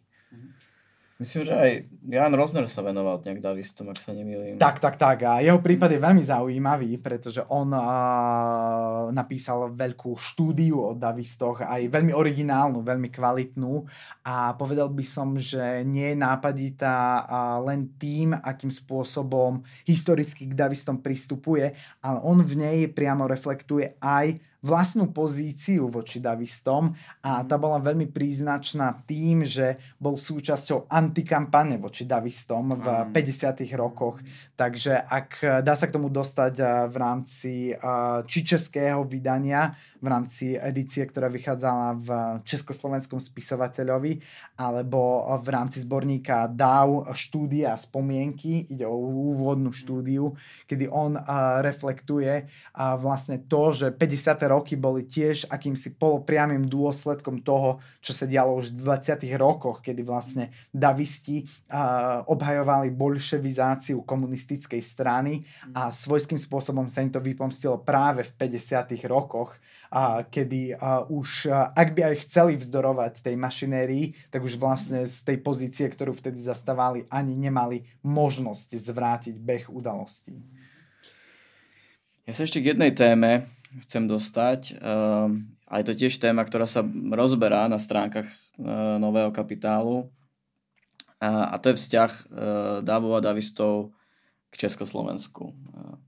Myslím, 1.17 1.49
že 1.49 1.57
aj 1.57 1.71
Jan 2.13 2.37
Rosner 2.37 2.69
sa 2.69 2.85
venoval 2.85 3.25
nejak 3.25 3.41
davistom, 3.41 3.89
ak 3.89 3.97
sa 3.97 4.13
nemýlim. 4.13 4.61
Tak, 4.61 4.85
tak, 4.85 5.01
tak. 5.01 5.25
A 5.25 5.41
jeho 5.41 5.65
prípad 5.65 5.97
je 5.97 6.05
veľmi 6.05 6.21
zaujímavý, 6.21 7.01
pretože 7.01 7.41
on 7.49 7.73
uh, 7.73 9.09
napísal 9.17 9.73
veľkú 9.73 10.13
štúdiu 10.13 10.77
o 10.77 10.91
davistoch, 10.93 11.65
aj 11.65 11.89
veľmi 11.89 12.13
originálnu, 12.13 12.85
veľmi 12.85 13.09
kvalitnú. 13.09 13.89
A 14.29 14.53
povedal 14.61 14.93
by 14.93 15.05
som, 15.09 15.41
že 15.41 15.81
nie 15.89 16.13
je 16.13 16.21
nápaditá 16.21 17.25
len 17.65 17.97
tým, 17.97 18.37
akým 18.37 18.69
spôsobom 18.69 19.65
historicky 19.89 20.45
k 20.45 20.53
davistom 20.53 21.01
pristupuje, 21.01 21.73
ale 22.05 22.19
on 22.29 22.45
v 22.45 22.61
nej 22.61 22.79
priamo 22.93 23.25
reflektuje 23.25 23.97
aj 24.05 24.37
vlastnú 24.67 25.15
pozíciu 25.15 25.87
voči 25.87 26.19
davistom 26.19 26.91
a 27.23 27.47
tá 27.47 27.55
bola 27.55 27.79
veľmi 27.79 28.11
príznačná 28.11 29.07
tým, 29.07 29.47
že 29.47 29.79
bol 30.03 30.19
súčasťou 30.19 30.91
antikampane 30.91 31.79
voči 31.79 32.03
davistom 32.03 32.75
v 32.75 32.87
50. 33.15 33.63
rokoch. 33.79 34.19
Takže 34.59 34.99
ak 35.07 35.63
dá 35.63 35.79
sa 35.79 35.87
k 35.87 35.95
tomu 35.95 36.11
dostať 36.11 36.55
eh, 36.59 36.67
v 36.91 36.97
rámci 36.99 37.53
eh, 37.71 37.79
či 38.27 38.43
českého 38.43 39.07
vydania, 39.07 39.79
v 40.07 40.15
rámci 40.15 40.55
edície, 40.55 41.03
ktorá 41.03 41.27
vychádzala 41.27 41.89
v 41.99 42.09
Československom 42.47 43.19
spisovateľovi, 43.19 44.23
alebo 44.55 45.27
v 45.43 45.49
rámci 45.51 45.83
zborníka 45.83 46.47
DAW 46.47 47.11
štúdia 47.11 47.75
spomienky, 47.75 48.71
ide 48.71 48.87
o 48.87 48.95
úvodnú 48.95 49.75
štúdiu, 49.75 50.39
kedy 50.71 50.87
on 50.87 51.19
reflektuje 51.67 52.47
vlastne 53.03 53.43
to, 53.51 53.75
že 53.75 53.91
50. 53.91 54.47
roky 54.47 54.79
boli 54.79 55.11
tiež 55.11 55.51
akýmsi 55.51 55.99
polopriamým 55.99 56.71
dôsledkom 56.71 57.43
toho, 57.43 57.83
čo 57.99 58.15
sa 58.15 58.31
dialo 58.31 58.63
už 58.63 58.79
v 58.79 58.87
20. 58.87 59.27
rokoch, 59.35 59.83
kedy 59.83 60.07
vlastne 60.07 60.55
davisti 60.71 61.43
obhajovali 62.31 62.95
bolševizáciu 62.95 64.07
komunistickej 64.07 64.79
strany 64.85 65.43
a 65.75 65.91
svojským 65.91 66.39
spôsobom 66.39 66.87
sa 66.93 67.03
im 67.03 67.11
to 67.11 67.19
vypomstilo 67.19 67.83
práve 67.83 68.23
v 68.23 68.31
50. 68.37 68.95
rokoch, 69.09 69.57
a 69.91 70.27
kedy 70.27 70.75
a 70.75 71.07
už, 71.07 71.51
a, 71.51 71.71
ak 71.73 71.95
by 71.95 72.01
aj 72.13 72.17
chceli 72.27 72.59
vzdorovať 72.59 73.23
tej 73.23 73.37
mašinérii, 73.39 74.15
tak 74.31 74.43
už 74.43 74.59
vlastne 74.59 75.07
z 75.07 75.19
tej 75.23 75.39
pozície, 75.41 75.87
ktorú 75.87 76.15
vtedy 76.15 76.43
zastávali, 76.43 77.07
ani 77.11 77.35
nemali 77.39 77.87
možnosť 78.03 78.75
zvrátiť 78.75 79.37
beh 79.39 79.71
udalostí. 79.71 80.37
Ja 82.27 82.35
sa 82.35 82.43
ešte 82.43 82.59
k 82.59 82.75
jednej 82.75 82.91
téme 82.91 83.47
chcem 83.87 84.11
dostať. 84.11 84.83
Uh, 84.83 85.47
aj 85.71 85.83
to 85.87 85.93
tiež 85.95 86.19
téma, 86.19 86.43
ktorá 86.43 86.67
sa 86.67 86.83
rozberá 87.15 87.71
na 87.71 87.79
stránkach 87.79 88.27
uh, 88.27 88.99
nového 88.99 89.31
kapitálu. 89.31 90.11
Uh, 91.23 91.55
a 91.55 91.57
to 91.63 91.71
je 91.71 91.79
vzťah 91.79 92.11
uh, 92.11 92.27
Davu 92.83 93.15
a 93.15 93.23
Davistov 93.23 93.95
k 94.51 94.67
Československu. 94.67 95.55
Uh, 95.55 96.03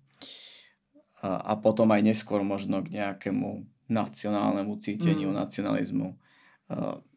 a, 1.19 1.53
a 1.53 1.53
potom 1.59 1.91
aj 1.91 2.03
neskôr 2.03 2.41
možno 2.47 2.83
k 2.83 2.99
nejakému 2.99 3.67
nacionálnemu 3.89 4.73
cíteniu, 4.79 5.33
mm. 5.33 5.39
nacionalizmu. 5.49 6.09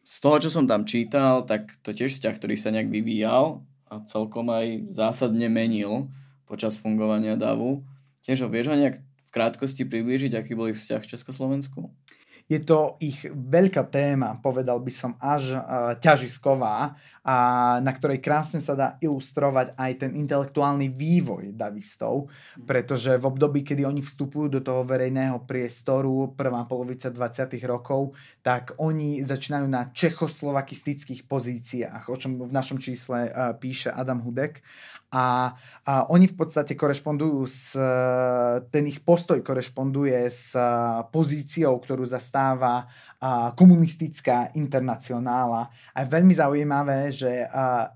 Z 0.02 0.16
toho, 0.24 0.36
čo 0.40 0.50
som 0.50 0.64
tam 0.64 0.88
čítal, 0.88 1.44
tak 1.44 1.76
to 1.84 1.92
tiež 1.92 2.16
vzťah, 2.16 2.34
ktorý 2.40 2.56
sa 2.56 2.72
nejak 2.72 2.88
vyvíjal 2.88 3.62
a 3.92 4.00
celkom 4.08 4.48
aj 4.48 4.96
zásadne 4.96 5.46
menil 5.52 6.08
počas 6.48 6.80
fungovania 6.80 7.36
DAVu. 7.36 7.84
Tiež 8.24 8.42
ho 8.42 8.48
vieš 8.48 8.72
ho 8.72 8.76
nejak 8.76 9.04
v 9.04 9.30
krátkosti 9.30 9.84
priblížiť, 9.84 10.32
aký 10.32 10.56
bol 10.56 10.72
ich 10.72 10.80
vzťah 10.80 11.00
v 11.04 11.10
Československu? 11.12 11.92
Je 12.50 12.60
to 12.62 13.00
ich 13.02 13.22
veľká 13.28 13.88
téma, 13.88 14.38
povedal 14.42 14.82
by 14.82 14.92
som 14.92 15.12
až 15.18 15.56
uh, 15.56 15.94
ťažisková, 15.98 16.94
a 17.22 17.36
na 17.78 17.94
ktorej 17.94 18.18
krásne 18.18 18.58
sa 18.58 18.74
dá 18.74 18.88
ilustrovať 18.98 19.78
aj 19.78 19.92
ten 19.94 20.10
intelektuálny 20.18 20.90
vývoj 20.90 21.54
davistov, 21.54 22.26
pretože 22.66 23.14
v 23.14 23.24
období, 23.30 23.62
kedy 23.62 23.86
oni 23.86 24.02
vstupujú 24.02 24.58
do 24.58 24.60
toho 24.60 24.82
verejného 24.82 25.46
priestoru, 25.46 26.34
prvá 26.34 26.66
polovica 26.66 27.14
20. 27.14 27.62
rokov, 27.62 28.18
tak 28.42 28.74
oni 28.82 29.22
začínajú 29.22 29.66
na 29.70 29.94
čechoslovakistických 29.94 31.30
pozíciách, 31.30 32.10
o 32.10 32.16
čom 32.18 32.42
v 32.42 32.50
našom 32.50 32.82
čísle 32.82 33.30
uh, 33.30 33.54
píše 33.54 33.94
Adam 33.94 34.18
Hudek. 34.18 34.58
A, 35.12 35.52
a 35.84 35.92
oni 36.08 36.24
v 36.24 36.36
podstate 36.40 36.72
korešpondujú 36.72 37.44
s, 37.44 37.76
ten 38.72 38.84
ich 38.88 39.04
postoj 39.04 39.44
korešponduje 39.44 40.24
s 40.24 40.56
pozíciou, 41.12 41.76
ktorú 41.76 42.08
zastáva 42.08 42.88
komunistická 43.54 44.50
internacionála. 44.58 45.70
A 45.94 45.96
je 46.02 46.10
veľmi 46.10 46.34
zaujímavé, 46.34 47.14
že 47.14 47.46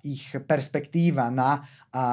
ich 0.07 0.31
perspektíva 0.47 1.27
na 1.35 1.67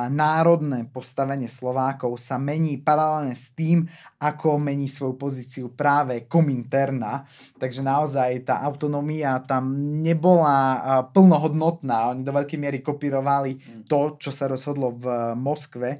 národné 0.09 0.87
postavenie 0.87 1.51
Slovákov 1.51 2.15
sa 2.15 2.39
mení 2.39 2.79
paralelne 2.79 3.35
s 3.35 3.51
tým, 3.51 3.83
ako 4.15 4.55
mení 4.55 4.87
svoju 4.87 5.19
pozíciu 5.19 5.65
práve 5.75 6.23
Kominterna. 6.25 7.27
Takže 7.59 7.83
naozaj 7.83 8.47
tá 8.47 8.63
autonómia 8.63 9.43
tam 9.43 9.75
nebola 9.99 10.79
plnohodnotná. 11.11 12.15
Oni 12.15 12.23
do 12.23 12.31
veľkej 12.31 12.57
miery 12.57 12.79
kopírovali 12.79 13.59
mm. 13.59 13.83
to, 13.85 14.15
čo 14.17 14.31
sa 14.31 14.47
rozhodlo 14.47 14.95
v 14.95 15.35
Moskve. 15.35 15.99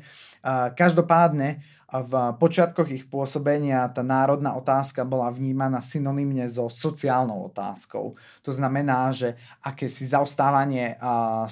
Každopádne 0.74 1.83
v 1.94 2.34
počiatkoch 2.42 2.90
ich 2.90 3.06
pôsobenia 3.06 3.86
tá 3.94 4.02
národná 4.02 4.58
otázka 4.58 5.06
bola 5.06 5.30
vnímaná 5.30 5.78
synonymne 5.78 6.50
so 6.50 6.66
sociálnou 6.66 7.54
otázkou. 7.54 8.18
To 8.42 8.50
znamená, 8.50 9.14
že 9.14 9.38
akési 9.62 10.10
zaostávanie 10.10 10.98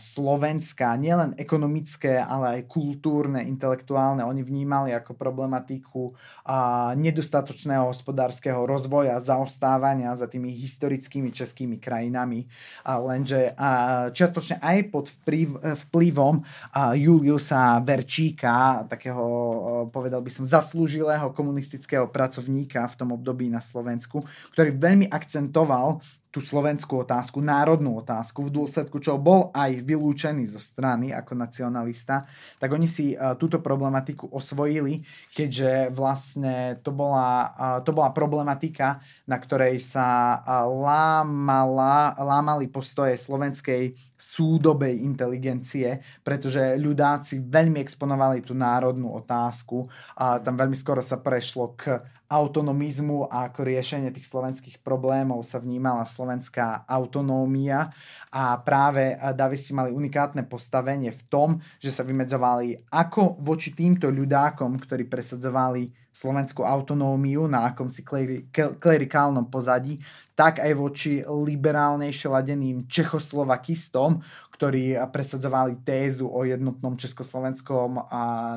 Slovenska, 0.01 0.97
nielen 0.97 1.37
ekonomické, 1.37 2.17
ale 2.17 2.57
aj 2.57 2.73
kultúrne, 2.73 3.45
intelektuálne, 3.45 4.25
oni 4.25 4.41
vnímali 4.41 4.97
ako 4.97 5.13
problematiku 5.13 6.17
nedostatočného 6.97 7.93
hospodárskeho 7.93 8.65
rozvoja, 8.65 9.21
zaostávania 9.21 10.17
za 10.17 10.25
tými 10.25 10.49
historickými 10.49 11.29
českými 11.29 11.77
krajinami. 11.77 12.49
Lenže 12.81 13.53
čiastočne 14.09 14.57
aj 14.57 14.77
pod 14.89 15.05
vplyvom 15.85 16.41
Juliusa 16.97 17.77
Verčíka, 17.85 18.89
takého, 18.89 19.21
povedal 19.93 20.25
by 20.25 20.30
som, 20.31 20.47
zaslúžilého 20.47 21.35
komunistického 21.35 22.07
pracovníka 22.07 22.87
v 22.87 22.97
tom 22.97 23.09
období 23.11 23.51
na 23.51 23.59
Slovensku, 23.59 24.23
ktorý 24.55 24.71
veľmi 24.79 25.05
akcentoval 25.11 25.99
tú 26.31 26.39
slovenskú 26.39 27.03
otázku, 27.03 27.43
národnú 27.43 27.99
otázku, 27.99 28.47
v 28.47 28.63
dôsledku 28.63 29.03
čo 29.03 29.19
bol 29.19 29.51
aj 29.51 29.83
vylúčený 29.83 30.47
zo 30.47 30.63
strany 30.63 31.11
ako 31.11 31.35
nacionalista, 31.35 32.23
tak 32.55 32.71
oni 32.71 32.87
si 32.87 33.11
uh, 33.13 33.35
túto 33.35 33.59
problematiku 33.59 34.31
osvojili, 34.31 35.03
keďže 35.35 35.91
vlastne 35.91 36.79
to 36.79 36.95
bola, 36.95 37.51
uh, 37.51 37.79
to 37.83 37.91
bola 37.91 38.15
problematika, 38.15 39.03
na 39.27 39.35
ktorej 39.35 39.83
sa 39.83 40.39
uh, 40.39 40.63
lámala, 40.71 42.15
lámali 42.15 42.71
postoje 42.71 43.19
slovenskej 43.19 43.91
súdobej 44.15 45.03
inteligencie, 45.03 45.99
pretože 46.23 46.79
ľudáci 46.79 47.43
veľmi 47.43 47.83
exponovali 47.83 48.45
tú 48.45 48.55
národnú 48.55 49.11
otázku 49.19 49.89
a 50.15 50.39
tam 50.39 50.55
veľmi 50.55 50.77
skoro 50.77 51.01
sa 51.03 51.19
prešlo 51.19 51.73
k 51.73 51.99
autonomizmu 52.31 53.27
a 53.27 53.51
ako 53.51 53.67
riešenie 53.67 54.15
tých 54.15 54.31
slovenských 54.31 54.79
problémov 54.79 55.43
sa 55.43 55.59
vnímala 55.59 56.07
slovenská 56.07 56.87
autonómia. 56.87 57.91
A 58.31 58.55
práve 58.63 59.19
Davisti 59.35 59.75
mali 59.75 59.91
unikátne 59.91 60.47
postavenie 60.47 61.11
v 61.11 61.21
tom, 61.27 61.49
že 61.83 61.91
sa 61.91 62.07
vymedzovali 62.07 62.87
ako 62.87 63.35
voči 63.43 63.75
týmto 63.75 64.07
ľudákom, 64.07 64.79
ktorí 64.79 65.11
presadzovali 65.11 65.91
slovenskú 66.11 66.67
autonómiu 66.67 67.47
na 67.47 67.71
akomsi 67.71 68.03
klerikálnom 68.79 69.47
pozadí, 69.47 69.99
tak 70.35 70.59
aj 70.59 70.71
voči 70.75 71.23
liberálnejšie 71.23 72.27
ladeným 72.27 72.87
čechoslovakistom, 72.87 74.19
ktorí 74.61 74.93
presadzovali 75.09 75.81
tézu 75.81 76.29
o 76.29 76.45
jednotnom 76.45 76.93
československom 76.93 77.97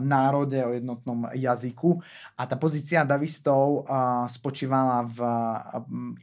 národe, 0.05 0.61
o 0.61 0.77
jednotnom 0.77 1.33
jazyku. 1.33 1.97
A 2.37 2.45
tá 2.45 2.61
pozícia 2.61 3.09
davistov 3.09 3.89
spočívala 4.29 5.09
v 5.09 5.19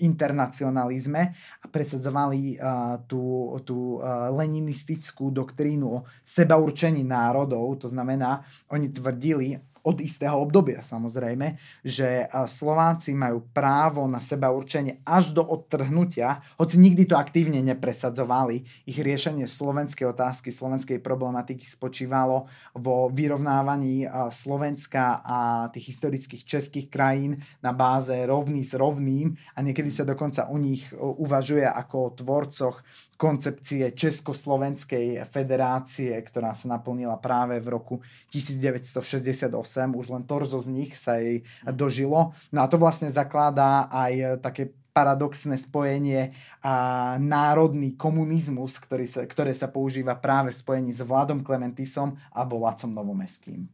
internacionalizme 0.06 1.34
a 1.34 1.66
presadzovali 1.66 2.62
tú, 3.10 3.58
tú 3.66 3.98
leninistickú 4.38 5.34
doktrínu 5.34 5.86
o 5.90 6.06
sebaurčení 6.22 7.02
národov. 7.02 7.82
To 7.82 7.90
znamená, 7.90 8.46
oni 8.70 8.94
tvrdili, 8.94 9.58
od 9.82 9.98
istého 10.02 10.38
obdobia 10.38 10.86
samozrejme, 10.86 11.58
že 11.82 12.30
Slováci 12.46 13.18
majú 13.18 13.46
právo 13.50 14.06
na 14.06 14.22
seba 14.22 14.54
určenie 14.54 15.02
až 15.02 15.34
do 15.34 15.42
odtrhnutia, 15.42 16.42
hoci 16.62 16.78
nikdy 16.78 17.10
to 17.10 17.18
aktívne 17.18 17.60
nepresadzovali. 17.66 18.86
Ich 18.86 19.02
riešenie 19.02 19.50
slovenskej 19.50 20.06
otázky, 20.10 20.54
slovenskej 20.54 21.02
problematiky 21.02 21.66
spočívalo 21.66 22.46
vo 22.78 23.10
vyrovnávaní 23.10 24.06
Slovenska 24.30 25.26
a 25.26 25.68
tých 25.74 25.98
historických 25.98 26.44
českých 26.46 26.88
krajín 26.88 27.42
na 27.66 27.74
báze 27.74 28.14
rovný 28.14 28.62
s 28.62 28.78
rovným 28.78 29.34
a 29.58 29.60
niekedy 29.66 29.90
sa 29.90 30.06
dokonca 30.06 30.48
u 30.50 30.58
nich 30.62 30.86
uvažuje 30.96 31.66
ako 31.66 31.96
o 31.98 32.14
tvorcoch 32.14 32.78
koncepcie 33.22 33.94
Československej 33.94 35.22
federácie, 35.30 36.10
ktorá 36.26 36.58
sa 36.58 36.74
naplnila 36.74 37.22
práve 37.22 37.62
v 37.62 37.70
roku 37.70 37.96
1968. 38.34 39.54
Už 39.94 40.10
len 40.10 40.26
torzo 40.26 40.58
z 40.58 40.74
nich 40.74 40.98
sa 40.98 41.22
jej 41.22 41.46
dožilo. 41.70 42.34
No 42.50 42.66
a 42.66 42.66
to 42.66 42.82
vlastne 42.82 43.14
zakladá 43.14 43.86
aj 43.94 44.42
také 44.42 44.74
paradoxné 44.92 45.56
spojenie 45.56 46.34
a 46.66 46.74
národný 47.22 47.94
komunizmus, 47.94 48.82
ktorý 48.82 49.06
sa, 49.06 49.22
ktoré 49.24 49.54
sa 49.54 49.70
používa 49.70 50.18
práve 50.18 50.50
v 50.52 50.60
spojení 50.60 50.92
s 50.92 51.06
Vladom 51.06 51.46
Klementisom 51.46 52.18
a 52.34 52.42
Lacom 52.44 52.92
Novomeským. 52.92 53.70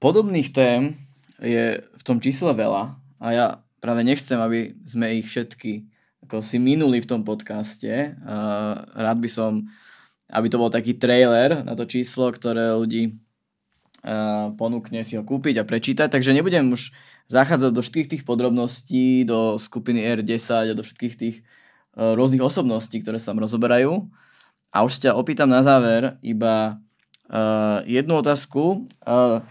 Podobných 0.00 0.50
tém 0.50 0.96
je 1.44 1.78
v 1.78 2.02
tom 2.02 2.18
čísle 2.24 2.56
veľa 2.56 2.96
a 3.20 3.26
ja 3.30 3.46
práve 3.78 4.02
nechcem, 4.02 4.40
aby 4.40 4.74
sme 4.82 5.20
ich 5.20 5.28
všetky 5.30 5.95
ako 6.26 6.42
si 6.42 6.58
minuli 6.58 6.98
v 6.98 7.06
tom 7.06 7.22
podcaste. 7.22 8.18
Rád 8.92 9.18
by 9.22 9.28
som, 9.30 9.70
aby 10.26 10.50
to 10.50 10.58
bol 10.58 10.68
taký 10.68 10.98
trailer 10.98 11.62
na 11.62 11.78
to 11.78 11.86
číslo, 11.86 12.34
ktoré 12.34 12.74
ľudí 12.74 13.14
ponúkne 14.54 15.02
si 15.02 15.18
ho 15.18 15.26
kúpiť 15.26 15.62
a 15.62 15.66
prečítať, 15.66 16.06
takže 16.06 16.30
nebudem 16.30 16.70
už 16.70 16.94
zachádzať 17.26 17.70
do 17.74 17.82
všetkých 17.82 18.10
tých 18.10 18.22
podrobností, 18.22 19.26
do 19.26 19.58
skupiny 19.58 20.06
R10 20.14 20.72
a 20.72 20.78
do 20.78 20.86
všetkých 20.86 21.14
tých 21.18 21.36
uh, 21.42 22.14
rôznych 22.14 22.42
osobností, 22.42 23.02
ktoré 23.02 23.18
sa 23.18 23.34
tam 23.34 23.42
rozoberajú. 23.42 24.06
A 24.70 24.86
už 24.86 25.02
ťa 25.02 25.18
opýtam 25.18 25.50
na 25.50 25.66
záver 25.66 26.22
iba 26.22 26.78
uh, 27.26 27.82
jednu 27.82 28.22
otázku, 28.22 28.86
uh, 29.02 29.42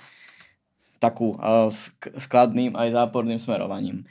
takú 1.03 1.35
uh, 1.35 1.67
skladným 2.15 2.79
aj 2.79 2.95
záporným 2.95 3.39
smerovaním. 3.43 4.07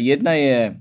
Jedna 0.00 0.40
je, 0.40 0.80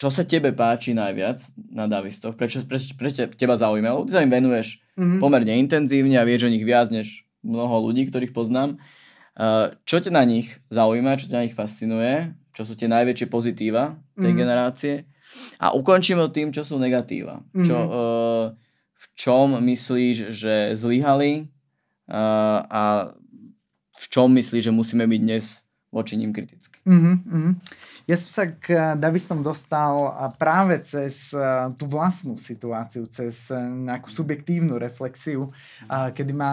čo 0.00 0.08
sa 0.08 0.24
tebe 0.24 0.56
páči 0.56 0.96
najviac 0.96 1.44
na 1.76 1.84
Davistoch? 1.84 2.32
Prečo, 2.32 2.64
prečo, 2.64 2.96
prečo 2.96 3.28
teba 3.36 3.60
zaujímalo? 3.60 4.08
Ty 4.08 4.16
sa 4.16 4.24
im 4.24 4.32
venuješ 4.32 4.80
mm-hmm. 4.96 5.20
pomerne 5.20 5.60
intenzívne 5.60 6.16
a 6.16 6.24
vieš 6.24 6.48
o 6.48 6.52
nich 6.52 6.64
viac 6.64 6.88
než 6.88 7.28
mnoho 7.44 7.84
ľudí, 7.84 8.08
ktorých 8.08 8.32
poznám. 8.32 8.80
Čo 9.84 9.96
ťa 10.00 10.08
na 10.08 10.24
nich 10.24 10.56
zaujíma, 10.72 11.20
čo 11.20 11.28
ťa 11.28 11.36
na 11.36 11.44
nich 11.44 11.56
fascinuje? 11.56 12.32
Čo 12.56 12.62
sú 12.64 12.72
tie 12.80 12.88
najväčšie 12.88 13.28
pozitíva 13.28 14.00
tej 14.16 14.32
mm-hmm. 14.32 14.40
generácie? 14.40 14.94
A 15.60 15.76
ukončíme 15.76 16.24
tým, 16.32 16.48
čo 16.48 16.64
sú 16.64 16.80
negatíva. 16.80 17.44
Mm-hmm. 17.52 17.66
Čo, 17.68 17.76
uh, 17.76 18.46
v 18.96 19.06
čom 19.20 19.60
myslíš, 19.60 20.32
že 20.32 20.80
zlyhali 20.80 21.44
uh, 21.44 22.58
a 22.66 22.82
v 24.00 24.06
čom 24.08 24.32
myslíš, 24.32 24.64
že 24.64 24.72
musíme 24.72 25.04
byť 25.04 25.20
dnes 25.20 25.60
voči 25.92 26.16
ním 26.16 26.32
kritickí? 26.32 26.80
Mm-hmm. 26.88 27.48
Ja 28.10 28.18
som 28.18 28.30
sa 28.34 28.44
k 28.50 28.66
eh, 28.74 28.82
Davistom 28.98 29.38
dostal 29.38 29.94
práve 30.34 30.82
cez 30.82 31.30
eh, 31.30 31.70
tú 31.78 31.86
vlastnú 31.86 32.34
situáciu, 32.34 33.06
cez 33.06 33.54
eh, 33.54 33.62
nejakú 33.62 34.10
subjektívnu 34.10 34.74
reflexiu, 34.82 35.46
kedy 35.86 36.32
ma 36.34 36.52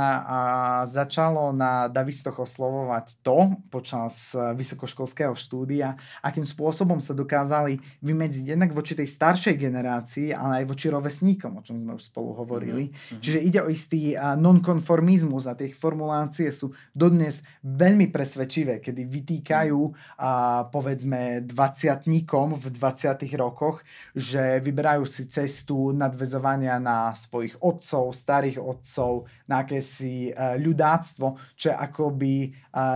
začalo 0.85 1.49
na 1.55 1.89
Davistoch 1.89 2.37
oslovovať 2.37 3.21
to 3.25 3.57
počas 3.71 4.35
vysokoškolského 4.35 5.33
štúdia, 5.33 5.95
akým 6.21 6.43
spôsobom 6.45 6.99
sa 7.01 7.17
dokázali 7.17 7.79
vymedziť 8.03 8.43
jednak 8.53 8.71
voči 8.75 8.93
tej 8.93 9.07
staršej 9.07 9.55
generácii, 9.57 10.35
ale 10.35 10.63
aj 10.63 10.65
voči 10.69 10.87
rovesníkom, 10.91 11.57
o 11.57 11.61
čom 11.63 11.79
sme 11.79 11.95
už 11.95 12.09
spolu 12.11 12.35
hovorili. 12.35 12.91
Mm-hmm. 12.91 13.21
Čiže 13.23 13.39
ide 13.39 13.59
o 13.63 13.71
istý 13.71 14.13
nonkonformizmus 14.17 15.47
a 15.47 15.57
tie 15.57 15.71
formulácie 15.71 16.49
sú 16.51 16.75
dodnes 16.91 17.41
veľmi 17.63 18.11
presvedčivé, 18.11 18.83
kedy 18.83 19.07
vytýkajú 19.07 19.79
povedzme 20.73 21.46
20 21.47 22.03
v 22.59 22.65
20 22.67 23.23
rokoch, 23.39 23.81
že 24.11 24.59
vyberajú 24.59 25.07
si 25.07 25.31
cestu 25.31 25.95
nadvezovania 25.95 26.77
na 26.77 27.15
svojich 27.15 27.55
otcov, 27.63 28.11
starých 28.11 28.59
otcov, 28.59 29.25
na 29.47 29.63
akési 29.63 30.29
e, 30.29 30.31
ľudáctvo, 30.59 31.55
čo 31.55 31.71
je 31.71 31.75
akoby 31.75 32.33
e, 32.43 32.49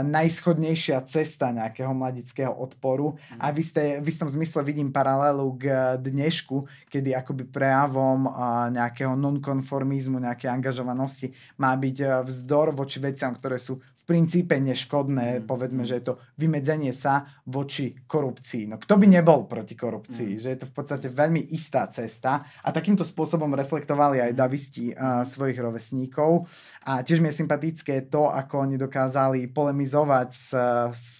najschodnejšia 0.03 0.99
cesta 1.07 1.55
nejakého 1.55 1.95
mladického 1.95 2.51
odporu. 2.51 3.15
A 3.39 3.55
v, 3.55 3.63
isté, 3.63 3.97
v 4.03 4.07
istom 4.11 4.27
zmysle 4.27 4.61
vidím 4.67 4.91
paralelu 4.91 5.47
k 5.55 5.95
dnešku, 5.97 6.67
kedy 6.91 7.15
akoby 7.15 7.47
prejavom 7.47 8.27
e, 8.27 8.31
nejakého 8.75 9.15
nonkonformizmu, 9.15 10.19
nejakej 10.19 10.51
angažovanosti 10.51 11.31
má 11.55 11.71
byť 11.73 12.27
vzdor 12.27 12.75
voči 12.75 12.99
veciam, 12.99 13.31
ktoré 13.31 13.55
sú 13.55 13.79
v 14.01 14.17
princípe 14.17 14.57
neškodné, 14.57 15.39
mm. 15.39 15.41
povedzme, 15.45 15.85
že 15.85 16.01
je 16.01 16.09
to 16.09 16.13
vymedzenie 16.41 16.89
sa 16.89 17.29
voči 17.45 17.93
korupcii. 18.09 18.65
No 18.65 18.81
kto 18.81 18.97
by 18.97 19.05
nebol 19.05 19.45
proti 19.45 19.77
korupcii? 19.77 20.33
Mm. 20.35 20.39
Že 20.41 20.49
je 20.49 20.59
to 20.65 20.69
v 20.69 20.73
podstate 20.73 21.07
veľmi 21.13 21.53
istá 21.53 21.85
cesta 21.85 22.41
a 22.41 22.69
takýmto 22.73 23.05
spôsobom 23.05 23.53
reflektovali 23.53 24.17
aj 24.25 24.33
davisti 24.33 24.89
uh, 24.97 25.21
svojich 25.21 25.61
rovesníkov. 25.61 26.49
A 26.89 27.05
tiež 27.05 27.21
mi 27.21 27.29
je 27.29 27.45
sympatické 27.45 28.09
to, 28.09 28.33
ako 28.33 28.65
oni 28.65 28.81
dokázali 28.81 29.45
polemizovať 29.53 30.29
s 30.33 30.49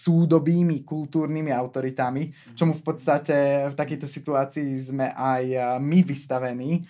súdobými 0.02 0.82
kultúrnymi 0.82 1.54
autoritami, 1.54 2.34
mm. 2.34 2.58
čomu 2.58 2.74
v 2.74 2.82
podstate 2.82 3.70
v 3.70 3.74
takejto 3.78 4.10
situácii 4.10 4.74
sme 4.74 5.14
aj 5.14 5.78
my 5.78 6.02
vystavení. 6.02 6.82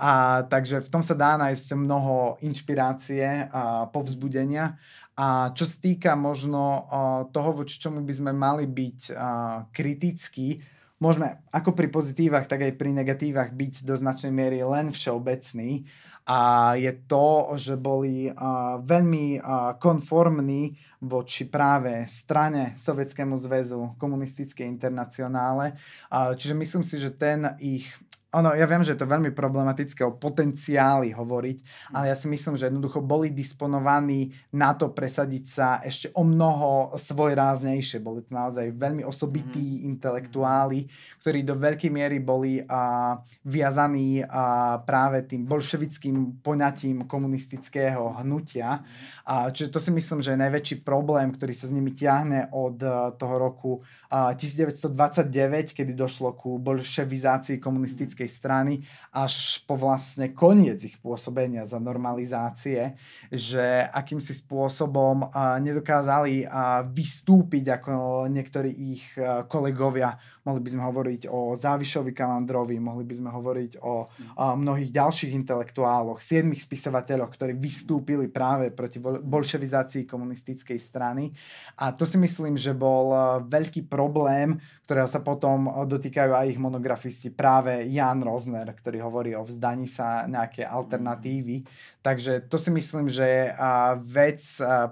A 0.00 0.42
takže 0.48 0.80
v 0.80 0.88
tom 0.88 1.04
sa 1.04 1.14
dá 1.14 1.36
nájsť 1.36 1.76
mnoho 1.76 2.40
inšpirácie 2.42 3.52
a 3.52 3.86
povzbudenia 3.92 4.74
A 5.14 5.54
čo 5.54 5.62
sa 5.62 5.76
týka 5.78 6.18
možno 6.18 6.90
toho, 7.30 7.50
voči 7.54 7.78
čomu 7.78 8.02
by 8.02 8.14
sme 8.14 8.32
mali 8.34 8.66
byť 8.66 9.14
kritickí, 9.70 10.58
môžeme 10.98 11.46
ako 11.54 11.70
pri 11.70 11.86
pozitívach, 11.86 12.50
tak 12.50 12.66
aj 12.66 12.74
pri 12.74 12.90
negatívach 12.90 13.54
byť 13.54 13.86
do 13.86 13.94
značnej 13.94 14.34
miery 14.34 14.66
len 14.66 14.90
všeobecný 14.90 15.86
a 16.24 16.72
je 16.80 16.88
to, 17.04 17.52
že 17.60 17.76
boli 17.76 18.32
veľmi 18.80 19.44
konformní 19.76 20.72
voči 21.04 21.44
práve 21.44 22.08
strane 22.08 22.72
Sovietskému 22.80 23.36
zväzu, 23.36 23.92
komunistickej 24.00 24.64
internacionále. 24.64 25.76
Čiže 26.10 26.54
myslím 26.56 26.80
si, 26.80 26.96
že 26.96 27.12
ten 27.12 27.52
ich 27.60 27.84
ono, 28.34 28.50
ja 28.52 28.66
viem, 28.66 28.82
že 28.82 28.98
je 28.98 29.00
to 29.00 29.10
veľmi 29.10 29.30
problematické 29.30 30.02
o 30.02 30.18
potenciáli 30.18 31.14
hovoriť, 31.14 31.58
ale 31.94 32.10
ja 32.10 32.16
si 32.18 32.26
myslím, 32.26 32.58
že 32.58 32.66
jednoducho 32.66 32.98
boli 32.98 33.30
disponovaní 33.30 34.34
na 34.50 34.74
to 34.74 34.90
presadiť 34.90 35.44
sa 35.46 35.68
ešte 35.80 36.10
o 36.18 36.26
mnoho 36.26 36.98
svojráznejšie. 36.98 38.02
Boli 38.02 38.26
to 38.26 38.34
naozaj 38.34 38.74
veľmi 38.74 39.06
osobití 39.06 39.82
mm. 39.82 39.94
intelektuáli, 39.94 40.90
ktorí 41.22 41.46
do 41.46 41.54
veľkej 41.54 41.90
miery 41.94 42.18
boli 42.18 42.58
a, 42.66 43.16
viazaní 43.46 44.26
a, 44.26 44.82
práve 44.82 45.22
tým 45.24 45.46
bolševickým 45.46 46.42
poňatím 46.42 47.06
komunistického 47.06 48.18
hnutia. 48.20 48.82
A, 49.24 49.48
čiže 49.54 49.70
to 49.70 49.78
si 49.78 49.94
myslím, 49.94 50.20
že 50.20 50.34
je 50.34 50.44
najväčší 50.44 50.76
problém, 50.82 51.30
ktorý 51.30 51.54
sa 51.54 51.70
s 51.70 51.72
nimi 51.72 51.94
ťahne 51.94 52.50
od 52.50 52.76
a, 52.82 53.14
toho 53.14 53.36
roku 53.38 53.72
1929, 54.14 55.74
kedy 55.74 55.90
došlo 55.90 56.38
ku 56.38 56.62
bolševizácii 56.62 57.58
komunistickej 57.58 58.30
strany 58.30 58.78
až 59.10 59.58
po 59.66 59.74
vlastne 59.74 60.30
koniec 60.30 60.78
ich 60.86 61.02
pôsobenia 61.02 61.66
za 61.66 61.82
normalizácie, 61.82 62.94
že 63.34 63.90
akýmsi 63.90 64.38
spôsobom 64.38 65.34
nedokázali 65.58 66.46
vystúpiť 66.94 67.82
ako 67.82 68.30
niektorí 68.30 68.70
ich 68.70 69.02
kolegovia. 69.50 70.14
Mohli 70.44 70.60
by 70.60 70.70
sme 70.76 70.82
hovoriť 70.84 71.22
o 71.32 71.56
Závišovi 71.56 72.12
Kalandrovi, 72.12 72.76
mohli 72.76 73.08
by 73.08 73.14
sme 73.16 73.32
hovoriť 73.32 73.80
o 73.80 74.06
mnohých 74.38 74.92
ďalších 74.92 75.32
intelektuáloch, 75.32 76.20
siedmých 76.20 76.62
spisovateľoch, 76.62 77.32
ktorí 77.32 77.56
vystúpili 77.56 78.28
práve 78.28 78.68
proti 78.70 79.00
bolševizácii 79.02 80.04
komunistickej 80.06 80.78
strany. 80.78 81.32
A 81.80 81.96
to 81.96 82.04
si 82.04 82.20
myslím, 82.20 82.60
že 82.60 82.76
bol 82.76 83.10
veľký 83.42 83.88
problém, 83.88 84.03
ktorého 84.84 85.08
sa 85.08 85.24
potom 85.24 85.70
dotýkajú 85.86 86.32
aj 86.34 86.46
ich 86.50 86.60
monografisti, 86.60 87.28
práve 87.32 87.86
Jan 87.88 88.20
Rosner, 88.20 88.68
ktorý 88.68 88.98
hovorí 89.00 89.32
o 89.32 89.46
vzdaní 89.46 89.88
sa 89.88 90.28
nejaké 90.28 90.66
alternatívy. 90.66 91.64
Takže 92.04 92.50
to 92.50 92.60
si 92.60 92.68
myslím, 92.74 93.08
že 93.08 93.24
je 93.24 93.44
vec, 94.04 94.40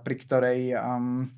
pri 0.01 0.15
ktorej 0.17 0.61
um, 0.79 1.29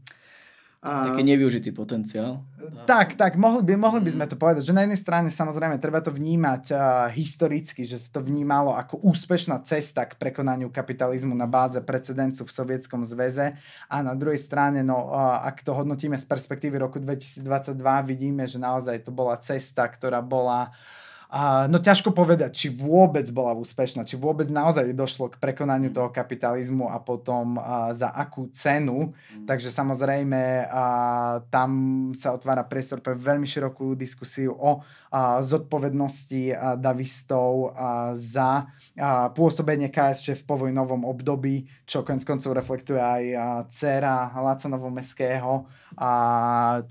taký 0.85 1.25
nevyužitý 1.25 1.73
potenciál. 1.73 2.45
Tak, 2.85 3.17
tak, 3.17 3.41
mohli 3.41 3.65
by, 3.65 3.75
mohli 3.77 4.01
by 4.05 4.11
sme 4.13 4.27
to 4.29 4.37
povedať, 4.37 4.69
že 4.69 4.77
na 4.77 4.85
jednej 4.85 5.01
strane 5.01 5.29
samozrejme 5.33 5.81
treba 5.81 6.05
to 6.05 6.13
vnímať 6.13 6.73
uh, 6.73 7.09
historicky, 7.13 7.89
že 7.89 7.97
sa 7.97 8.09
to 8.13 8.21
vnímalo 8.21 8.77
ako 8.77 9.01
úspešná 9.01 9.65
cesta 9.65 10.05
k 10.05 10.17
prekonaniu 10.17 10.69
kapitalizmu 10.69 11.33
na 11.33 11.49
báze 11.49 11.81
precedencu 11.81 12.45
v 12.45 12.53
Sovietskom 12.53 13.01
zväze 13.05 13.57
a 13.89 13.97
na 14.05 14.13
druhej 14.13 14.41
strane, 14.41 14.85
no, 14.85 15.13
uh, 15.13 15.45
ak 15.45 15.65
to 15.65 15.73
hodnotíme 15.73 16.17
z 16.21 16.25
perspektívy 16.29 16.77
roku 16.81 17.01
2022, 17.01 17.45
vidíme, 18.05 18.45
že 18.45 18.61
naozaj 18.61 19.05
to 19.05 19.13
bola 19.13 19.41
cesta, 19.41 19.89
ktorá 19.89 20.21
bola 20.21 20.69
uh, 20.69 21.04
a, 21.35 21.67
no 21.67 21.83
ťažko 21.83 22.15
povedať, 22.15 22.55
či 22.55 22.67
vôbec 22.71 23.27
bola 23.35 23.59
úspešná, 23.59 24.07
či 24.07 24.15
vôbec 24.15 24.47
naozaj 24.47 24.87
došlo 24.95 25.35
k 25.35 25.43
prekonaniu 25.43 25.91
mm. 25.91 25.97
toho 25.99 26.09
kapitalizmu 26.15 26.87
a 26.87 27.03
potom 27.03 27.59
a, 27.59 27.91
za 27.91 28.07
akú 28.15 28.47
cenu. 28.55 29.11
Mm. 29.11 29.43
Takže 29.43 29.75
samozrejme 29.75 30.71
a, 30.71 30.85
tam 31.51 31.71
sa 32.15 32.39
otvára 32.39 32.63
priestor 32.63 33.03
pre 33.03 33.19
veľmi 33.19 33.51
širokú 33.51 33.99
diskusiu 33.99 34.55
o 34.55 34.87
zodpovednosti 35.47 36.51
davistov 36.83 37.71
za 38.19 38.67
pôsobenie 39.31 39.87
KSČ 39.87 40.43
v 40.43 40.47
povojnovom 40.47 41.07
období, 41.07 41.71
čo 41.87 42.03
konec 42.03 42.27
koncov 42.27 42.59
reflektuje 42.59 42.99
aj 42.99 43.25
dcera 43.71 44.35
Láca 44.35 44.67
Novomestského 44.67 45.71
a 45.95 46.13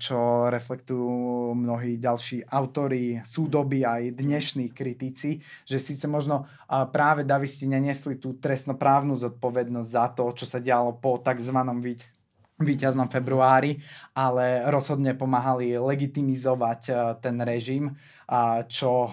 čo 0.00 0.48
reflektujú 0.48 1.52
mnohí 1.52 2.00
ďalší 2.00 2.48
autory 2.48 3.20
súdoby 3.20 3.84
aj 3.84 4.16
dnešní 4.16 4.72
kritici, 4.72 5.44
že 5.68 5.76
síce 5.76 6.08
možno 6.08 6.48
práve 6.68 7.28
davisti 7.28 7.68
nenesli 7.68 8.16
tú 8.16 8.40
trestnoprávnu 8.40 9.12
zodpovednosť 9.20 9.90
za 9.92 10.06
to, 10.16 10.24
čo 10.32 10.48
sa 10.48 10.56
dialo 10.56 10.96
po 10.96 11.20
tzv. 11.20 11.58
Víťaznom 12.60 13.10
februári, 13.10 13.82
ale 14.14 14.62
rozhodne 14.70 15.16
pomáhali 15.18 15.74
legitimizovať 15.74 16.80
ten 17.18 17.36
režim, 17.42 17.98
čo 18.70 19.10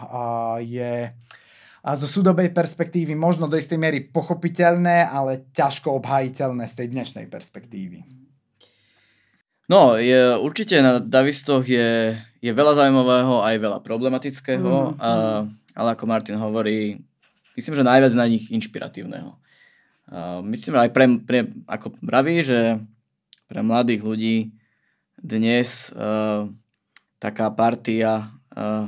je 0.62 1.10
zo 1.82 2.08
súdobej 2.08 2.54
perspektívy 2.54 3.18
možno 3.18 3.50
do 3.50 3.58
istej 3.58 3.82
miery 3.82 4.06
pochopiteľné, 4.06 5.10
ale 5.10 5.50
ťažko 5.58 5.98
obhajiteľné 5.98 6.70
z 6.70 6.74
tej 6.78 6.88
dnešnej 6.94 7.26
perspektívy. 7.26 8.06
No, 9.66 9.98
je, 9.98 10.38
určite 10.38 10.78
na 10.84 11.00
Davistoch 11.00 11.64
je, 11.66 12.14
je 12.44 12.52
veľa 12.52 12.76
zaujímavého, 12.78 13.42
aj 13.42 13.56
veľa 13.56 13.80
problematického, 13.82 14.94
mm, 14.94 15.00
a, 15.00 15.12
ale 15.74 15.90
ako 15.96 16.06
Martin 16.06 16.38
hovorí, 16.38 17.00
myslím, 17.56 17.80
že 17.80 17.88
najviac 17.88 18.14
na 18.14 18.28
nich 18.28 18.52
inšpiratívneho. 18.52 19.32
A 20.12 20.44
myslím, 20.44 20.76
že 20.76 20.82
aj 20.86 20.92
pre, 20.92 21.06
pre, 21.24 21.40
ako 21.66 21.96
vraví, 22.04 22.44
že 22.44 22.84
pre 23.52 23.60
mladých 23.60 24.08
ľudí 24.08 24.56
dnes 25.20 25.92
uh, 25.92 26.48
taká 27.20 27.52
partia, 27.52 28.32
uh, 28.56 28.88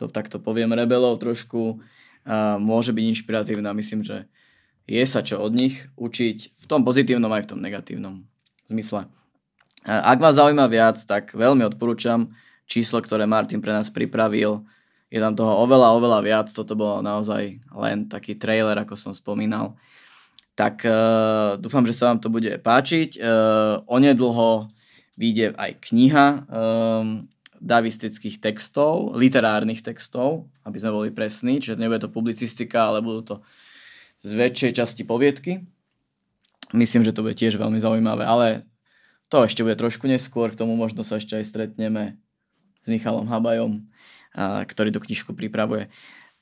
to 0.00 0.08
takto 0.08 0.40
poviem, 0.40 0.72
rebelov 0.72 1.20
trošku, 1.20 1.76
uh, 1.76 2.56
môže 2.56 2.96
byť 2.96 3.04
inšpiratívna. 3.04 3.76
Myslím, 3.76 4.00
že 4.00 4.24
je 4.88 5.04
sa 5.04 5.20
čo 5.20 5.44
od 5.44 5.52
nich 5.52 5.84
učiť 6.00 6.56
v 6.56 6.64
tom 6.64 6.88
pozitívnom 6.88 7.28
aj 7.28 7.44
v 7.44 7.50
tom 7.52 7.60
negatívnom 7.60 8.24
zmysle. 8.72 9.12
Ak 9.84 10.20
vás 10.20 10.40
zaujíma 10.40 10.64
viac, 10.72 10.96
tak 11.04 11.36
veľmi 11.36 11.64
odporúčam 11.68 12.32
číslo, 12.64 13.04
ktoré 13.04 13.28
Martin 13.28 13.60
pre 13.60 13.72
nás 13.72 13.92
pripravil. 13.92 14.64
Je 15.08 15.20
tam 15.20 15.32
toho 15.32 15.64
oveľa, 15.64 15.96
oveľa 15.96 16.20
viac. 16.24 16.46
Toto 16.52 16.76
bolo 16.76 17.00
naozaj 17.00 17.60
len 17.62 17.98
taký 18.08 18.36
trailer, 18.36 18.76
ako 18.80 18.96
som 18.96 19.12
spomínal. 19.16 19.76
Tak 20.58 20.82
uh, 20.82 21.54
dúfam, 21.62 21.86
že 21.86 21.94
sa 21.94 22.10
vám 22.10 22.18
to 22.18 22.34
bude 22.34 22.50
páčiť. 22.58 23.22
Uh, 23.22 23.78
onedlho 23.86 24.66
vyjde 25.14 25.54
aj 25.54 25.70
kniha 25.86 26.26
um, 26.50 27.30
davistických 27.62 28.42
textov, 28.42 29.14
literárnych 29.14 29.82
textov, 29.82 30.50
aby 30.66 30.78
sme 30.78 30.90
boli 30.94 31.08
presní, 31.14 31.62
čiže 31.62 31.78
nebude 31.78 32.02
to 32.02 32.10
publicistika, 32.10 32.90
ale 32.90 33.02
budú 33.02 33.22
to 33.22 33.36
z 34.22 34.34
väčšej 34.34 34.82
časti 34.82 35.02
poviedky. 35.06 35.62
Myslím, 36.74 37.06
že 37.06 37.14
to 37.14 37.22
bude 37.22 37.38
tiež 37.38 37.58
veľmi 37.58 37.78
zaujímavé, 37.78 38.26
ale 38.26 38.66
to 39.30 39.46
ešte 39.46 39.62
bude 39.62 39.78
trošku 39.78 40.10
neskôr, 40.10 40.50
k 40.50 40.58
tomu 40.58 40.74
možno 40.74 41.06
sa 41.06 41.22
ešte 41.22 41.38
aj 41.38 41.44
stretneme 41.46 42.18
s 42.82 42.86
Michalom 42.86 43.26
Habajom, 43.26 43.86
a, 44.34 44.62
ktorý 44.66 44.94
tú 44.94 45.00
knižku 45.02 45.34
pripravuje. 45.34 45.90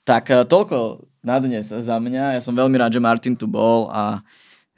Tak 0.06 0.30
a, 0.30 0.46
toľko 0.46 1.10
na 1.26 1.42
dnes 1.42 1.66
za 1.66 1.96
mňa. 1.98 2.38
Ja 2.38 2.40
som 2.40 2.54
veľmi 2.54 2.78
rád, 2.78 2.94
že 2.94 3.02
Martin 3.02 3.34
tu 3.34 3.50
bol 3.50 3.90
a 3.90 4.22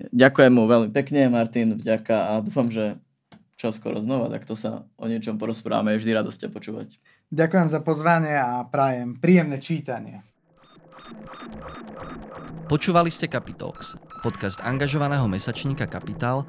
ďakujem 0.00 0.48
mu 0.48 0.64
veľmi 0.64 0.88
pekne, 0.88 1.28
Martin, 1.28 1.76
vďaka 1.76 2.16
a 2.16 2.32
dúfam, 2.40 2.72
že 2.72 2.96
čo 3.60 3.68
skoro 3.68 4.00
znova, 4.00 4.32
tak 4.32 4.48
to 4.48 4.56
sa 4.56 4.88
o 4.96 5.04
niečom 5.04 5.36
porozprávame. 5.36 5.92
Je 5.92 6.00
vždy 6.00 6.12
radosť 6.16 6.38
ťa 6.46 6.48
počúvať. 6.48 6.88
Ďakujem 7.28 7.68
za 7.68 7.84
pozvanie 7.84 8.32
a 8.32 8.64
prajem 8.64 9.20
príjemné 9.20 9.60
čítanie. 9.60 10.24
Počúvali 12.72 13.12
ste 13.12 13.28
Capitalx, 13.28 14.00
podcast 14.24 14.64
angažovaného 14.64 15.28
mesačníka 15.28 15.84
Kapitál, 15.84 16.48